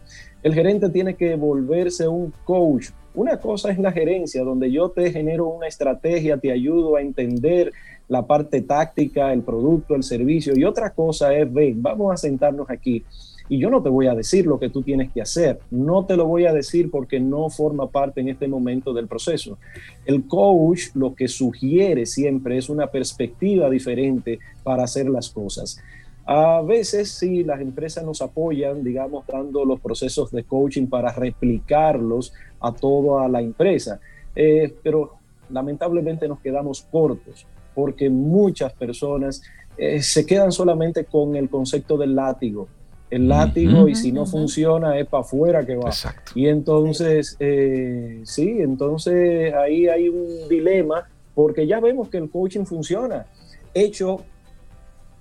El 0.41 0.53
gerente 0.53 0.89
tiene 0.89 1.15
que 1.15 1.35
volverse 1.35 2.07
un 2.07 2.33
coach. 2.45 2.87
Una 3.13 3.37
cosa 3.37 3.71
es 3.71 3.79
la 3.79 3.91
gerencia, 3.91 4.43
donde 4.43 4.71
yo 4.71 4.89
te 4.89 5.11
genero 5.11 5.47
una 5.47 5.67
estrategia, 5.67 6.37
te 6.37 6.51
ayudo 6.51 6.95
a 6.95 7.01
entender 7.01 7.71
la 8.07 8.25
parte 8.25 8.61
táctica, 8.61 9.33
el 9.33 9.41
producto, 9.41 9.95
el 9.95 10.03
servicio. 10.03 10.53
Y 10.55 10.63
otra 10.63 10.91
cosa 10.91 11.33
es, 11.33 11.51
ven, 11.51 11.81
vamos 11.81 12.13
a 12.13 12.17
sentarnos 12.17 12.69
aquí 12.69 13.03
y 13.49 13.57
yo 13.57 13.71
no 13.71 13.81
te 13.81 13.89
voy 13.89 14.05
a 14.05 14.13
decir 14.13 14.45
lo 14.45 14.59
que 14.59 14.69
tú 14.69 14.83
tienes 14.83 15.11
que 15.11 15.21
hacer, 15.21 15.59
no 15.71 16.05
te 16.05 16.15
lo 16.15 16.27
voy 16.27 16.45
a 16.45 16.53
decir 16.53 16.91
porque 16.91 17.19
no 17.19 17.49
forma 17.49 17.89
parte 17.89 18.21
en 18.21 18.29
este 18.29 18.47
momento 18.47 18.93
del 18.93 19.07
proceso. 19.07 19.57
El 20.05 20.27
coach 20.27 20.89
lo 20.93 21.15
que 21.15 21.27
sugiere 21.27 22.05
siempre 22.05 22.57
es 22.57 22.69
una 22.69 22.87
perspectiva 22.87 23.69
diferente 23.69 24.37
para 24.63 24.83
hacer 24.83 25.09
las 25.09 25.29
cosas. 25.29 25.81
A 26.25 26.61
veces 26.61 27.09
sí, 27.09 27.43
las 27.43 27.59
empresas 27.59 28.05
nos 28.05 28.21
apoyan, 28.21 28.83
digamos, 28.83 29.25
dando 29.25 29.65
los 29.65 29.79
procesos 29.79 30.31
de 30.31 30.43
coaching 30.43 30.85
para 30.85 31.11
replicarlos 31.11 32.31
a 32.59 32.71
toda 32.71 33.27
la 33.27 33.41
empresa, 33.41 33.99
eh, 34.35 34.75
pero 34.83 35.15
lamentablemente 35.49 36.27
nos 36.27 36.39
quedamos 36.39 36.85
cortos 36.91 37.47
porque 37.73 38.11
muchas 38.11 38.73
personas 38.73 39.41
eh, 39.75 40.03
se 40.03 40.23
quedan 40.25 40.51
solamente 40.51 41.05
con 41.05 41.35
el 41.35 41.49
concepto 41.49 41.97
del 41.97 42.13
látigo 42.13 42.67
el 43.09 43.27
látigo 43.27 43.87
y 43.87 43.95
si 43.95 44.11
no 44.11 44.25
funciona 44.25 44.97
es 44.97 45.07
para 45.07 45.21
afuera 45.21 45.65
que 45.65 45.75
va. 45.75 45.91
Y 46.35 46.47
entonces, 46.47 47.35
eh, 47.39 48.21
sí, 48.23 48.57
entonces 48.59 49.53
ahí 49.53 49.87
hay 49.87 50.09
un 50.09 50.47
dilema 50.47 51.07
porque 51.33 51.65
ya 51.65 51.79
vemos 51.79 52.09
que 52.09 52.17
el 52.17 52.29
coaching 52.29 52.65
funciona, 52.65 53.25
hecho, 53.73 54.23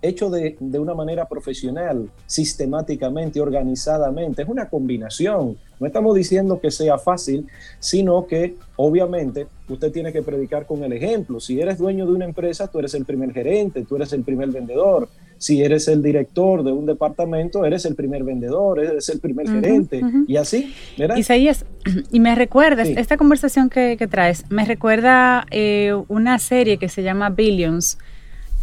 hecho 0.02 0.30
de, 0.30 0.56
de 0.58 0.78
una 0.78 0.94
manera 0.94 1.26
profesional, 1.28 2.10
sistemáticamente, 2.26 3.40
organizadamente, 3.40 4.42
es 4.42 4.48
una 4.48 4.68
combinación. 4.68 5.56
No 5.78 5.86
estamos 5.86 6.16
diciendo 6.16 6.60
que 6.60 6.70
sea 6.70 6.98
fácil, 6.98 7.46
sino 7.78 8.26
que 8.26 8.56
obviamente 8.76 9.46
usted 9.68 9.92
tiene 9.92 10.12
que 10.12 10.22
predicar 10.22 10.66
con 10.66 10.82
el 10.82 10.92
ejemplo. 10.92 11.38
Si 11.38 11.60
eres 11.60 11.78
dueño 11.78 12.04
de 12.04 12.12
una 12.12 12.24
empresa, 12.24 12.66
tú 12.66 12.80
eres 12.80 12.94
el 12.94 13.04
primer 13.04 13.32
gerente, 13.32 13.84
tú 13.84 13.96
eres 13.96 14.12
el 14.12 14.24
primer 14.24 14.48
vendedor 14.48 15.08
si 15.38 15.62
eres 15.62 15.88
el 15.88 16.02
director 16.02 16.64
de 16.64 16.72
un 16.72 16.86
departamento, 16.86 17.64
eres 17.64 17.84
el 17.84 17.94
primer 17.94 18.24
vendedor, 18.24 18.80
eres 18.80 19.08
el 19.08 19.20
primer 19.20 19.48
gerente, 19.48 20.02
y 20.26 20.36
así, 20.36 20.74
¿verdad? 20.96 21.16
Isaías, 21.16 21.64
y 22.12 22.20
me 22.20 22.34
recuerdas, 22.34 22.88
esta 22.88 23.16
conversación 23.16 23.70
que, 23.70 23.96
traes, 24.10 24.44
me 24.50 24.64
recuerda 24.64 25.46
eh, 25.50 25.94
una 26.08 26.38
serie 26.38 26.78
que 26.78 26.88
se 26.88 27.02
llama 27.02 27.30
Billions, 27.30 27.98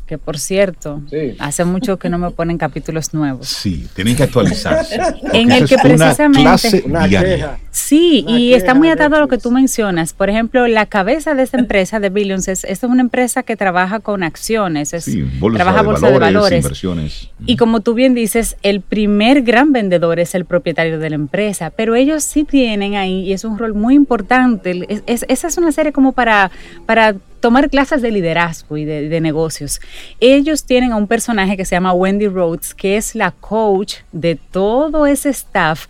que 0.05 0.17
por 0.17 0.37
cierto, 0.37 1.01
hace 1.39 1.65
mucho 1.65 1.97
que 1.97 2.09
no 2.09 2.19
me 2.19 2.29
ponen 2.29 2.57
capítulos 2.57 3.13
nuevos. 3.13 3.47
Sí, 3.47 3.87
tienen 3.95 4.15
que 4.15 4.23
actualizarse. 4.23 4.99
en 5.33 5.51
el 5.51 5.67
que 5.67 5.77
precisamente... 5.77 6.83
Una 6.85 7.07
Sí, 7.75 8.23
y 8.25 8.53
está 8.53 8.73
muy 8.73 8.89
atado 8.89 9.17
a 9.17 9.19
lo 9.19 9.27
que 9.27 9.37
tú 9.37 9.51
mencionas. 9.51 10.13
Por 10.13 10.29
ejemplo, 10.29 10.65
la 10.65 10.85
cabeza 10.85 11.35
de 11.35 11.43
esta 11.43 11.57
empresa 11.59 11.99
de 11.99 12.09
Billions 12.09 12.47
es, 12.47 12.63
es 12.63 12.81
una 12.83 13.01
empresa 13.01 13.43
que 13.43 13.57
trabaja 13.57 13.99
con 13.99 14.23
acciones, 14.23 14.93
es, 14.93 15.09
trabaja 15.53 15.81
bolsa 15.81 16.09
de 16.09 16.17
valores. 16.17 16.63
Inversiones. 16.63 17.29
Y 17.45 17.57
como 17.57 17.81
tú 17.81 17.93
bien 17.93 18.13
dices, 18.13 18.55
el 18.63 18.79
primer 18.79 19.41
gran 19.41 19.73
vendedor 19.73 20.21
es 20.21 20.35
el 20.35 20.45
propietario 20.45 20.99
de 20.99 21.09
la 21.09 21.15
empresa, 21.15 21.69
pero 21.69 21.95
ellos 21.95 22.23
sí 22.23 22.45
tienen 22.45 22.95
ahí, 22.95 23.23
y 23.23 23.33
es 23.33 23.43
un 23.43 23.57
rol 23.57 23.73
muy 23.73 23.95
importante. 23.95 25.03
esa 25.05 25.47
es 25.47 25.57
una 25.57 25.73
serie 25.73 25.91
como 25.91 26.13
para, 26.13 26.51
para 26.85 27.15
tomar 27.45 27.69
clases 27.69 28.01
de 28.01 28.09
liderazgo 28.09 28.75
y 28.75 28.85
de, 28.85 29.21
negocios. 29.21 29.79
Ellos 30.19 30.63
tienen 30.63 30.91
a 30.93 30.95
un 30.95 31.05
personaje 31.05 31.55
que 31.55 31.63
se 31.63 31.75
llama 31.75 31.93
Wendy 31.93 32.27
Rhodes, 32.27 32.73
que 32.73 32.97
es 32.97 33.13
la 33.13 33.29
coach 33.29 33.97
de 34.11 34.33
todo 34.35 35.05
ese 35.05 35.29
staff, 35.29 35.85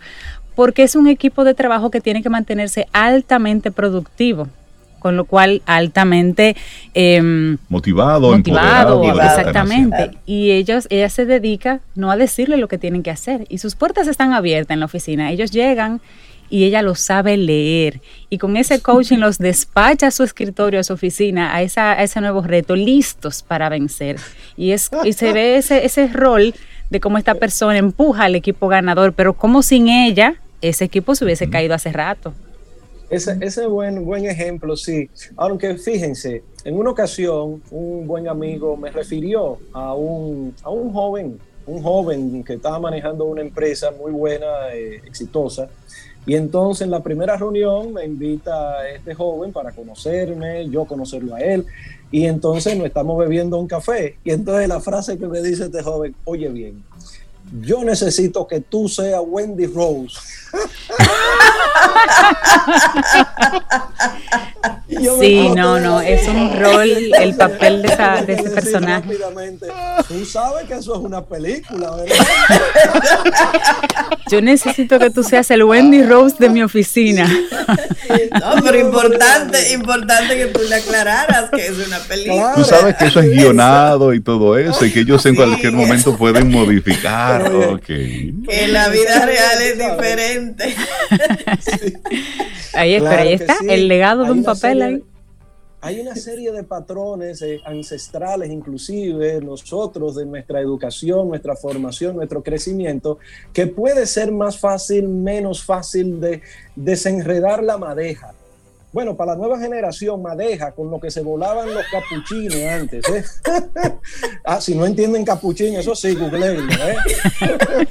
porque 0.56 0.82
es 0.82 0.96
un 0.96 1.06
equipo 1.06 1.44
de 1.44 1.54
trabajo 1.54 1.90
que 1.92 2.00
tiene 2.00 2.22
que 2.22 2.30
mantenerse 2.30 2.88
altamente 2.92 3.70
productivo 3.70 4.48
con 4.98 5.16
lo 5.16 5.24
cual 5.24 5.62
altamente 5.66 6.56
em, 6.92 7.58
motivado, 7.68 8.36
motivado, 8.36 9.04
exactamente. 9.04 10.10
Y 10.26 10.50
ellos, 10.50 10.88
ella 10.90 11.08
se 11.10 11.26
dedica 11.26 11.78
no 11.94 12.10
a 12.10 12.16
decirle 12.16 12.56
lo 12.56 12.66
que 12.66 12.76
tienen 12.76 13.04
que 13.04 13.12
hacer 13.12 13.46
y 13.48 13.58
sus 13.58 13.76
puertas 13.76 14.08
están 14.08 14.32
abiertas 14.32 14.74
en 14.74 14.80
la 14.80 14.86
oficina. 14.86 15.30
Ellos 15.30 15.52
llegan 15.52 16.00
y 16.50 16.64
ella 16.64 16.82
lo 16.82 16.96
sabe 16.96 17.36
leer. 17.36 18.00
Y 18.30 18.38
con 18.38 18.56
ese 18.56 18.80
coaching 18.80 19.18
los 19.18 19.38
despacha 19.38 20.08
a 20.08 20.10
su 20.10 20.24
escritorio, 20.24 20.80
a 20.80 20.82
su 20.82 20.94
oficina, 20.94 21.54
a, 21.54 21.62
esa, 21.62 21.92
a 21.92 22.02
ese 22.02 22.20
nuevo 22.20 22.40
reto, 22.40 22.74
listos 22.74 23.44
para 23.44 23.68
vencer. 23.68 24.16
Y, 24.56 24.72
es, 24.72 24.90
y 25.04 25.12
se 25.12 25.32
ve 25.32 25.56
ese, 25.56 25.84
ese 25.84 26.08
rol 26.08 26.52
de 26.90 26.98
cómo 26.98 27.18
esta 27.18 27.34
persona 27.34 27.78
empuja 27.78 28.24
al 28.24 28.34
equipo 28.34 28.66
ganador, 28.66 29.12
pero 29.12 29.34
como 29.34 29.62
sin 29.62 29.88
ella 29.88 30.34
ese 30.60 30.84
equipo 30.84 31.14
se 31.14 31.24
hubiese 31.24 31.48
caído 31.48 31.74
hace 31.74 31.92
rato. 31.92 32.32
Ese, 33.08 33.36
ese 33.40 33.66
buen, 33.66 34.04
buen 34.04 34.26
ejemplo, 34.26 34.76
sí. 34.76 35.08
Aunque 35.36 35.76
fíjense, 35.76 36.42
en 36.64 36.76
una 36.76 36.90
ocasión 36.90 37.62
un 37.70 38.06
buen 38.06 38.28
amigo 38.28 38.76
me 38.76 38.90
refirió 38.90 39.58
a 39.72 39.94
un, 39.94 40.54
a 40.62 40.70
un 40.70 40.92
joven, 40.92 41.38
un 41.66 41.82
joven 41.82 42.42
que 42.42 42.54
estaba 42.54 42.80
manejando 42.80 43.24
una 43.24 43.42
empresa 43.42 43.92
muy 43.92 44.10
buena, 44.10 44.46
eh, 44.74 45.02
exitosa, 45.06 45.68
y 46.26 46.34
entonces 46.34 46.82
en 46.82 46.90
la 46.90 47.04
primera 47.04 47.36
reunión 47.36 47.92
me 47.92 48.04
invita 48.04 48.80
a 48.80 48.88
este 48.88 49.14
joven 49.14 49.52
para 49.52 49.70
conocerme, 49.70 50.68
yo 50.68 50.84
conocerlo 50.84 51.36
a 51.36 51.40
él, 51.40 51.64
y 52.10 52.26
entonces 52.26 52.76
nos 52.76 52.88
estamos 52.88 53.16
bebiendo 53.16 53.58
un 53.58 53.68
café. 53.68 54.16
Y 54.24 54.32
entonces 54.32 54.66
la 54.68 54.80
frase 54.80 55.16
que 55.16 55.28
me 55.28 55.40
dice 55.40 55.66
este 55.66 55.84
joven, 55.84 56.16
oye 56.24 56.48
bien, 56.48 56.82
yo 57.60 57.84
necesito 57.84 58.46
que 58.46 58.60
tú 58.60 58.88
seas 58.88 59.20
Wendy 59.24 59.66
Rose. 59.66 60.16
sí, 65.20 65.48
no, 65.50 65.78
no, 65.80 66.00
es 66.00 66.26
un 66.28 66.58
rol, 66.58 66.88
el 67.18 67.34
papel 67.34 67.82
de, 67.82 67.88
esa, 67.88 68.22
de 68.22 68.34
ese 68.34 68.50
personaje. 68.50 69.18
Tú 70.08 70.24
sabes 70.24 70.66
que 70.66 70.74
eso 70.74 70.94
es 70.94 71.00
una 71.00 71.24
película, 71.24 71.90
¿verdad? 71.96 72.16
Yo 74.30 74.40
necesito 74.40 74.98
que 74.98 75.10
tú 75.10 75.22
seas 75.22 75.50
el 75.50 75.62
Wendy 75.62 76.02
Rose 76.02 76.36
de 76.38 76.48
mi 76.48 76.62
oficina. 76.62 77.28
No, 78.06 78.62
pero 78.62 78.78
importante, 78.78 79.72
importante 79.72 80.36
que 80.36 80.46
tú 80.46 80.60
le 80.68 80.76
aclararas 80.76 81.50
que 81.50 81.66
es 81.66 81.86
una 81.86 81.98
película. 81.98 82.52
Tú 82.54 82.64
sabes 82.64 82.96
que 82.96 83.06
eso 83.06 83.20
es 83.20 83.30
guionado 83.30 84.14
y 84.14 84.20
todo 84.20 84.56
eso, 84.56 84.86
y 84.86 84.92
que 84.92 85.00
ellos 85.00 85.26
en 85.26 85.34
cualquier 85.34 85.72
momento 85.72 86.16
pueden 86.16 86.50
modificar. 86.50 87.35
Que 88.48 88.68
la 88.68 88.88
vida 88.88 89.26
real 89.26 89.62
es 89.62 89.78
diferente. 89.78 90.74
Ahí, 92.74 92.94
está, 92.94 93.56
el 93.68 93.88
legado 93.88 94.24
de 94.24 94.32
un 94.32 94.44
papel 94.44 94.82
ahí. 94.82 95.04
Hay 95.80 96.00
una 96.00 96.16
serie 96.16 96.50
de 96.52 96.64
patrones 96.64 97.42
eh, 97.42 97.60
ancestrales, 97.64 98.50
inclusive 98.50 99.40
nosotros, 99.40 100.16
de 100.16 100.26
nuestra 100.26 100.60
educación, 100.60 101.28
nuestra 101.28 101.54
formación, 101.54 102.16
nuestro 102.16 102.42
crecimiento, 102.42 103.18
que 103.52 103.66
puede 103.66 104.06
ser 104.06 104.32
más 104.32 104.58
fácil, 104.58 105.06
menos 105.08 105.62
fácil 105.62 106.20
de 106.20 106.42
desenredar 106.74 107.62
la 107.62 107.78
madeja. 107.78 108.34
Bueno, 108.92 109.16
para 109.16 109.32
la 109.32 109.38
nueva 109.38 109.58
generación, 109.58 110.22
madeja, 110.22 110.72
con 110.72 110.90
lo 110.90 110.98
que 111.00 111.10
se 111.10 111.20
volaban 111.20 111.74
los 111.74 111.84
capuchines 111.90 112.66
antes. 112.70 113.04
¿eh? 113.08 113.24
ah, 114.44 114.60
si 114.60 114.74
no 114.74 114.86
entienden 114.86 115.24
capuchín, 115.24 115.74
eso 115.76 115.94
sí, 115.94 116.14
google 116.14 116.54
¿eh? 116.54 116.96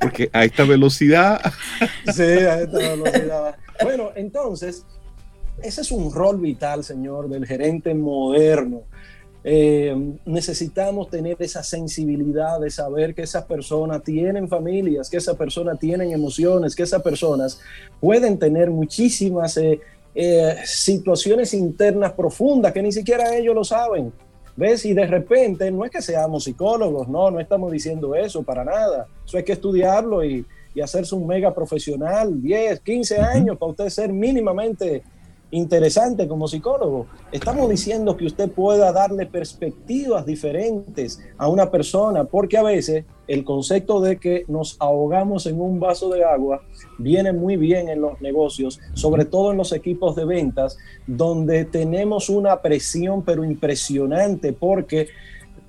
Porque 0.00 0.30
a 0.32 0.44
esta 0.44 0.64
velocidad. 0.64 1.40
sí, 2.12 2.22
a 2.22 2.62
esta 2.62 2.78
velocidad. 2.78 3.56
Bueno, 3.82 4.10
entonces, 4.16 4.84
ese 5.62 5.82
es 5.82 5.90
un 5.90 6.12
rol 6.12 6.40
vital, 6.40 6.82
señor, 6.84 7.28
del 7.28 7.46
gerente 7.46 7.94
moderno. 7.94 8.82
Eh, 9.46 9.94
necesitamos 10.24 11.10
tener 11.10 11.36
esa 11.38 11.62
sensibilidad 11.62 12.58
de 12.58 12.70
saber 12.70 13.14
que 13.14 13.22
esas 13.22 13.44
personas 13.44 14.02
tienen 14.02 14.48
familias, 14.48 15.10
que 15.10 15.18
esas 15.18 15.36
personas 15.36 15.78
tienen 15.78 16.12
emociones, 16.12 16.74
que 16.74 16.84
esas 16.84 17.02
personas 17.02 17.60
pueden 18.00 18.38
tener 18.38 18.70
muchísimas 18.70 19.58
eh, 19.58 19.82
eh, 20.14 20.56
situaciones 20.64 21.54
internas 21.54 22.12
profundas 22.12 22.72
que 22.72 22.82
ni 22.82 22.92
siquiera 22.92 23.34
ellos 23.36 23.54
lo 23.54 23.64
saben. 23.64 24.12
¿Ves? 24.56 24.84
Y 24.84 24.94
de 24.94 25.06
repente, 25.06 25.68
no 25.72 25.84
es 25.84 25.90
que 25.90 26.00
seamos 26.00 26.44
psicólogos, 26.44 27.08
no, 27.08 27.28
no 27.28 27.40
estamos 27.40 27.72
diciendo 27.72 28.14
eso 28.14 28.44
para 28.44 28.64
nada. 28.64 29.08
Eso 29.26 29.36
hay 29.36 29.42
que 29.42 29.54
estudiarlo 29.54 30.24
y, 30.24 30.46
y 30.74 30.80
hacerse 30.80 31.14
un 31.14 31.26
mega 31.26 31.52
profesional, 31.54 32.40
10, 32.40 32.80
15 32.80 33.18
años 33.18 33.58
para 33.58 33.70
usted 33.70 33.88
ser 33.88 34.12
mínimamente 34.12 35.02
interesante 35.54 36.26
como 36.26 36.48
psicólogo. 36.48 37.06
Estamos 37.30 37.68
diciendo 37.68 38.16
que 38.16 38.26
usted 38.26 38.50
pueda 38.50 38.92
darle 38.92 39.26
perspectivas 39.26 40.26
diferentes 40.26 41.22
a 41.38 41.48
una 41.48 41.70
persona, 41.70 42.24
porque 42.24 42.56
a 42.56 42.62
veces 42.62 43.04
el 43.28 43.44
concepto 43.44 44.00
de 44.00 44.18
que 44.18 44.44
nos 44.48 44.76
ahogamos 44.80 45.46
en 45.46 45.60
un 45.60 45.78
vaso 45.78 46.10
de 46.10 46.24
agua 46.24 46.62
viene 46.98 47.32
muy 47.32 47.56
bien 47.56 47.88
en 47.88 48.00
los 48.00 48.20
negocios, 48.20 48.80
sobre 48.94 49.24
todo 49.24 49.52
en 49.52 49.56
los 49.56 49.72
equipos 49.72 50.16
de 50.16 50.24
ventas, 50.24 50.76
donde 51.06 51.64
tenemos 51.64 52.28
una 52.28 52.60
presión 52.60 53.22
pero 53.22 53.44
impresionante, 53.44 54.52
porque 54.52 55.08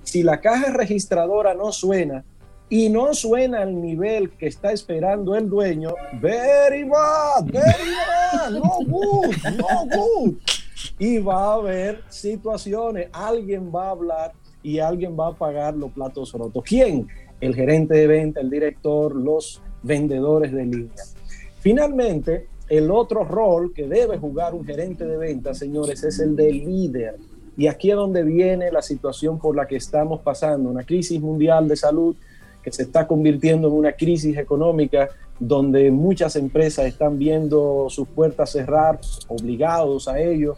si 0.02 0.22
la 0.22 0.40
caja 0.40 0.72
registradora 0.72 1.54
no 1.54 1.70
suena, 1.70 2.24
y 2.68 2.88
no 2.88 3.14
suena 3.14 3.62
al 3.62 3.80
nivel 3.80 4.30
que 4.30 4.48
está 4.48 4.72
esperando 4.72 5.36
el 5.36 5.48
dueño, 5.48 5.94
very 6.20 6.82
bad, 6.84 7.44
very 7.44 7.90
bad, 8.32 8.50
no 8.50 8.78
good, 8.86 9.34
no 9.56 9.96
good. 9.96 10.34
Y 10.98 11.18
va 11.18 11.52
a 11.52 11.54
haber 11.54 12.02
situaciones, 12.08 13.08
alguien 13.12 13.70
va 13.74 13.88
a 13.88 13.90
hablar 13.90 14.32
y 14.62 14.80
alguien 14.80 15.16
va 15.18 15.28
a 15.28 15.32
pagar 15.32 15.76
los 15.76 15.92
platos 15.92 16.32
rotos. 16.32 16.64
¿Quién? 16.64 17.06
El 17.40 17.54
gerente 17.54 17.94
de 17.94 18.06
venta, 18.06 18.40
el 18.40 18.50
director, 18.50 19.14
los 19.14 19.62
vendedores 19.82 20.52
de 20.52 20.64
línea. 20.64 21.04
Finalmente, 21.60 22.48
el 22.68 22.90
otro 22.90 23.22
rol 23.22 23.72
que 23.72 23.86
debe 23.86 24.18
jugar 24.18 24.54
un 24.54 24.64
gerente 24.64 25.06
de 25.06 25.16
venta, 25.16 25.54
señores, 25.54 26.02
es 26.02 26.18
el 26.18 26.34
de 26.34 26.52
líder. 26.52 27.16
Y 27.56 27.68
aquí 27.68 27.90
es 27.90 27.96
donde 27.96 28.22
viene 28.24 28.72
la 28.72 28.82
situación 28.82 29.38
por 29.38 29.54
la 29.54 29.66
que 29.66 29.76
estamos 29.76 30.20
pasando, 30.20 30.68
una 30.68 30.84
crisis 30.84 31.20
mundial 31.20 31.68
de 31.68 31.76
salud 31.76 32.16
que 32.66 32.72
se 32.72 32.82
está 32.82 33.06
convirtiendo 33.06 33.68
en 33.68 33.74
una 33.74 33.92
crisis 33.92 34.36
económica 34.36 35.08
donde 35.38 35.92
muchas 35.92 36.34
empresas 36.34 36.86
están 36.86 37.16
viendo 37.16 37.86
sus 37.90 38.08
puertas 38.08 38.50
cerrar, 38.50 38.98
obligados 39.28 40.08
a 40.08 40.18
ello. 40.18 40.56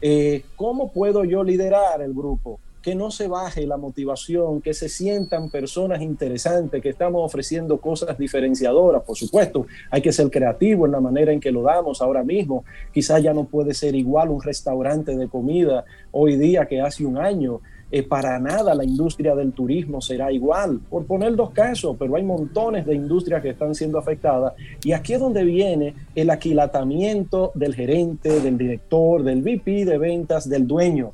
Eh, 0.00 0.42
¿Cómo 0.56 0.90
puedo 0.90 1.22
yo 1.22 1.44
liderar 1.44 2.00
el 2.00 2.14
grupo? 2.14 2.58
Que 2.80 2.94
no 2.94 3.10
se 3.10 3.28
baje 3.28 3.66
la 3.66 3.76
motivación, 3.76 4.62
que 4.62 4.72
se 4.72 4.88
sientan 4.88 5.50
personas 5.50 6.00
interesantes, 6.00 6.80
que 6.80 6.88
estamos 6.88 7.22
ofreciendo 7.22 7.78
cosas 7.78 8.16
diferenciadoras. 8.16 9.02
Por 9.02 9.18
supuesto, 9.18 9.66
hay 9.90 10.00
que 10.00 10.12
ser 10.12 10.30
creativo 10.30 10.86
en 10.86 10.92
la 10.92 11.00
manera 11.00 11.30
en 11.30 11.40
que 11.40 11.52
lo 11.52 11.60
damos 11.60 12.00
ahora 12.00 12.24
mismo. 12.24 12.64
Quizás 12.90 13.22
ya 13.22 13.34
no 13.34 13.44
puede 13.44 13.74
ser 13.74 13.94
igual 13.94 14.30
un 14.30 14.40
restaurante 14.40 15.14
de 15.14 15.28
comida 15.28 15.84
hoy 16.10 16.36
día 16.36 16.64
que 16.64 16.80
hace 16.80 17.04
un 17.04 17.18
año. 17.18 17.60
Eh, 17.92 18.04
para 18.04 18.38
nada 18.38 18.72
la 18.72 18.84
industria 18.84 19.34
del 19.34 19.52
turismo 19.52 20.00
será 20.00 20.30
igual, 20.30 20.78
por 20.88 21.06
poner 21.06 21.34
dos 21.34 21.50
casos, 21.50 21.96
pero 21.98 22.14
hay 22.14 22.22
montones 22.22 22.86
de 22.86 22.94
industrias 22.94 23.42
que 23.42 23.50
están 23.50 23.74
siendo 23.74 23.98
afectadas 23.98 24.52
y 24.84 24.92
aquí 24.92 25.14
es 25.14 25.20
donde 25.20 25.42
viene 25.42 25.94
el 26.14 26.30
aquilatamiento 26.30 27.50
del 27.56 27.74
gerente, 27.74 28.40
del 28.40 28.56
director, 28.56 29.24
del 29.24 29.42
VP 29.42 29.84
de 29.84 29.98
ventas, 29.98 30.48
del 30.48 30.68
dueño. 30.68 31.12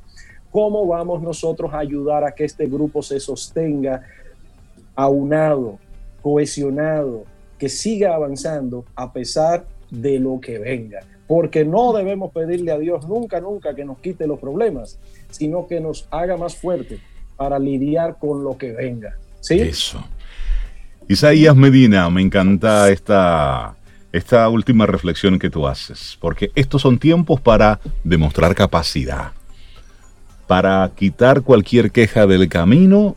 ¿Cómo 0.51 0.87
vamos 0.87 1.23
nosotros 1.23 1.73
a 1.73 1.79
ayudar 1.79 2.25
a 2.25 2.33
que 2.33 2.45
este 2.45 2.67
grupo 2.67 3.03
se 3.03 3.21
sostenga 3.21 4.03
aunado, 4.95 5.79
cohesionado, 6.21 7.25
que 7.59 7.71
siga 7.71 8.15
avanzando 8.15 8.85
a 8.95 9.15
pesar 9.15 9.65
de 9.91 10.19
lo 10.19 10.39
que 10.41 10.59
venga? 10.59 11.01
Porque 11.27 11.65
no 11.65 11.93
debemos 11.93 12.33
pedirle 12.33 12.73
a 12.73 12.79
Dios 12.79 13.07
nunca, 13.09 13.41
nunca 13.41 13.75
que 13.75 13.85
nos 13.85 13.99
quite 13.99 14.27
los 14.27 14.39
problemas, 14.39 14.99
sino 15.31 15.67
que 15.67 15.81
nos 15.81 16.07
haga 16.11 16.37
más 16.37 16.57
fuerte 16.57 17.01
para 17.37 17.59
lidiar 17.59 18.19
con 18.19 18.45
lo 18.45 18.57
que 18.57 18.73
venga. 18.73 19.17
Eso. 19.49 20.03
Isaías 21.09 21.55
Medina, 21.55 22.09
me 22.11 22.23
encanta 22.23 22.91
esta, 22.91 23.77
esta 24.13 24.49
última 24.49 24.87
reflexión 24.87 25.39
que 25.39 25.51
tú 25.51 25.67
haces, 25.67 26.17
porque 26.21 26.51
estos 26.55 26.83
son 26.83 26.99
tiempos 26.99 27.41
para 27.41 27.81
demostrar 28.03 28.55
capacidad, 28.55 29.33
para 30.47 30.91
quitar 30.97 31.43
cualquier 31.43 31.93
queja 31.93 32.27
del 32.27 32.49
camino 32.49 33.17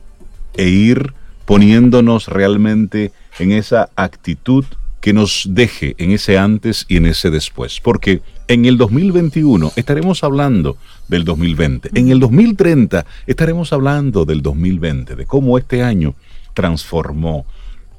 e 0.55 0.67
ir 0.67 1.13
poniéndonos 1.45 2.27
realmente 2.27 3.11
en 3.39 3.51
esa 3.51 3.89
actitud 3.95 4.65
que 5.01 5.13
nos 5.13 5.45
deje 5.49 5.95
en 5.97 6.11
ese 6.11 6.37
antes 6.37 6.85
y 6.87 6.97
en 6.97 7.05
ese 7.05 7.29
después. 7.29 7.79
Porque 7.79 8.21
en 8.47 8.65
el 8.65 8.77
2021 8.77 9.71
estaremos 9.75 10.23
hablando 10.23 10.77
del 11.07 11.23
2020. 11.23 11.91
En 11.93 12.09
el 12.09 12.19
2030 12.19 13.05
estaremos 13.27 13.71
hablando 13.73 14.25
del 14.25 14.41
2020, 14.41 15.15
de 15.15 15.25
cómo 15.25 15.57
este 15.57 15.83
año 15.83 16.15
transformó 16.53 17.45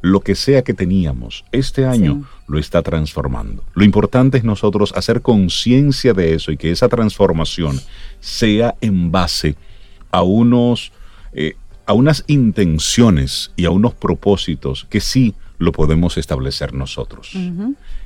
lo 0.03 0.21
que 0.21 0.35
sea 0.35 0.63
que 0.63 0.75
teníamos. 0.75 1.45
Este 1.53 1.85
año 1.85 2.25
lo 2.47 2.59
está 2.59 2.83
transformando. 2.83 3.63
Lo 3.75 3.85
importante 3.85 4.39
es 4.39 4.45
nosotros 4.45 4.93
hacer 4.97 5.21
conciencia 5.21 6.15
de 6.15 6.35
eso 6.35 6.53
y 6.53 6.57
que 6.57 6.71
esa 6.71 6.89
transformación 6.89 7.81
sea 8.21 8.75
en 8.81 9.11
base 9.11 9.57
a 10.11 10.23
unos... 10.23 10.93
Eh, 11.33 11.57
a 11.91 11.93
unas 11.93 12.23
intenciones 12.29 13.51
y 13.57 13.65
a 13.65 13.71
unos 13.71 13.95
propósitos 13.95 14.87
que 14.89 15.01
sí 15.01 15.35
lo 15.59 15.73
podemos 15.73 16.19
establecer 16.19 16.73
nosotros. 16.73 17.33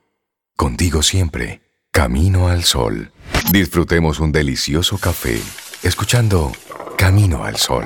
Contigo 0.55 1.01
siempre. 1.03 1.61
Camino 1.91 2.47
al 2.47 2.63
sol. 2.63 3.11
Disfrutemos 3.51 4.19
un 4.19 4.31
delicioso 4.31 4.97
café 4.97 5.39
escuchando 5.83 6.51
Camino 6.97 7.43
al 7.43 7.57
Sol. 7.57 7.85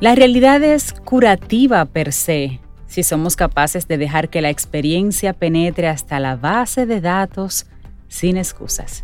La 0.00 0.14
realidad 0.14 0.62
es 0.62 0.92
curativa 0.92 1.84
per 1.84 2.12
se, 2.12 2.60
si 2.86 3.02
somos 3.02 3.34
capaces 3.34 3.88
de 3.88 3.98
dejar 3.98 4.28
que 4.28 4.40
la 4.40 4.48
experiencia 4.48 5.32
penetre 5.32 5.88
hasta 5.88 6.20
la 6.20 6.36
base 6.36 6.86
de 6.86 7.00
datos 7.00 7.66
sin 8.06 8.36
excusas. 8.36 9.02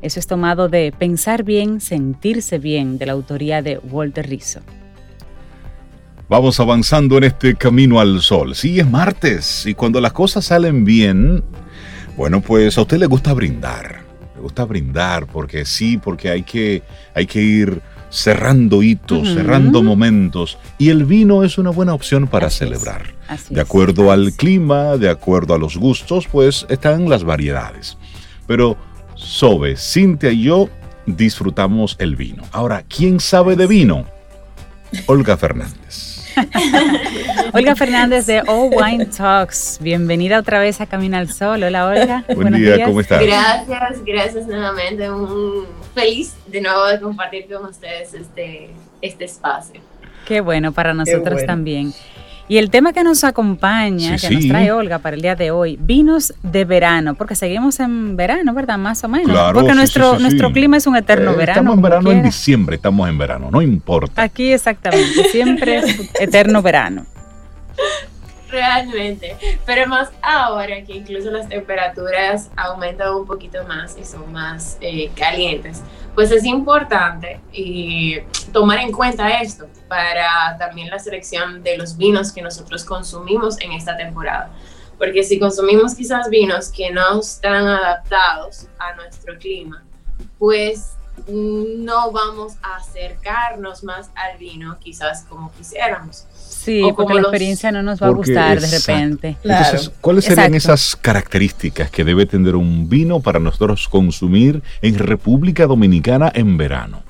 Eso 0.00 0.20
es 0.20 0.28
tomado 0.28 0.68
de 0.68 0.94
Pensar 0.96 1.42
bien, 1.42 1.80
sentirse 1.80 2.58
bien, 2.58 2.98
de 2.98 3.06
la 3.06 3.14
autoría 3.14 3.62
de 3.62 3.78
Walter 3.78 4.28
Rizzo. 4.28 4.60
Vamos 6.28 6.60
avanzando 6.60 7.18
en 7.18 7.24
este 7.24 7.56
camino 7.56 7.98
al 7.98 8.22
sol. 8.22 8.54
Sí, 8.54 8.78
es 8.78 8.88
martes 8.88 9.66
y 9.66 9.74
cuando 9.74 10.00
las 10.00 10.12
cosas 10.12 10.44
salen 10.44 10.84
bien, 10.84 11.42
bueno, 12.16 12.40
pues 12.40 12.78
a 12.78 12.82
usted 12.82 12.98
le 12.98 13.06
gusta 13.06 13.32
brindar. 13.32 14.02
Le 14.36 14.42
gusta 14.42 14.64
brindar 14.64 15.26
porque 15.26 15.64
sí, 15.64 15.98
porque 15.98 16.30
hay 16.30 16.44
que, 16.44 16.84
hay 17.12 17.26
que 17.26 17.42
ir 17.42 17.82
cerrando 18.10 18.82
hitos, 18.82 19.28
cerrando 19.34 19.82
momentos. 19.82 20.58
Y 20.78 20.90
el 20.90 21.04
vino 21.04 21.44
es 21.44 21.58
una 21.58 21.70
buena 21.70 21.94
opción 21.94 22.26
para 22.26 22.50
celebrar. 22.50 23.14
de 23.50 23.60
acuerdo 23.60 24.10
al 24.10 24.32
clima, 24.32 24.96
de 24.96 25.10
acuerdo 25.10 25.54
a 25.54 25.58
los 25.58 25.76
gustos, 25.76 26.26
pues 26.30 26.66
están 26.68 27.08
las 27.08 27.24
variedades. 27.24 27.98
Pero 28.46 28.76
Sobe, 29.14 29.76
Cintia 29.76 30.30
y 30.30 30.44
yo 30.44 30.68
disfrutamos 31.06 31.96
el 31.98 32.16
vino. 32.16 32.44
Ahora, 32.52 32.84
¿quién 32.88 33.20
sabe 33.20 33.56
de 33.56 33.66
vino? 33.66 34.06
Olga 35.06 35.36
Fernández. 35.36 36.07
Olga 37.52 37.74
Fernández 37.74 38.26
de 38.26 38.40
All 38.40 38.70
Wine 38.72 39.06
Talks. 39.06 39.78
Bienvenida 39.80 40.38
otra 40.38 40.60
vez 40.60 40.80
a 40.80 40.86
Camina 40.86 41.18
al 41.18 41.30
Sol. 41.30 41.62
Hola, 41.62 41.86
Olga. 41.86 42.24
Buen 42.34 42.54
día, 42.54 42.84
¿cómo 42.84 43.00
estás? 43.00 43.22
Gracias, 43.22 44.04
gracias 44.04 44.46
nuevamente. 44.46 45.10
Un 45.10 45.66
feliz 45.94 46.34
de 46.46 46.60
nuevo 46.60 46.86
de 46.86 47.00
compartir 47.00 47.46
con 47.48 47.66
ustedes 47.66 48.14
este, 48.14 48.70
este 49.02 49.24
espacio. 49.24 49.80
Qué 50.26 50.40
bueno 50.40 50.72
para 50.72 50.94
nosotros 50.94 51.44
también. 51.46 51.92
Y 52.48 52.56
el 52.56 52.70
tema 52.70 52.94
que 52.94 53.04
nos 53.04 53.24
acompaña, 53.24 54.16
que 54.16 54.30
nos 54.30 54.48
trae 54.48 54.72
Olga 54.72 54.98
para 55.00 55.14
el 55.14 55.22
día 55.22 55.36
de 55.36 55.50
hoy, 55.50 55.78
vinos 55.78 56.32
de 56.42 56.64
verano, 56.64 57.14
porque 57.14 57.34
seguimos 57.34 57.78
en 57.78 58.16
verano, 58.16 58.54
¿verdad? 58.54 58.78
Más 58.78 59.04
o 59.04 59.08
menos. 59.08 59.52
porque 59.52 59.74
nuestro, 59.74 60.18
nuestro 60.18 60.50
clima 60.52 60.78
es 60.78 60.86
un 60.86 60.96
eterno 60.96 61.32
eh, 61.32 61.36
verano. 61.36 61.60
Estamos 61.60 61.76
en 61.76 61.82
verano 61.82 62.10
en 62.10 62.22
diciembre, 62.22 62.76
estamos 62.76 63.08
en 63.08 63.18
verano, 63.18 63.50
no 63.50 63.60
importa. 63.60 64.22
Aquí 64.22 64.50
exactamente, 64.52 65.24
siempre 65.30 65.78
es 65.78 66.10
eterno 66.20 66.62
verano. 66.62 67.04
Realmente, 68.50 69.36
pero 69.66 69.86
más 69.86 70.10
ahora 70.22 70.82
que 70.82 70.94
incluso 70.94 71.30
las 71.30 71.48
temperaturas 71.48 72.50
aumentan 72.56 73.14
un 73.14 73.26
poquito 73.26 73.62
más 73.64 73.96
y 73.98 74.04
son 74.04 74.32
más 74.32 74.78
eh, 74.80 75.10
calientes, 75.14 75.82
pues 76.14 76.30
es 76.30 76.44
importante 76.44 77.40
y 77.52 78.20
tomar 78.52 78.78
en 78.78 78.90
cuenta 78.90 79.40
esto 79.40 79.68
para 79.86 80.56
también 80.58 80.88
la 80.88 80.98
selección 80.98 81.62
de 81.62 81.76
los 81.76 81.96
vinos 81.96 82.32
que 82.32 82.40
nosotros 82.40 82.84
consumimos 82.84 83.60
en 83.60 83.72
esta 83.72 83.96
temporada. 83.96 84.50
Porque 84.96 85.22
si 85.22 85.38
consumimos 85.38 85.94
quizás 85.94 86.28
vinos 86.28 86.70
que 86.70 86.90
no 86.90 87.20
están 87.20 87.66
adaptados 87.66 88.66
a 88.78 88.94
nuestro 88.94 89.38
clima, 89.38 89.84
pues 90.38 90.97
no 91.26 92.12
vamos 92.12 92.54
a 92.62 92.76
acercarnos 92.76 93.84
más 93.84 94.10
al 94.14 94.38
vino 94.38 94.78
quizás 94.78 95.24
como 95.28 95.52
quisiéramos. 95.52 96.26
Sí, 96.34 96.82
porque 96.96 97.14
la 97.14 97.20
experiencia 97.20 97.72
no 97.72 97.82
nos 97.82 98.02
va 98.02 98.08
a 98.08 98.10
gustar 98.10 98.60
de 98.60 98.66
repente. 98.66 99.36
Entonces, 99.42 99.90
¿cuáles 100.00 100.24
serían 100.24 100.54
esas 100.54 100.96
características 100.96 101.90
que 101.90 102.04
debe 102.04 102.26
tener 102.26 102.56
un 102.56 102.88
vino 102.88 103.20
para 103.20 103.38
nosotros 103.38 103.88
consumir 103.88 104.62
en 104.82 104.98
República 104.98 105.66
Dominicana 105.66 106.30
en 106.34 106.56
verano? 106.56 107.02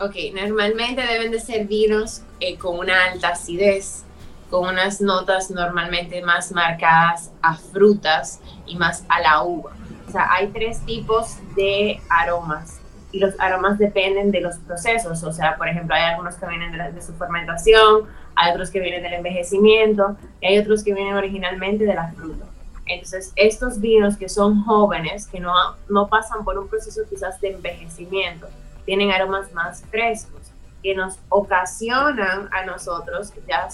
Ok, 0.00 0.16
normalmente 0.34 1.02
deben 1.02 1.30
de 1.30 1.40
ser 1.40 1.66
vinos 1.66 2.22
eh, 2.40 2.56
con 2.56 2.78
una 2.78 3.04
alta 3.04 3.28
acidez, 3.28 4.02
con 4.50 4.68
unas 4.68 5.00
notas 5.00 5.50
normalmente 5.50 6.22
más 6.22 6.52
marcadas 6.52 7.30
a 7.40 7.56
frutas 7.56 8.40
y 8.66 8.76
más 8.76 9.04
a 9.08 9.20
la 9.20 9.42
uva. 9.42 9.72
O 10.08 10.10
sea, 10.10 10.28
hay 10.32 10.48
tres 10.48 10.84
tipos 10.84 11.36
de 11.56 12.00
aromas 12.10 12.81
y 13.12 13.18
los 13.18 13.38
aromas 13.38 13.78
dependen 13.78 14.30
de 14.30 14.40
los 14.40 14.56
procesos. 14.58 15.22
O 15.22 15.32
sea, 15.32 15.56
por 15.56 15.68
ejemplo, 15.68 15.94
hay 15.94 16.02
algunos 16.02 16.34
que 16.36 16.46
vienen 16.46 16.72
de, 16.72 17.02
su 17.02 17.12
fermentación, 17.14 18.06
hay 18.34 18.50
otros 18.52 18.70
que 18.70 18.80
vienen 18.80 19.02
del 19.02 19.12
envejecimiento 19.14 20.16
y 20.40 20.46
hay 20.46 20.58
otros 20.58 20.82
que 20.82 20.94
vienen 20.94 21.14
originalmente 21.14 21.84
de 21.84 21.94
la 21.94 22.10
fruta. 22.12 22.46
Entonces, 22.86 23.32
estos 23.36 23.80
vinos 23.80 24.16
que 24.16 24.28
son 24.28 24.64
jóvenes, 24.64 25.26
que 25.26 25.38
no, 25.38 25.52
no 25.88 26.08
pasan 26.08 26.44
por 26.44 26.58
un 26.58 26.68
proceso 26.68 27.02
quizás 27.08 27.40
de 27.40 27.52
envejecimiento, 27.52 28.48
tienen 28.84 29.12
aromas 29.12 29.52
más 29.52 29.84
frescos 29.90 30.40
que 30.82 30.94
nos 30.94 31.18
ocasionan 31.28 32.48
a 32.50 32.64
nosotros, 32.64 33.32
ya 33.46 33.68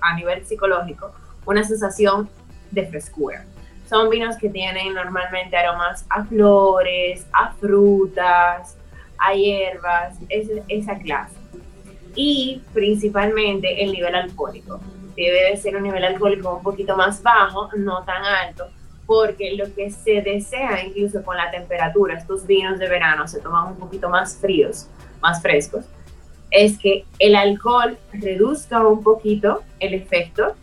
a 0.00 0.16
nivel 0.16 0.44
psicológico, 0.44 1.12
una 1.46 1.64
sensación 1.64 2.28
de 2.70 2.86
frescura. 2.86 3.46
Son 3.92 4.08
vinos 4.08 4.38
que 4.38 4.48
tienen 4.48 4.94
normalmente 4.94 5.54
aromas 5.54 6.06
a 6.08 6.24
flores, 6.24 7.26
a 7.30 7.52
frutas, 7.52 8.78
a 9.18 9.34
hierbas, 9.34 10.16
esa 10.30 10.98
clase. 10.98 11.36
Y 12.14 12.62
principalmente 12.72 13.84
el 13.84 13.92
nivel 13.92 14.14
alcohólico. 14.14 14.80
Debe 15.14 15.50
de 15.50 15.58
ser 15.58 15.76
un 15.76 15.82
nivel 15.82 16.02
alcohólico 16.04 16.56
un 16.56 16.62
poquito 16.62 16.96
más 16.96 17.22
bajo, 17.22 17.68
no 17.76 18.02
tan 18.04 18.24
alto, 18.24 18.70
porque 19.04 19.56
lo 19.56 19.74
que 19.74 19.90
se 19.90 20.22
desea 20.22 20.82
incluso 20.86 21.22
con 21.22 21.36
la 21.36 21.50
temperatura, 21.50 22.16
estos 22.16 22.46
vinos 22.46 22.78
de 22.78 22.88
verano 22.88 23.28
se 23.28 23.40
toman 23.40 23.72
un 23.72 23.76
poquito 23.76 24.08
más 24.08 24.38
fríos, 24.38 24.88
más 25.20 25.42
frescos, 25.42 25.84
es 26.50 26.78
que 26.78 27.04
el 27.18 27.36
alcohol 27.36 27.98
reduzca 28.14 28.86
un 28.86 29.02
poquito 29.02 29.60
el 29.80 29.92
efecto 29.92 30.54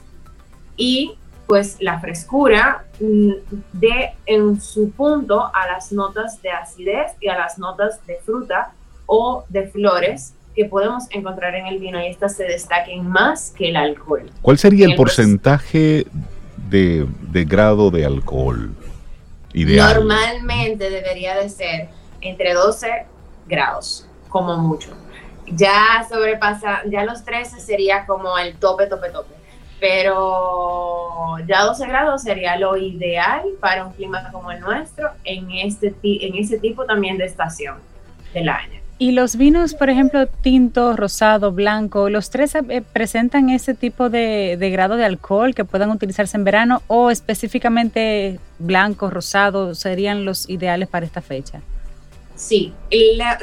y 0.76 1.19
pues 1.50 1.78
la 1.80 2.00
frescura 2.00 2.86
mm, 3.00 3.32
de 3.74 4.12
en 4.28 4.62
su 4.62 4.92
punto 4.92 5.50
a 5.52 5.68
las 5.68 5.92
notas 5.92 6.40
de 6.44 6.52
acidez 6.52 7.14
y 7.20 7.28
a 7.28 7.36
las 7.36 7.58
notas 7.58 8.06
de 8.06 8.20
fruta 8.24 8.72
o 9.08 9.44
de 9.50 9.68
flores 9.68 10.36
que 10.54 10.66
podemos 10.66 11.06
encontrar 11.10 11.56
en 11.56 11.66
el 11.66 11.80
vino 11.80 12.00
y 12.00 12.06
estas 12.06 12.36
se 12.36 12.44
destaquen 12.44 13.08
más 13.08 13.50
que 13.50 13.70
el 13.70 13.78
alcohol. 13.78 14.30
¿Cuál 14.44 14.60
sería 14.60 14.86
el, 14.86 14.96
porcentaje 14.96 16.06
de, 16.70 17.08
de, 17.32 17.46
grado 17.46 17.90
de 17.90 18.06
alcohol 18.06 18.70
ideal? 19.52 19.96
Normalmente 19.96 20.92
debería 20.92 21.36
de 21.36 21.50
ser 21.50 21.90
entre 22.22 22.54
12 22.54 23.08
grados, 23.48 24.08
como 24.30 24.56
mucho. 24.58 24.92
Ya 25.48 26.06
sobrepasa, 26.08 26.82
ya 26.86 27.06
los 27.06 27.26
13 27.26 27.60
sería 27.60 28.06
como 28.06 28.38
el 28.38 28.56
tope, 28.58 28.86
tope, 28.86 29.10
tope 29.10 29.39
pero 29.80 31.38
ya 31.48 31.64
12 31.64 31.88
grados 31.88 32.24
sería 32.24 32.58
lo 32.58 32.78
ideal 32.78 33.44
para 33.60 33.86
un 33.86 33.94
clima 33.94 34.30
como 34.32 34.52
el 34.52 34.60
nuestro 34.60 35.10
en, 35.24 35.52
este, 35.52 35.94
en 36.04 36.36
ese 36.36 36.60
tipo 36.60 36.86
también 36.86 37.18
de 37.18 37.26
estación 37.26 37.78
del 38.34 38.50
año. 38.50 38.80
Y 39.02 39.14
los 39.14 39.38
vinos, 39.38 39.76
por 39.76 39.90
ejemplo, 39.90 40.28
tinto, 40.28 40.98
rosado, 40.98 41.54
blanco, 41.54 42.10
¿los 42.10 42.30
tres 42.30 42.54
eh, 42.56 42.84
presentan 42.92 43.50
ese 43.50 43.74
tipo 43.74 44.10
de, 44.10 44.58
de, 44.60 44.70
grado 44.72 44.98
de 44.98 45.06
alcohol 45.06 45.56
que 45.56 45.64
puedan 45.64 45.90
utilizarse 45.90 46.36
en 46.36 46.44
verano 46.44 46.82
o 46.88 47.10
específicamente 47.10 48.42
blanco, 48.60 49.10
rosado 49.10 49.74
serían 49.74 50.26
los 50.26 50.50
ideales 50.50 50.90
para 50.90 51.06
esta 51.06 51.22
fecha? 51.22 51.62
Sí, 52.40 52.74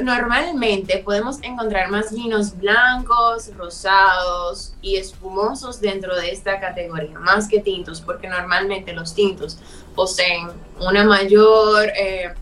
normalmente 0.01 0.97
podemos 1.05 1.37
encontrar 1.43 1.91
más 1.91 2.11
vinos 2.11 2.57
blancos, 2.57 3.55
rosados 3.55 4.73
y 4.81 4.95
espumosos 4.95 5.79
dentro 5.79 6.15
de 6.15 6.31
esta 6.31 6.59
categoría, 6.59 7.19
más 7.19 7.47
que 7.47 7.59
tintos, 7.59 8.01
porque 8.01 8.27
normalmente 8.27 8.93
los 8.93 9.13
tintos 9.13 9.59
poseen 9.95 10.47
una 10.79 11.03
mayor 11.03 11.89
eh, 11.95 12.33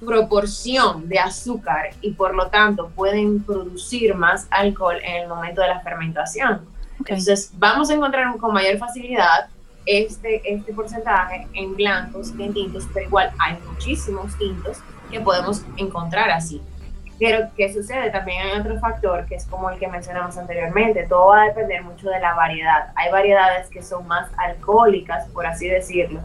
proporción 0.00 1.06
de 1.06 1.18
azúcar 1.18 1.90
y 2.00 2.12
por 2.12 2.34
lo 2.34 2.46
tanto 2.46 2.88
pueden 2.88 3.42
producir 3.42 4.14
más 4.14 4.46
alcohol 4.50 4.96
en 5.04 5.24
el 5.24 5.28
momento 5.28 5.60
de 5.60 5.68
la 5.68 5.80
fermentación. 5.80 6.62
Entonces, 6.98 7.50
vamos 7.58 7.90
a 7.90 7.94
encontrar 7.94 8.34
con 8.38 8.54
mayor 8.54 8.78
facilidad 8.78 9.50
este, 9.84 10.40
este 10.50 10.72
porcentaje 10.72 11.46
en 11.52 11.76
blancos 11.76 12.30
que 12.30 12.46
en 12.46 12.54
tintos, 12.54 12.88
pero 12.94 13.04
igual 13.04 13.32
hay 13.38 13.58
muchísimos 13.68 14.34
tintos 14.38 14.78
que 15.10 15.20
podemos 15.20 15.62
encontrar 15.76 16.30
así. 16.30 16.62
Pero, 17.18 17.48
¿qué 17.56 17.72
sucede? 17.72 18.10
También 18.10 18.42
hay 18.42 18.60
otro 18.60 18.78
factor 18.80 19.24
que 19.26 19.36
es 19.36 19.46
como 19.46 19.70
el 19.70 19.78
que 19.78 19.86
mencionamos 19.86 20.36
anteriormente. 20.36 21.06
Todo 21.08 21.28
va 21.28 21.42
a 21.42 21.46
depender 21.46 21.82
mucho 21.82 22.10
de 22.10 22.18
la 22.18 22.34
variedad. 22.34 22.88
Hay 22.96 23.10
variedades 23.12 23.68
que 23.68 23.82
son 23.82 24.06
más 24.08 24.28
alcohólicas, 24.36 25.28
por 25.28 25.46
así 25.46 25.68
decirlo, 25.68 26.20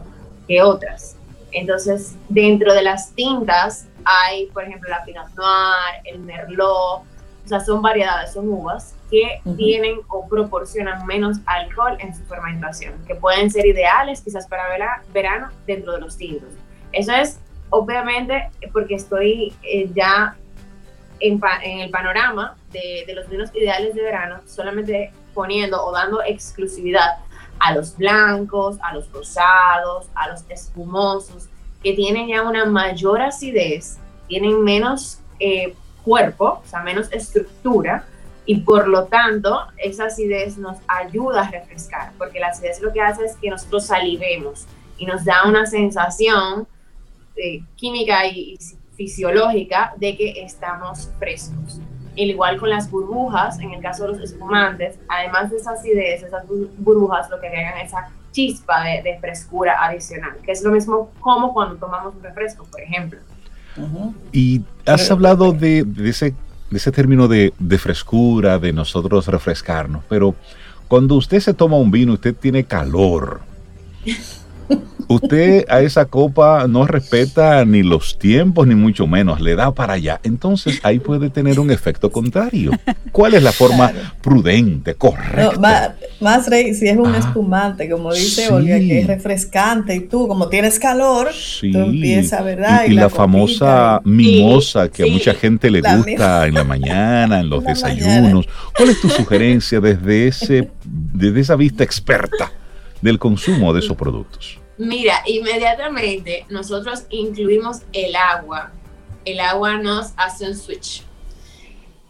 que 0.48 0.62
otras. 0.62 1.16
Entonces, 1.52 2.16
dentro 2.28 2.74
de 2.74 2.82
las 2.82 3.12
tintas 3.12 3.86
hay, 4.04 4.46
por 4.46 4.64
ejemplo, 4.64 4.88
la 4.88 5.04
Pinot 5.04 5.28
Noir, 5.34 6.02
el 6.04 6.18
Merlot, 6.20 7.02
o 7.44 7.48
sea, 7.48 7.60
son 7.60 7.82
variedades, 7.82 8.32
son 8.32 8.48
uvas 8.48 8.94
que 9.10 9.40
tienen 9.56 10.00
o 10.08 10.28
proporcionan 10.28 11.04
menos 11.06 11.38
alcohol 11.46 11.96
en 11.98 12.14
su 12.14 12.22
fermentación, 12.24 12.94
que 13.06 13.16
pueden 13.16 13.50
ser 13.50 13.66
ideales 13.66 14.20
quizás 14.20 14.46
para 14.46 14.64
verano 15.12 15.48
dentro 15.66 15.92
de 15.92 16.00
los 16.00 16.16
tintos. 16.16 16.48
Eso 16.92 17.12
es 17.12 17.40
obviamente 17.70 18.50
porque 18.72 18.96
estoy 18.96 19.54
eh, 19.62 19.90
ya 19.94 20.36
en, 21.20 21.40
el 21.62 21.90
panorama 21.90 22.56
de, 22.72 23.04
los 23.14 23.28
vinos 23.28 23.50
ideales 23.54 23.94
de 23.94 24.02
verano, 24.02 24.40
solamente 24.46 25.12
poniendo 25.34 25.82
o 25.84 25.92
dando 25.92 26.22
exclusividad 26.22 27.18
a 27.58 27.74
los 27.74 27.96
blancos, 27.96 28.78
a 28.82 28.94
los 28.94 29.10
rosados, 29.12 30.08
a 30.14 30.28
los 30.28 30.44
espumosos, 30.48 31.48
que 31.82 31.92
tienen 31.94 32.28
ya 32.28 32.42
una 32.42 32.64
mayor 32.64 33.20
acidez, 33.20 33.98
tienen 34.28 34.62
menos 34.62 35.20
eh, 35.38 35.74
cuerpo, 36.02 36.62
o 36.64 36.68
sea, 36.68 36.82
menos 36.82 37.12
estructura, 37.12 38.06
y 38.46 38.60
por 38.60 38.88
lo 38.88 39.04
tanto 39.04 39.66
esa 39.76 40.06
acidez 40.06 40.56
nos 40.56 40.78
ayuda 40.88 41.42
a 41.42 41.50
refrescar, 41.50 42.12
porque 42.18 42.40
la 42.40 42.48
acidez 42.48 42.80
lo 42.80 42.92
que 42.92 43.00
hace 43.00 43.24
es 43.26 43.36
que 43.36 43.50
nosotros 43.50 43.86
salivemos 43.86 44.66
y 44.96 45.06
nos 45.06 45.24
da 45.24 45.44
una 45.46 45.66
sensación 45.66 46.66
eh, 47.36 47.62
química 47.76 48.26
y, 48.26 48.58
fisiológica 49.00 49.94
de 49.96 50.14
que 50.14 50.42
estamos 50.42 51.08
frescos. 51.18 51.80
Al 52.12 52.28
igual 52.28 52.58
con 52.58 52.68
las 52.68 52.90
burbujas, 52.90 53.58
en 53.60 53.72
el 53.72 53.80
caso 53.80 54.02
de 54.02 54.10
los 54.10 54.20
espumantes, 54.20 54.98
además 55.08 55.50
de 55.50 55.56
esa 55.56 55.70
acidez, 55.70 56.22
esas 56.22 56.44
burbujas 56.76 57.30
lo 57.30 57.40
que 57.40 57.46
agregan 57.46 57.78
esa 57.78 58.10
chispa 58.30 58.82
de, 58.84 59.16
frescura 59.18 59.82
adicional, 59.82 60.36
que 60.44 60.52
es 60.52 60.62
lo 60.62 60.70
mismo 60.70 61.10
como 61.20 61.54
cuando 61.54 61.76
tomamos 61.76 62.14
un 62.14 62.22
refresco, 62.22 62.66
por 62.70 62.80
ejemplo. 62.82 63.18
Y 64.32 64.60
has 64.84 65.10
hablado 65.10 65.52
de, 65.52 65.86
ese, 66.04 66.34
de 66.70 66.76
ese 66.76 66.92
término 66.92 67.26
de, 67.26 67.54
de 67.58 67.78
frescura, 67.78 68.58
de 68.58 68.74
nosotros 68.74 69.26
refrescarnos, 69.28 70.04
pero 70.10 70.34
cuando 70.88 71.14
usted 71.14 71.40
se 71.40 71.54
toma 71.54 71.78
un 71.78 71.90
vino, 71.90 72.12
usted 72.12 72.34
tiene 72.34 72.64
calor. 72.64 73.40
Usted 75.10 75.64
a 75.68 75.80
esa 75.80 76.04
copa 76.04 76.68
no 76.68 76.86
respeta 76.86 77.64
ni 77.64 77.82
los 77.82 78.16
tiempos, 78.16 78.68
ni 78.68 78.76
mucho 78.76 79.08
menos, 79.08 79.40
le 79.40 79.56
da 79.56 79.74
para 79.74 79.94
allá. 79.94 80.20
Entonces 80.22 80.78
ahí 80.84 81.00
puede 81.00 81.30
tener 81.30 81.58
un 81.58 81.72
efecto 81.72 82.12
contrario. 82.12 82.70
¿Cuál 83.10 83.34
es 83.34 83.42
la 83.42 83.50
forma 83.50 83.90
prudente, 84.22 84.94
correcta? 84.94 85.96
más, 86.20 86.48
Rey, 86.48 86.74
si 86.74 86.86
es 86.86 86.96
un 86.96 87.12
ah, 87.12 87.18
espumante, 87.18 87.90
como 87.90 88.14
dice 88.14 88.52
Olga, 88.52 88.78
que 88.78 89.00
es 89.00 89.06
refrescante 89.08 89.96
y 89.96 90.00
tú, 90.00 90.28
como 90.28 90.48
tienes 90.48 90.78
calor, 90.78 91.30
tú 91.60 91.78
empiezas, 91.78 92.44
¿verdad? 92.44 92.84
Y, 92.86 92.92
la, 92.92 93.10
famosa 93.10 94.00
mimosa 94.04 94.88
que 94.88 95.02
a 95.02 95.06
mucha 95.06 95.34
gente 95.34 95.72
le 95.72 95.80
gusta 95.80 96.46
en 96.46 96.54
la 96.54 96.62
mañana, 96.62 97.40
en 97.40 97.50
los 97.50 97.64
desayunos. 97.66 98.48
¿Cuál 98.76 98.90
es 98.90 99.00
tu 99.00 99.08
sugerencia 99.08 99.80
desde, 99.80 100.28
ese, 100.28 100.70
desde 100.84 101.40
esa 101.40 101.56
vista 101.56 101.82
experta 101.82 102.52
del 103.02 103.18
consumo 103.18 103.72
de 103.72 103.80
esos 103.80 103.96
productos? 103.96 104.59
Mira, 104.80 105.22
inmediatamente 105.26 106.46
nosotros 106.48 107.04
incluimos 107.10 107.82
el 107.92 108.16
agua. 108.16 108.70
El 109.26 109.38
agua 109.40 109.76
nos 109.76 110.14
hace 110.16 110.48
un 110.48 110.56
switch. 110.56 111.04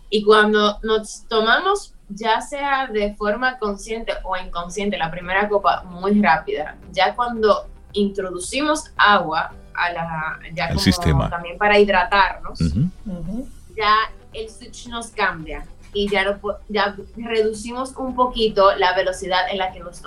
Y 0.08 0.22
cuando 0.22 0.78
nos 0.84 1.24
tomamos, 1.26 1.94
ya 2.08 2.40
sea 2.40 2.86
de 2.86 3.12
forma 3.14 3.58
consciente 3.58 4.12
o 4.22 4.36
inconsciente, 4.36 4.96
la 4.96 5.10
primera 5.10 5.48
copa 5.48 5.82
muy 5.82 6.22
rápida, 6.22 6.76
ya 6.92 7.16
cuando 7.16 7.66
introducimos 7.92 8.92
agua 8.96 9.52
a 9.74 9.92
la, 9.92 10.38
ya 10.54 10.68
como 10.68 10.78
sistema. 10.78 11.28
también 11.28 11.58
para 11.58 11.76
hidratarnos, 11.76 12.56
ya 13.76 13.96
el 14.32 14.48
switch 14.48 14.86
nos 14.86 15.08
cambia 15.08 15.66
y 15.92 16.08
ya, 16.08 16.38
ya 16.68 16.96
reducimos 17.16 17.96
un 17.96 18.14
poquito 18.14 18.74
la 18.76 18.94
velocidad 18.94 19.50
en 19.50 19.58
la 19.58 19.72
que 19.72 19.80
nos, 19.80 20.02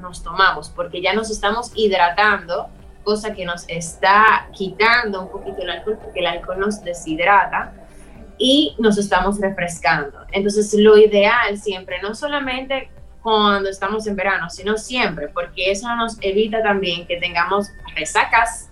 nos 0.00 0.22
tomamos, 0.22 0.68
porque 0.70 1.02
ya 1.02 1.14
nos 1.14 1.30
estamos 1.30 1.72
hidratando, 1.74 2.68
cosa 3.04 3.34
que 3.34 3.44
nos 3.44 3.64
está 3.68 4.48
quitando 4.52 5.22
un 5.22 5.30
poquito 5.30 5.62
el 5.62 5.70
alcohol, 5.70 5.98
porque 6.02 6.20
el 6.20 6.26
alcohol 6.26 6.60
nos 6.60 6.82
deshidrata 6.82 7.72
y 8.38 8.74
nos 8.78 8.98
estamos 8.98 9.40
refrescando. 9.40 10.18
Entonces, 10.32 10.74
lo 10.74 10.96
ideal 10.98 11.58
siempre, 11.58 12.00
no 12.02 12.14
solamente 12.14 12.90
cuando 13.22 13.68
estamos 13.68 14.06
en 14.06 14.14
verano, 14.14 14.50
sino 14.50 14.76
siempre, 14.76 15.28
porque 15.28 15.70
eso 15.70 15.92
nos 15.96 16.16
evita 16.20 16.62
también 16.62 17.06
que 17.06 17.16
tengamos 17.16 17.68
resacas 17.96 18.68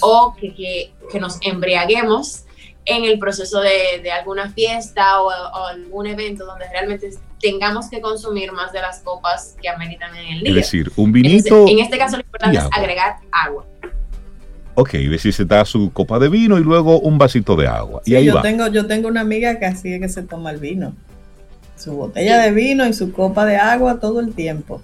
o 0.00 0.34
que, 0.38 0.54
que, 0.54 0.94
que 1.10 1.18
nos 1.18 1.38
embriaguemos 1.42 2.45
en 2.86 3.04
el 3.04 3.18
proceso 3.18 3.60
de, 3.60 4.10
alguna 4.10 4.50
fiesta 4.50 5.20
o, 5.20 5.30
algún 5.66 6.06
evento 6.06 6.46
donde 6.46 6.68
realmente 6.70 7.10
tengamos 7.40 7.90
que 7.90 8.00
consumir 8.00 8.52
más 8.52 8.72
de 8.72 8.80
las 8.80 9.00
copas 9.00 9.56
que 9.60 9.68
ameritan 9.68 10.16
en 10.16 10.34
el 10.34 10.40
día. 10.40 10.50
Es 10.50 10.56
decir, 10.56 10.90
un 10.96 11.12
vinito. 11.12 11.66
en 11.68 11.80
este 11.80 11.98
caso 11.98 12.16
lo 12.16 12.22
importante 12.22 12.58
es 12.58 12.64
agregar 12.72 13.16
agua. 13.30 13.66
Ok, 14.76 14.92
decir, 14.92 15.32
se 15.32 15.44
da 15.44 15.64
su 15.64 15.90
copa 15.92 16.18
de 16.18 16.28
vino 16.28 16.58
y 16.58 16.62
luego 16.62 17.00
un 17.00 17.18
vasito 17.18 17.56
de 17.56 17.66
agua. 17.66 18.02
y 18.04 18.14
ahí 18.14 18.26
yo 18.26 18.36
va. 18.36 18.42
Tengo, 18.42 18.68
yo 18.68 18.86
tengo 18.86 19.08
una 19.08 19.22
amiga 19.22 19.58
que 19.58 19.66
así 19.66 19.92
es 19.92 20.00
que 20.00 20.08
se 20.08 20.22
toma 20.22 20.50
el 20.50 20.58
vino. 20.58 20.94
Su 21.76 21.94
botella 21.94 22.40
de 22.40 22.52
vino 22.52 22.86
y 22.86 22.92
su 22.92 23.12
copa 23.12 23.44
de 23.44 23.56
agua 23.56 23.98
todo 24.00 24.20
el 24.20 24.34
tiempo. 24.34 24.80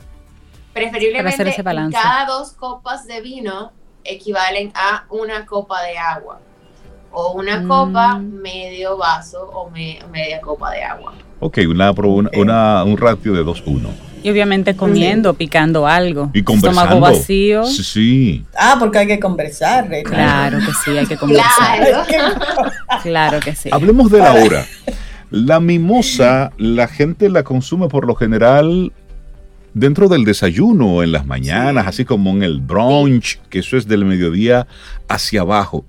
Preferiblemente 0.73 1.63
cada 1.93 2.27
dos 2.27 2.53
copas 2.53 3.07
de 3.07 3.21
vino 3.21 3.73
equivalen 4.05 4.73
a 4.75 5.05
una 5.11 5.47
copa 5.47 5.83
de 5.83 5.99
agua 5.99 6.41
o 7.13 7.33
una 7.33 7.67
copa, 7.67 8.19
mm. 8.19 8.43
medio 8.43 8.97
vaso 8.97 9.41
o 9.55 9.71
media 9.71 10.41
copa 10.41 10.71
de 10.73 10.83
agua. 10.83 11.15
Ok, 11.41 11.59
una, 11.69 11.93
una, 12.35 12.85
un 12.85 12.97
ratio 12.97 13.33
de 13.33 13.45
2-1. 13.45 13.89
Y 14.23 14.31
obviamente 14.31 14.77
comiendo, 14.77 15.35
picando 15.35 15.87
algo. 15.87 16.31
Y 16.33 16.43
conversando. 16.43 16.83
Estómago 16.83 17.01
vacío. 17.01 17.65
Sí, 17.65 17.83
sí. 17.83 18.45
Ah, 18.57 18.77
porque 18.79 18.99
hay 18.99 19.07
que 19.09 19.19
conversar. 19.19 19.89
Claro 20.05 20.59
que 20.59 20.73
sí, 20.85 20.97
hay 20.97 21.07
que 21.07 21.17
conversar. 21.17 22.07
Claro. 23.03 23.41
que 23.41 23.57
sí. 23.57 23.69
Hablemos 23.73 24.13
de 24.13 24.19
la 24.19 24.35
hora. 24.35 24.65
La 25.31 25.59
mimosa, 25.59 26.53
la 26.59 26.87
gente 26.87 27.29
la 27.29 27.43
consume 27.43 27.89
por 27.89 28.07
lo 28.07 28.15
general 28.15 28.93
dentro 29.75 30.09
del 30.09 30.25
desayuno, 30.25 31.03
en 31.03 31.11
las 31.11 31.27
mañanas, 31.27 31.87
así 31.89 32.05
como 32.05 32.31
en 32.31 32.45
el 32.45 32.61
brunch, 32.61 33.41
que 33.49 33.61
eso 33.61 33.77
es 33.77 33.89
del 33.89 34.05
mediodía 34.05 34.69
hacia 35.09 35.41
abajo 35.41 35.85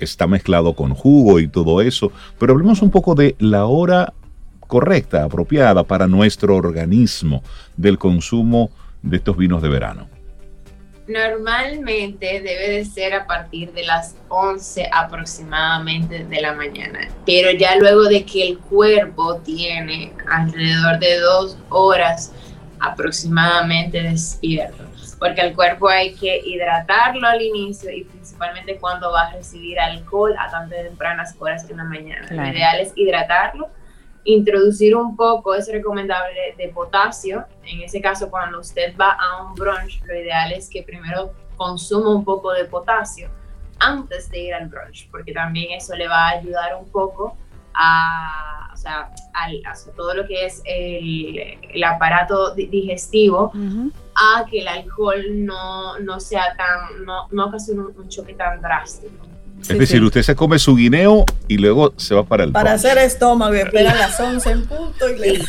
está 0.00 0.26
mezclado 0.26 0.74
con 0.74 0.94
jugo 0.94 1.40
y 1.40 1.48
todo 1.48 1.80
eso, 1.80 2.12
pero 2.38 2.52
hablemos 2.52 2.82
un 2.82 2.90
poco 2.90 3.14
de 3.14 3.36
la 3.38 3.66
hora 3.66 4.12
correcta, 4.66 5.24
apropiada 5.24 5.84
para 5.84 6.06
nuestro 6.06 6.56
organismo 6.56 7.42
del 7.76 7.98
consumo 7.98 8.70
de 9.02 9.18
estos 9.18 9.36
vinos 9.36 9.62
de 9.62 9.68
verano. 9.68 10.08
Normalmente 11.08 12.40
debe 12.40 12.68
de 12.68 12.84
ser 12.84 13.14
a 13.14 13.26
partir 13.28 13.72
de 13.72 13.84
las 13.84 14.16
11 14.28 14.88
aproximadamente 14.92 16.24
de 16.24 16.40
la 16.40 16.52
mañana, 16.52 17.08
pero 17.24 17.52
ya 17.52 17.76
luego 17.76 18.04
de 18.04 18.24
que 18.24 18.48
el 18.48 18.58
cuerpo 18.58 19.36
tiene 19.36 20.12
alrededor 20.28 20.98
de 20.98 21.20
dos 21.20 21.56
horas 21.68 22.32
aproximadamente 22.80 24.02
despierto, 24.02 24.82
porque 25.20 25.42
al 25.42 25.54
cuerpo 25.54 25.88
hay 25.88 26.12
que 26.14 26.40
hidratarlo 26.44 27.28
al 27.28 27.40
inicio 27.40 27.90
y 27.92 28.02
principalmente 28.36 28.78
cuando 28.78 29.10
va 29.10 29.22
a 29.22 29.32
recibir 29.32 29.80
alcohol 29.80 30.34
a 30.38 30.50
tan 30.50 30.68
tempranas 30.68 31.34
horas 31.38 31.66
de 31.66 31.74
la 31.74 31.84
mañana. 31.84 32.26
Lo 32.30 32.46
ideal 32.46 32.80
es 32.80 32.92
hidratarlo, 32.94 33.68
introducir 34.24 34.94
un 34.94 35.16
poco, 35.16 35.54
es 35.54 35.70
recomendable, 35.72 36.54
de 36.56 36.68
potasio. 36.68 37.46
En 37.64 37.80
ese 37.80 38.00
caso, 38.00 38.30
cuando 38.30 38.60
usted 38.60 38.94
va 38.96 39.12
a 39.12 39.42
un 39.42 39.54
brunch, 39.54 40.02
lo 40.04 40.14
ideal 40.14 40.52
es 40.52 40.68
que 40.68 40.82
primero 40.82 41.32
consuma 41.56 42.14
un 42.14 42.24
poco 42.24 42.52
de 42.52 42.66
potasio 42.66 43.30
antes 43.78 44.30
de 44.30 44.40
ir 44.40 44.54
al 44.54 44.68
brunch, 44.68 45.08
porque 45.10 45.32
también 45.32 45.72
eso 45.72 45.94
le 45.94 46.08
va 46.08 46.28
a 46.28 46.30
ayudar 46.30 46.76
un 46.76 46.88
poco 46.90 47.36
a, 47.74 48.70
o 48.72 48.76
sea, 48.76 49.10
todo 49.96 50.14
lo 50.14 50.26
que 50.26 50.46
es 50.46 50.62
el, 50.64 51.84
aparato 51.84 52.54
digestivo 52.54 53.52
a 54.16 54.44
que 54.46 54.60
el 54.60 54.68
alcohol 54.68 55.22
no, 55.44 55.98
no 55.98 56.18
sea 56.20 56.56
tan, 56.56 57.04
no, 57.04 57.28
no 57.30 57.46
ocasione 57.46 57.82
un, 57.82 58.08
choque 58.08 58.34
tan 58.34 58.60
drástico. 58.60 59.26
Es 59.60 59.78
decir, 59.78 60.02
usted 60.02 60.22
se 60.22 60.36
come 60.36 60.58
su 60.58 60.76
guineo 60.76 61.24
y 61.48 61.58
luego 61.58 61.92
se 61.96 62.14
va 62.14 62.24
para 62.24 62.44
el 62.44 62.52
Para 62.52 62.72
hacer 62.72 62.98
estómago 62.98 63.54
y 63.54 63.58
espera 63.58 63.94
las 63.94 64.18
11 64.18 64.50
en 64.50 64.66
punto 64.66 65.08
y 65.08 65.18
le... 65.18 65.44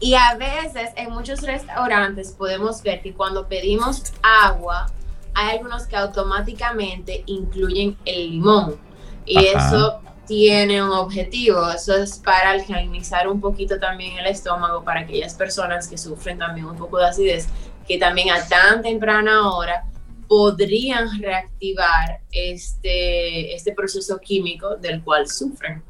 Y 0.00 0.14
a 0.14 0.34
veces 0.34 0.90
en 0.96 1.10
muchos 1.10 1.40
restaurantes 1.42 2.32
podemos 2.32 2.82
ver 2.82 3.00
que 3.00 3.14
cuando 3.14 3.46
pedimos 3.48 4.12
agua, 4.22 4.86
hay 5.32 5.56
algunos 5.56 5.86
que 5.86 5.96
automáticamente 5.96 7.22
incluyen 7.26 7.96
el 8.04 8.30
limón. 8.30 8.76
Y 9.24 9.46
eso 9.46 10.00
tiene 10.26 10.82
un 10.82 10.90
objetivo, 10.90 11.70
eso 11.70 11.96
es 11.96 12.18
para 12.18 12.50
alcalinizar 12.50 13.28
un 13.28 13.40
poquito 13.40 13.78
también 13.78 14.18
el 14.18 14.26
estómago 14.26 14.82
para 14.82 15.00
aquellas 15.00 15.34
personas 15.34 15.86
que 15.88 15.98
sufren 15.98 16.38
también 16.38 16.66
un 16.66 16.76
poco 16.76 16.98
de 16.98 17.06
acidez, 17.06 17.48
que 17.86 17.98
también 17.98 18.30
a 18.30 18.46
tan 18.48 18.82
temprana 18.82 19.50
hora 19.50 19.84
podrían 20.26 21.20
reactivar 21.20 22.20
este, 22.32 23.54
este 23.54 23.72
proceso 23.72 24.18
químico 24.18 24.76
del 24.76 25.02
cual 25.02 25.28
sufren. 25.28 25.82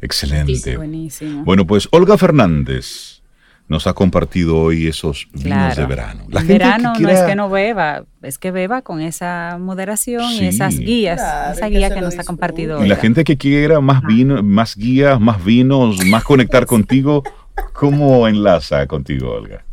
Excelente. 0.00 0.76
Buenísimo. 0.76 1.44
Bueno, 1.44 1.66
pues 1.66 1.86
Olga 1.92 2.16
Fernández 2.18 3.11
nos 3.72 3.86
ha 3.86 3.94
compartido 3.94 4.58
hoy 4.58 4.86
esos 4.86 5.26
vinos 5.32 5.76
de 5.76 5.86
verano. 5.86 6.26
La 6.28 6.42
verano 6.42 6.92
no 6.98 7.08
es 7.08 7.22
que 7.22 7.34
no 7.34 7.48
beba, 7.48 8.04
es 8.20 8.36
que 8.36 8.50
beba 8.50 8.82
con 8.82 9.00
esa 9.00 9.56
moderación 9.58 10.30
y 10.30 10.44
esas 10.44 10.78
guías, 10.78 11.20
esa 11.56 11.66
guía 11.68 11.92
que, 11.92 12.02
nos 12.02 12.18
ha 12.18 12.24
compartido. 12.24 12.76
Olga. 12.76 12.86
Y 12.86 12.88
la 12.90 12.96
gente 12.96 13.24
que 13.24 13.38
quiera 13.38 13.80
más 13.80 14.02
vino, 14.02 14.42
más 14.42 14.76
guías, 14.76 15.18
más 15.18 15.42
vinos, 15.42 16.04
más 16.04 16.22
conectar 16.22 16.66
contigo, 16.74 17.22
¿cómo 17.72 18.28
enlaza 18.28 18.86
contigo, 18.86 19.32
Olga? 19.32 19.64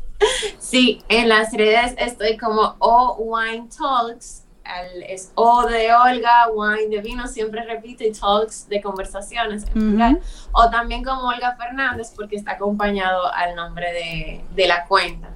Sí, 0.60 1.02
en 1.10 1.28
las 1.28 1.52
redes 1.52 1.94
estoy 1.98 2.38
como 2.38 2.78
O 2.80 3.18
Wine 3.20 3.68
Talks 3.78 4.46
es 5.08 5.32
O 5.36 5.66
de 5.66 5.94
Olga, 5.94 6.48
Wine 6.54 6.96
de 6.96 7.02
vino, 7.02 7.28
siempre 7.28 7.64
repito, 7.64 8.04
y 8.04 8.12
Talks 8.12 8.68
de 8.70 8.82
conversaciones 8.82 9.66
O 10.52 10.70
también 10.70 11.04
como 11.04 11.28
Olga 11.30 11.56
Fernández, 11.56 12.14
porque 12.16 12.36
está 12.36 12.54
acompañado 12.54 13.34
al 13.34 13.56
nombre 13.56 13.92
de, 13.92 14.42
de 14.56 14.68
la 14.68 14.86
cuenta. 14.86 15.30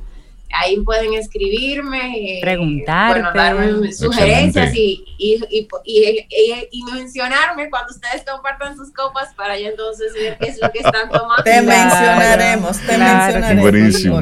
Ahí 0.56 0.80
pueden 0.82 1.16
escribirme, 1.16 2.38
preguntar, 2.40 3.10
bueno, 3.14 3.32
darme 3.34 3.92
sugerencias 3.92 4.76
y, 4.76 5.04
y, 5.18 5.44
y, 5.84 6.68
y, 6.72 6.84
mencionarme 6.84 7.72
cuando 7.72 7.92
ustedes 7.92 8.24
compartan 8.24 8.78
sus 8.78 8.92
copas 8.94 9.34
para 9.34 9.58
ya 9.58 9.70
entonces 9.70 10.14
ver 10.14 10.38
qué 10.38 10.50
es 10.50 10.62
lo 10.62 10.72
que 10.72 10.80
están 10.80 11.10
tomando. 11.12 11.44
Te 11.44 11.60
mencionaremos, 11.60 12.78
te 12.82 12.98
mencionaremos. 13.00 13.64
Buenísimo. 13.64 14.22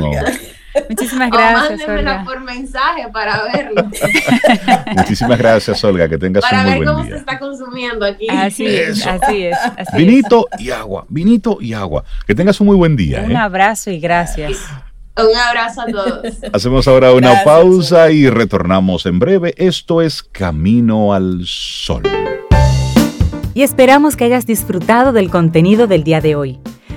Muchísimas 0.90 1.30
gracias. 1.30 1.82
O 1.88 1.92
Olga. 1.92 2.24
por 2.24 2.42
mensaje 2.42 3.08
para 3.12 3.44
verlo. 3.44 3.84
Muchísimas 4.98 5.38
gracias, 5.38 5.84
Olga. 5.84 6.08
Que 6.08 6.18
tengas 6.18 6.44
un 6.52 6.58
muy 6.58 6.64
buen 6.64 6.80
día. 6.80 6.80
Para 6.80 6.80
ver 6.80 6.86
cómo 6.86 7.06
se 7.06 7.16
está 7.16 7.40
consumiendo 7.40 8.06
aquí. 8.06 8.28
Así 8.30 8.66
es, 8.66 9.06
así 9.06 9.46
es. 9.46 9.58
vinito 9.96 10.48
y 10.58 10.72
agua, 10.72 11.06
vinito 11.10 11.58
y 11.62 11.74
agua. 11.74 12.04
Que 12.26 12.36
tengas 12.36 12.60
un 12.62 12.68
muy 12.68 12.76
buen 12.76 12.96
día. 12.96 13.24
Un 13.26 13.32
¿eh? 13.32 13.38
abrazo 13.38 13.92
y 13.92 14.00
gracias. 14.00 14.60
Un 15.18 15.36
abrazo 15.36 15.82
a 15.82 15.86
todos. 15.88 16.38
Hacemos 16.54 16.88
ahora 16.88 17.12
una 17.14 17.44
pausa 17.44 18.12
y 18.12 18.30
retornamos 18.30 19.06
en 19.06 19.20
breve. 19.20 19.54
Esto 19.58 20.02
es 20.02 20.24
Camino 20.24 21.14
al 21.14 21.42
Sol. 21.46 22.04
Y 23.54 23.64
esperamos 23.64 24.16
que 24.16 24.24
hayas 24.24 24.46
disfrutado 24.46 25.12
del 25.12 25.30
contenido 25.30 25.86
del 25.86 26.06
día 26.06 26.22
de 26.22 26.36
hoy. 26.36 26.60